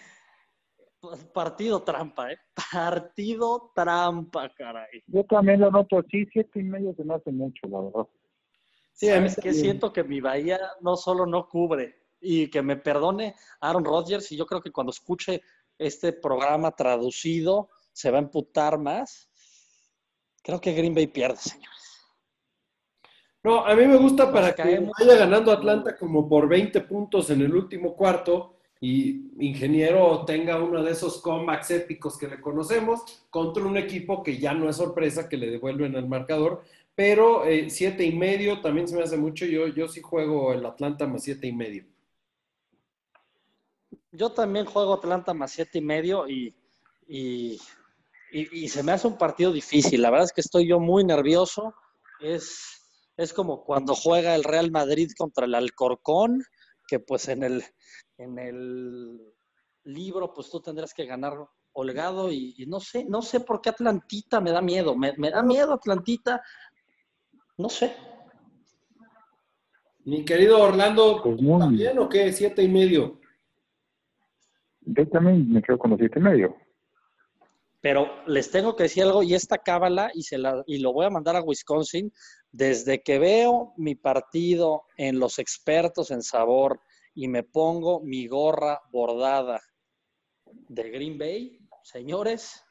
partido 1.36 1.84
trampa, 1.84 2.32
¿eh? 2.32 2.40
Partido 2.72 3.72
trampa, 3.76 4.52
caray. 4.58 5.04
Yo 5.06 5.24
también 5.26 5.60
lo 5.60 5.70
noto 5.70 6.00
así, 6.00 6.26
siete 6.34 6.60
y 6.60 6.64
medio 6.64 6.96
se 6.96 7.04
me 7.04 7.14
hace 7.14 7.32
mucho, 7.32 7.68
la 7.68 7.80
verdad. 7.80 8.08
Sí, 8.92 9.08
es 9.08 9.36
que 9.36 9.54
siento 9.54 9.94
que 9.94 10.04
mi 10.04 10.20
Bahía 10.20 10.60
no 10.82 10.96
solo 10.96 11.28
no 11.28 11.48
cubre, 11.48 12.08
y 12.20 12.50
que 12.50 12.64
me 12.64 12.76
perdone 12.76 13.36
Aaron 13.62 13.86
Rodgers, 13.86 14.32
y 14.32 14.36
yo 14.36 14.48
creo 14.48 14.64
que 14.64 14.72
cuando 14.72 14.90
escuche 14.90 15.44
este 15.78 16.12
programa 16.12 16.72
traducido 16.72 17.70
se 17.94 18.10
va 18.10 18.18
a 18.18 18.22
emputar 18.22 18.80
más. 18.80 19.30
Creo 20.42 20.60
que 20.60 20.74
Green 20.74 20.96
Bay 20.96 21.06
pierde, 21.06 21.38
señores. 21.38 21.87
No, 23.48 23.66
a 23.66 23.74
mí 23.76 23.88
me 23.88 23.96
gusta 23.96 24.30
para 24.30 24.54
que 24.54 24.62
vaya 25.00 25.16
ganando 25.16 25.54
Atlanta 25.54 25.96
como 25.96 26.28
por 26.28 26.50
20 26.50 26.82
puntos 26.82 27.30
en 27.30 27.40
el 27.40 27.56
último 27.56 27.96
cuarto 27.96 28.58
y 28.82 29.32
Ingeniero 29.40 30.26
tenga 30.26 30.62
uno 30.62 30.84
de 30.84 30.92
esos 30.92 31.22
comebacks 31.22 31.72
épicos 31.72 32.18
que 32.18 32.28
le 32.28 32.42
conocemos 32.42 33.26
contra 33.30 33.64
un 33.64 33.78
equipo 33.78 34.22
que 34.22 34.38
ya 34.38 34.54
no 34.54 34.70
es 34.70 34.76
sorpresa 34.76 35.30
que 35.30 35.38
le 35.38 35.50
devuelven 35.50 35.96
el 35.96 36.10
marcador, 36.10 36.62
pero 36.94 37.46
eh, 37.46 37.70
siete 37.70 38.04
y 38.04 38.12
medio 38.12 38.60
también 38.60 38.86
se 38.86 38.98
me 38.98 39.04
hace 39.04 39.16
mucho. 39.16 39.46
Yo, 39.46 39.70
yo 39.70 39.88
sí 39.88 40.02
juego 40.02 40.52
el 40.52 40.66
Atlanta 40.66 41.08
más 41.08 41.24
siete 41.24 41.48
y 41.48 41.54
medio. 41.54 41.86
Yo 44.12 44.30
también 44.34 44.66
juego 44.66 44.96
Atlanta 44.96 45.34
más 45.34 45.52
siete 45.54 45.78
y 45.78 45.82
medio 45.82 46.28
y, 46.28 46.54
y, 47.08 47.58
se 48.68 48.84
me 48.84 48.92
hace 48.92 49.08
un 49.08 49.18
partido 49.18 49.54
difícil. 49.54 50.02
La 50.02 50.10
verdad 50.10 50.26
es 50.26 50.34
que 50.34 50.42
estoy 50.42 50.68
yo 50.68 50.82
muy 50.82 51.06
nervioso. 51.06 51.74
Es, 52.20 52.77
es 53.18 53.34
como 53.34 53.64
cuando 53.64 53.96
juega 53.96 54.36
el 54.36 54.44
Real 54.44 54.72
Madrid 54.72 55.12
contra 55.18 55.46
el 55.46 55.56
Alcorcón, 55.56 56.44
que 56.88 57.00
pues 57.00 57.28
en 57.28 57.44
el, 57.44 57.64
en 58.18 58.38
el 58.38 59.34
libro 59.84 60.34
pues 60.34 60.50
tú 60.50 60.62
tendrás 60.62 60.94
que 60.94 61.06
ganar 61.06 61.34
holgado 61.74 62.32
y, 62.32 62.66
no 62.68 62.80
sé, 62.80 63.06
no 63.06 63.22
sé 63.22 63.40
por 63.40 63.62
qué 63.62 63.70
Atlantita 63.70 64.40
me 64.40 64.52
da 64.52 64.62
miedo. 64.62 64.96
Me, 64.96 65.14
da 65.14 65.44
miedo 65.44 65.74
Atlantita. 65.74 66.42
No 67.58 67.70
sé. 67.70 67.96
Mi 70.06 70.24
querido 70.24 70.62
Orlando, 70.62 71.22
pues 71.22 71.38
¿también 71.38 72.00
o 72.00 72.08
qué? 72.08 72.32
¿Siete 72.32 72.64
y 72.64 72.68
medio? 72.68 73.20
Yo 74.82 75.08
también 75.10 75.52
me 75.52 75.62
quedo 75.62 75.78
con 75.78 75.92
los 75.92 76.00
siete 76.00 76.20
y 76.20 76.24
medio. 76.24 76.56
Pero 77.82 78.10
les 78.26 78.50
tengo 78.50 78.76
que 78.76 78.84
decir 78.84 79.04
algo 79.04 79.24
y 79.24 79.36
esta 79.36 79.60
cábala 79.60 80.12
y, 80.14 80.24
se 80.24 80.38
la, 80.38 80.64
y 80.66 80.80
lo 80.80 80.94
voy 80.94 81.06
a 81.06 81.12
mandar 81.12 81.36
a 81.36 81.42
Wisconsin. 81.42 82.12
Desde 82.52 83.04
que 83.04 83.20
veo 83.20 83.74
mi 83.78 83.96
partido 83.96 84.84
en 84.98 85.20
los 85.20 85.38
expertos 85.38 86.12
en 86.12 86.24
sabor 86.24 86.82
y 87.14 87.28
me 87.28 87.44
pongo 87.44 88.02
mi 88.02 88.28
gorra 88.28 88.82
bordada 88.92 89.62
de 90.70 90.90
Green 90.90 91.18
Bay, 91.18 91.60
señores, 91.84 92.64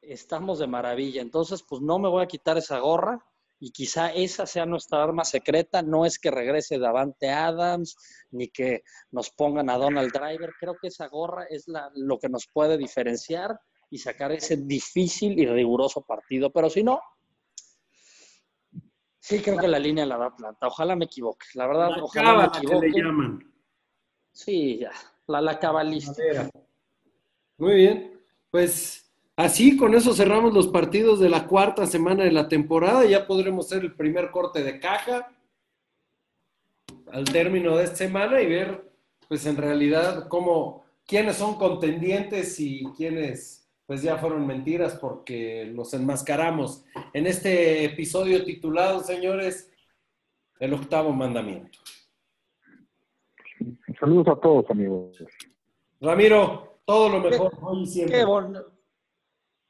estamos 0.00 0.58
de 0.58 0.66
maravilla. 0.66 1.22
Entonces, 1.22 1.62
pues 1.66 1.80
no 1.80 1.98
me 1.98 2.08
voy 2.08 2.24
a 2.24 2.28
quitar 2.28 2.58
esa 2.58 2.78
gorra 2.78 3.24
y 3.58 3.70
quizá 3.70 4.12
esa 4.12 4.46
sea 4.46 4.66
nuestra 4.66 5.02
arma 5.02 5.24
secreta. 5.24 5.82
No 5.82 6.04
es 6.04 6.18
que 6.18 6.30
regrese 6.30 6.78
Davante 6.78 7.30
Adams 7.30 7.96
ni 8.30 8.48
que 8.48 8.82
nos 9.10 9.30
pongan 9.30 9.70
a 9.70 9.78
Donald 9.78 10.12
Driver. 10.12 10.52
Creo 10.58 10.76
que 10.80 10.88
esa 10.88 11.06
gorra 11.08 11.46
es 11.48 11.68
la, 11.68 11.90
lo 11.94 12.18
que 12.18 12.28
nos 12.28 12.48
puede 12.52 12.76
diferenciar 12.76 13.58
y 13.92 13.98
sacar 13.98 14.32
ese 14.32 14.56
difícil 14.56 15.38
y 15.38 15.44
riguroso 15.44 16.00
partido. 16.00 16.50
Pero 16.50 16.70
si 16.70 16.82
no, 16.82 16.98
sí 19.20 19.42
creo 19.42 19.58
que 19.58 19.68
la 19.68 19.78
línea 19.78 20.06
la 20.06 20.16
da 20.16 20.26
Atlanta. 20.28 20.66
Ojalá 20.66 20.96
me 20.96 21.04
equivoque. 21.04 21.46
La 21.52 21.66
verdad, 21.66 21.90
ojalá 22.00 22.36
me 22.38 22.44
equivoque. 22.58 22.88
le 22.88 23.02
llaman. 23.02 23.52
Sí, 24.32 24.78
ya. 24.78 24.92
La, 25.26 25.42
la 25.42 25.58
cabalista. 25.58 26.50
Muy 27.58 27.74
bien. 27.74 28.18
Pues 28.50 29.12
así, 29.36 29.76
con 29.76 29.94
eso 29.94 30.14
cerramos 30.14 30.54
los 30.54 30.68
partidos 30.68 31.20
de 31.20 31.28
la 31.28 31.46
cuarta 31.46 31.86
semana 31.86 32.24
de 32.24 32.32
la 32.32 32.48
temporada. 32.48 33.04
Ya 33.04 33.26
podremos 33.26 33.66
hacer 33.66 33.82
el 33.82 33.94
primer 33.94 34.30
corte 34.30 34.64
de 34.64 34.80
caja 34.80 35.36
al 37.10 37.24
término 37.24 37.76
de 37.76 37.84
esta 37.84 37.96
semana 37.96 38.40
y 38.40 38.46
ver, 38.46 38.90
pues 39.28 39.44
en 39.44 39.58
realidad, 39.58 40.28
cómo, 40.28 40.82
quiénes 41.06 41.36
son 41.36 41.56
contendientes 41.56 42.58
y 42.58 42.84
quiénes 42.96 43.61
pues 43.92 44.00
ya 44.00 44.16
fueron 44.16 44.46
mentiras 44.46 44.94
porque 44.94 45.66
los 45.66 45.92
enmascaramos 45.92 46.82
en 47.12 47.26
este 47.26 47.84
episodio 47.84 48.42
titulado, 48.42 49.00
señores, 49.00 49.70
El 50.58 50.72
octavo 50.72 51.12
mandamiento. 51.12 51.78
Saludos 54.00 54.28
a 54.28 54.40
todos, 54.40 54.70
amigos. 54.70 55.22
Ramiro, 56.00 56.80
todo 56.86 57.10
lo 57.10 57.20
mejor 57.20 57.52
hoy 57.60 57.86
siempre. 57.86 58.24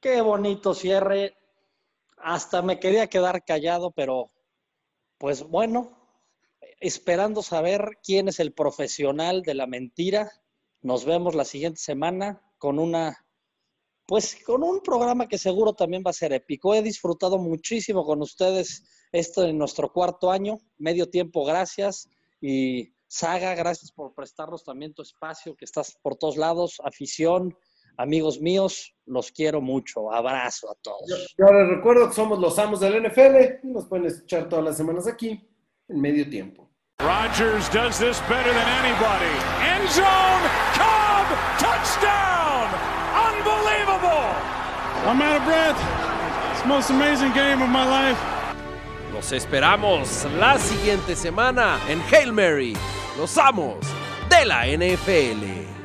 Qué, 0.00 0.20
bonito 0.20 0.72
cierre. 0.72 1.34
Hasta 2.18 2.62
me 2.62 2.78
quería 2.78 3.08
quedar 3.08 3.44
callado, 3.44 3.90
pero 3.90 4.28
pues 5.18 5.42
bueno, 5.42 5.98
esperando 6.78 7.42
saber 7.42 7.98
quién 8.04 8.28
es 8.28 8.38
el 8.38 8.52
profesional 8.52 9.42
de 9.42 9.54
la 9.54 9.66
mentira. 9.66 10.30
Nos 10.80 11.04
vemos 11.04 11.34
la 11.34 11.44
siguiente 11.44 11.80
semana 11.80 12.40
con 12.58 12.78
una 12.78 13.21
pues 14.12 14.36
con 14.44 14.62
un 14.62 14.82
programa 14.82 15.26
que 15.26 15.38
seguro 15.38 15.72
también 15.72 16.02
va 16.06 16.10
a 16.10 16.12
ser 16.12 16.34
épico. 16.34 16.74
He 16.74 16.82
disfrutado 16.82 17.38
muchísimo 17.38 18.04
con 18.04 18.20
ustedes 18.20 18.84
esto 19.10 19.42
en 19.42 19.56
nuestro 19.56 19.90
cuarto 19.90 20.30
año, 20.30 20.58
medio 20.76 21.08
tiempo, 21.08 21.46
gracias. 21.46 22.10
Y 22.38 22.92
Saga, 23.06 23.54
gracias 23.54 23.90
por 23.90 24.12
prestarnos 24.12 24.64
también 24.64 24.92
tu 24.92 25.00
espacio, 25.00 25.56
que 25.56 25.64
estás 25.64 25.96
por 26.02 26.16
todos 26.16 26.36
lados, 26.36 26.78
afición, 26.84 27.56
amigos 27.96 28.38
míos, 28.38 28.94
los 29.06 29.32
quiero 29.32 29.62
mucho. 29.62 30.12
Abrazo 30.12 30.70
a 30.70 30.74
todos. 30.82 31.34
Yo, 31.38 31.46
les 31.46 31.68
recuerdo 31.68 32.08
que 32.08 32.14
somos 32.14 32.38
los 32.38 32.58
amos 32.58 32.80
del 32.80 33.02
NFL 33.02 33.66
y 33.66 33.68
nos 33.68 33.86
pueden 33.86 34.08
escuchar 34.08 34.46
todas 34.46 34.62
las 34.66 34.76
semanas 34.76 35.06
aquí 35.06 35.40
en 35.88 35.98
medio 35.98 36.28
tiempo. 36.28 36.70
Rogers 37.00 37.66
does 37.72 37.98
this 37.98 38.20
better 38.28 38.52
than 38.52 38.68
anybody. 38.84 39.32
End 39.72 39.88
zone, 39.88 40.42
Cobb, 40.76 41.58
touchdown. 41.58 42.31
I'm 45.04 45.20
out 45.20 45.36
of 45.36 45.44
breath. 45.44 45.78
It's 46.52 46.62
the 46.62 46.68
most 46.68 46.90
amazing 46.90 47.32
game 47.32 47.60
of 47.60 47.68
my 47.68 47.84
life. 47.84 48.18
Los 49.12 49.32
esperamos 49.32 50.24
la 50.38 50.58
siguiente 50.58 51.16
semana 51.16 51.78
en 51.88 52.00
Hail 52.10 52.32
Mary, 52.32 52.76
los 53.18 53.36
amos 53.36 53.78
de 54.30 54.44
la 54.44 54.64
NFL. 54.66 55.81